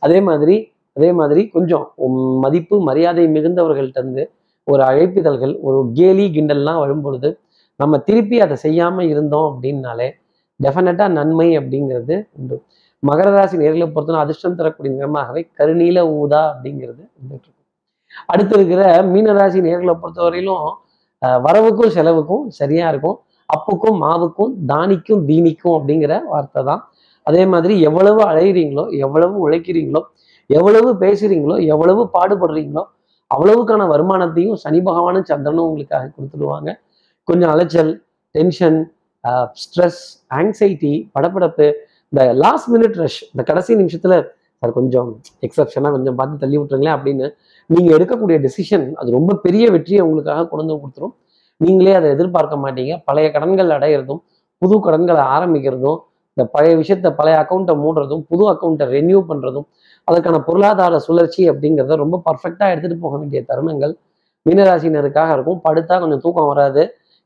அதே 0.07 0.19
மாதிரி 0.29 0.57
அதே 0.97 1.11
மாதிரி 1.19 1.43
கொஞ்சம் 1.57 1.85
மதிப்பு 2.45 2.77
மரியாதை 2.89 3.25
மிகுந்தவர்கள்ட்ட 3.35 3.99
இருந்து 4.03 4.23
ஒரு 4.67 4.83
அழைப்பிதழ்கள் 4.89 5.53
ஒரு 5.67 5.79
கேலி 5.99 6.25
கிண்டல்லாம் 6.37 6.81
வரும்பொழுது 6.85 7.29
நம்ம 7.81 7.99
திருப்பி 8.09 8.37
அதை 8.45 8.57
செய்யாம 8.65 9.05
இருந்தோம் 9.13 9.47
அப்படின்னாலே 9.51 10.09
டெஃபினட்டா 10.61 11.07
நன்மை 11.19 11.49
அப்படிங்கிறது 11.59 12.15
உண்டு. 12.39 12.57
மகர 13.03 13.29
ராசி 13.35 13.57
நேர்களை 13.63 13.87
பொறுத்தவரை 13.89 14.23
அதிர்ஷ்டம் 14.25 14.57
தரக்கூடிய 14.61 14.93
நிறமாகவே 14.95 15.43
கருநீல 15.59 15.99
ஊதா 16.17 16.41
அப்படிங்கிறது 16.53 17.03
இருந்துட்டு 17.11 17.47
இருக்கும் 17.47 17.55
அடுத்து 18.33 18.55
இருக்கிற 18.59 18.83
மீனராசி 19.13 19.61
நேர்களை 19.69 19.95
பொறுத்தவரையிலும் 20.03 20.65
வரவுக்கும் 21.47 21.93
செலவுக்கும் 21.97 22.45
சரியா 22.61 22.87
இருக்கும். 22.93 23.17
அப்புக்கும் 23.49 23.97
மாவுக்கும் 24.05 24.53
தானிக்கும் 24.71 25.23
தீனிக்கும் 25.29 25.77
அப்படிங்கிற 25.79 26.15
வார்த்தை 26.33 26.63
தான். 26.71 26.83
அதே 27.27 27.43
மாதிரி 27.53 27.75
எவ்வளவு 27.89 28.21
அழைகிறீங்களோ 28.31 28.85
எவ்வளவு 29.05 29.37
உழைக்கிறீங்களோ 29.47 30.03
எவ்வளவு 30.59 30.91
பேசுறீங்களோ 31.03 31.57
எவ்வளவு 31.73 32.03
பாடுபடுறீங்களோ 32.17 32.85
அவ்வளவுக்கான 33.31 33.87
வருமானத்தையும் 33.93 34.59
சனி 34.63 34.79
பகவானும் 34.89 35.27
சந்திரனும் 35.31 35.67
உங்களுக்காக 35.69 36.11
கொடுத்துடுவாங்க. 36.17 36.71
கொஞ்சம் 37.29 37.51
அலைச்சல் 37.55 37.93
டென்ஷன் 38.35 38.79
ஸ்ட்ரெஸ் 39.63 40.03
ஆங்ஸைட்டி 40.39 40.93
படப்படப்பு 41.15 41.67
இந்த 42.13 42.23
லாஸ்ட் 42.45 42.69
மினிட் 42.75 42.97
ரஷ் 43.03 43.21
இந்த 43.33 43.43
கடைசி 43.51 43.73
நிமிஷத்துல 43.81 44.17
சார் 44.63 44.73
கொஞ்சம் 44.79 45.09
எக்ஸப்ஷனாக 45.47 45.93
கொஞ்சம் 45.97 46.17
பார்த்து 46.19 46.43
தள்ளி 46.43 46.57
விட்டுருங்களேன் 46.59 46.97
அப்படின்னு 46.99 47.27
நீங்கள் 47.71 47.95
எடுக்கக்கூடிய 47.97 48.37
டெசிஷன் 48.45 48.87
அது 49.01 49.09
ரொம்ப 49.19 49.37
பெரிய 49.45 49.65
வெற்றியை 49.75 50.01
உங்களுக்காக 50.07 50.45
கொண்டு 50.51 50.63
வந்து 50.65 50.83
கொடுத்துரும். 50.83 51.15
நீங்களே 51.61 51.95
அதை 52.01 52.09
எதிர்பார்க்க 52.17 52.65
மாட்டீங்க. 52.65 52.93
பழைய 53.09 53.29
கடன்கள் 53.37 53.71
அடையிறதும் 53.77 54.21
புது 54.63 54.77
கடன்களை 54.87 55.23
ஆரம்பிக்கிறதும் 55.37 55.99
இந்த 56.37 56.45
பழைய 56.55 56.73
விஷயத்த 56.81 57.09
பழைய 57.21 57.37
அக்கௌண்ட்டை 57.43 57.75
மூடுறதும் 57.85 58.23
புது 58.31 58.45
அக்கௌண்ட்டை 58.53 58.87
ரெனியூ 58.97 59.21
பண்ணுறதும் 59.31 59.67
அதற்கான 60.09 60.37
பொருளாதார 60.49 60.99
சுழற்சி 61.07 61.43
அப்படிங்கிறத 61.53 61.97
ரொம்ப 62.03 62.17
பர்ஃபெக்டாக 62.27 62.73
எடுத்துகிட்டு 62.75 63.05
போக 63.05 63.15
வேண்டிய 63.21 63.41
தருணங்கள் 63.51 63.95
மீனராசினருக்காக 64.47 65.31
இருக்கும். 65.37 65.61
படுத்தா 65.67 65.95
கொஞ்சம் 66.03 66.23
தூக்கம் 66.25 66.51
வராது. 66.53 66.83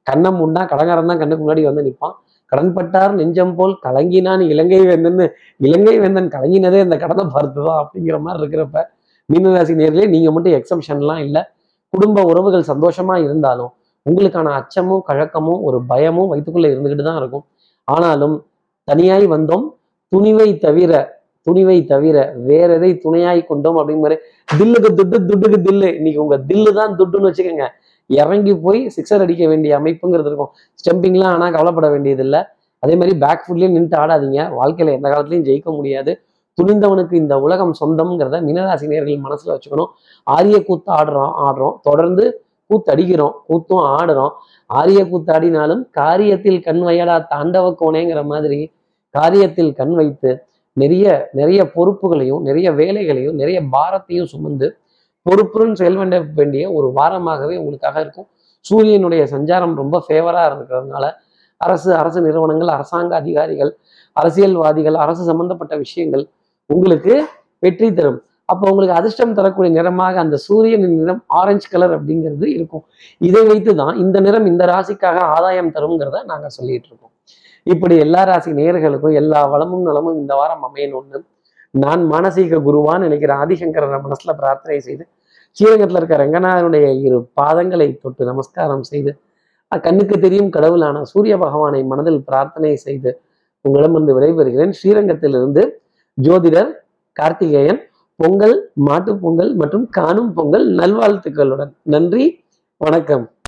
கண்ணை 0.06 0.30
முண்டா 0.38 0.62
கடங்காரன் 0.72 1.10
தான் 1.10 1.20
கண்ணுக்கு 1.22 1.42
முன்னாடி 1.44 1.62
வந்து 1.70 1.82
நிற்பான் 1.88 2.14
கடன்பட்டார் 2.52 3.12
நெஞ்சம் 3.18 3.54
போல் 3.58 3.74
கலங்கினான் 3.86 4.42
இலங்கை 4.52 4.80
வேந்தன். 4.90 5.22
இலங்கை 5.66 5.94
வேந்தன் 6.02 6.28
கலங்கினதே 6.34 6.80
இந்த 6.86 6.96
கடனை 7.04 7.24
பார்த்துதான் 7.36 7.80
அப்படிங்கிற 7.82 8.18
மாதிரி 8.24 8.40
இருக்கிறப்ப 8.42 8.80
மீனராசி 9.28 9.74
நேர்களே 9.80 10.06
நீங்க 10.14 10.28
மட்டும் 10.34 10.56
எக்ஸம்ஷன்லாம் 10.58 11.22
இல்லை. 11.26 11.42
குடும்ப 11.92 12.22
உறவுகள் 12.30 12.70
சந்தோஷமா 12.72 13.16
இருந்தாலும் 13.24 13.70
உங்களுக்கான 14.06 14.52
அச்சமும் 14.58 15.02
கழக்கமும் 15.08 15.60
ஒரு 15.68 15.78
பயமும் 15.90 16.30
வயிற்றுக்குள்ள 16.30 16.68
இருந்துகிட்டு 16.74 17.04
தான் 17.08 17.20
இருக்கும். 17.20 17.44
ஆனாலும் 17.88 18.36
தனியாய் 18.88 19.26
வந்தோம் 19.34 19.66
துணிவை 20.12 20.48
தவிர 20.66 20.92
துணிவை 21.46 21.76
தவிர 21.84 22.16
வேற 22.48 22.68
எதை 22.78 22.90
துணையாய் 23.04 23.40
கொண்டோம் 23.50 23.78
அப்படிங்கிற 23.80 24.16
தில்லுக்கு 24.58 24.90
துட்டு 24.98 25.16
துட்டுக்கு 25.28 25.58
தில்லு. 25.66 25.88
இன்னைக்கு 25.98 26.20
உங்க 26.24 26.36
தில்லு 26.50 26.70
தான் 26.78 26.92
துட்டுன்னு 26.98 27.28
வச்சுக்கோங்க. 27.28 27.66
இறங்கி 28.20 28.54
போய் 28.64 28.80
சிக்ஸர் 28.96 29.24
அடிக்க 29.24 29.44
வேண்டிய 29.48 29.78
அமைப்புங்கிறது 29.78 30.28
இருக்கும். 30.30 30.52
ஸ்டம்பிங்லாம் 30.80 31.32
ஆனால் 31.34 31.54
கவலைப்பட 31.56 31.88
வேண்டியதில்லை. 31.90 32.40
அதே 32.82 32.94
மாதிரி 32.96 33.14
பேக் 33.24 33.44
ஃபுட்லேயும் 33.44 33.76
நின்று 33.76 33.96
ஆடாதீங்க. 34.02 34.42
வாழ்க்கையில் 34.54 34.94
எந்த 34.94 35.08
காலத்துலையும் 35.08 35.48
ஜெயிக்க 35.48 35.70
முடியாது. 35.78 36.12
துணிந்தவனுக்கு 36.58 37.14
இந்த 37.14 37.34
உலகம் 37.40 37.74
சொந்தம்ங்கிறத 37.80 38.38
மீனராசி 38.46 38.86
நேர்கள் 38.92 39.52
வச்சுக்கணும். 39.52 39.90
ஆரிய 40.26 40.56
கூத்து 40.64 40.90
ஆடுறோம் 40.92 41.32
ஆடுறோம். 41.46 41.76
தொடர்ந்து 41.82 42.24
கூத்து 42.70 42.90
அடிக்கிறோம் 42.92 43.34
கூத்தும் 43.48 43.84
ஆடுறோம். 43.96 44.32
ஆரிய 44.70 45.00
கூத்து 45.08 45.30
ஆடினாலும் 45.32 45.82
காரியத்தில் 46.00 46.60
கண் 46.62 46.82
வையடா 46.82 47.16
தாண்டவ 47.32 47.66
கோணேங்கிற 47.80 48.20
மாதிரி 48.24 48.60
காரியத்தில் 49.14 49.72
கண் 49.80 49.94
வைத்து 49.94 50.30
நிறைய 50.76 51.06
நிறைய 51.32 51.62
பொறுப்புகளையும் 51.74 52.42
நிறைய 52.48 52.68
வேலைகளையும் 52.72 53.34
நிறைய 53.34 53.58
பாரத்தையும் 53.74 54.30
சுமந்து 54.32 54.66
பொறுப்புடன் 55.26 55.78
செயல்பட 55.80 56.18
வேண்டிய 56.38 56.64
ஒரு 56.78 56.88
வாரமாகவே 56.98 57.54
உங்களுக்காக 57.60 57.96
இருக்கும். 58.04 58.28
சூரியனுடைய 58.64 59.22
சஞ்சாரம் 59.34 59.74
ரொம்ப 59.82 59.96
ஃபேவரா 60.06 60.42
இருக்கிறதுனால 60.50 61.04
அரசு 61.60 61.90
அரசு 62.00 62.18
நிறுவனங்கள் 62.26 62.74
அரசாங்க 62.76 63.12
அதிகாரிகள் 63.22 63.72
அரசியல்வாதிகள் 64.16 64.96
அரசு 65.04 65.22
சம்பந்தப்பட்ட 65.30 65.74
விஷயங்கள் 65.84 66.24
உங்களுக்கு 66.70 67.14
வெற்றி 67.64 67.88
தரும். 67.98 68.20
அப்போ 68.52 68.64
உங்களுக்கு 68.70 68.94
அதிர்ஷ்டம் 69.00 69.34
தரக்கூடிய 69.38 69.72
நிறமாக 69.78 70.14
அந்த 70.24 70.36
சூரியனின் 70.46 70.96
நிறம் 71.00 71.20
ஆரஞ்சு 71.40 71.68
கலர் 71.74 71.94
அப்படிங்கிறது 71.96 72.46
இருக்கும். 72.56 72.84
இதை 73.28 73.42
வைத்து 73.50 73.72
தான் 73.80 73.94
இந்த 74.04 74.16
நிறம் 74.26 74.46
இந்த 74.52 74.64
ராசிக்காக 74.72 75.18
ஆதாயம் 75.36 75.70
தருங்கிறத 75.76 76.20
நாங்க 76.32 76.48
சொல்லிட்டு 76.56 76.88
இருக்கோம். 76.90 77.12
இப்படி 77.66 77.94
எல்லா 78.04 78.22
ராசி 78.30 78.50
நேர்களுக்கும் 78.60 79.16
எல்லா 79.20 79.40
வளமும் 79.52 79.84
நலமும் 79.88 80.18
இந்த 80.22 80.32
வாரம் 80.40 80.64
அமையணும்னு 80.68 81.20
நான் 81.74 82.10
மானசீக 82.10 82.58
குருவான்னு 82.58 82.98
நினைக்கிற 82.98 83.34
ஆதிசங்கரனை 83.34 83.98
மனசுல 84.06 84.32
பிரார்த்தனை 84.36 84.80
செய்து 84.80 85.08
ஸ்ரீரங்கத்தில் 85.52 85.96
இருக்க 85.96 86.16
ரங்கநாதனுடைய 86.16 87.00
இரு 87.00 87.30
பாதங்களை 87.40 87.98
தொட்டு 88.00 88.24
நமஸ்காரம் 88.24 88.82
செய்து 88.82 89.18
கண்ணுக்கு 89.70 90.18
தெரியும் 90.18 90.50
கடவுளான 90.50 91.02
சூரிய 91.02 91.38
பகவானை 91.38 91.84
மனதில் 91.84 92.24
பிரார்த்தனை 92.24 92.76
செய்து 92.76 93.20
உங்களிடமிருந்து 93.60 94.20
விடைபெறுகிறேன். 94.20 94.72
ஸ்ரீரங்கத்திலிருந்து 94.82 95.62
ஜோதிடர் 96.22 96.70
கார்த்திகேயன் 97.12 97.80
பொங்கல் 98.16 98.70
மாட்டுப் 98.74 99.20
பொங்கல் 99.22 99.54
மற்றும் 99.54 99.88
காணும் 99.88 100.32
பொங்கல் 100.32 100.74
நல்வாழ்த்துக்களுடன். 100.74 101.72
நன்றி 101.82 102.44
வணக்கம். 102.76 103.31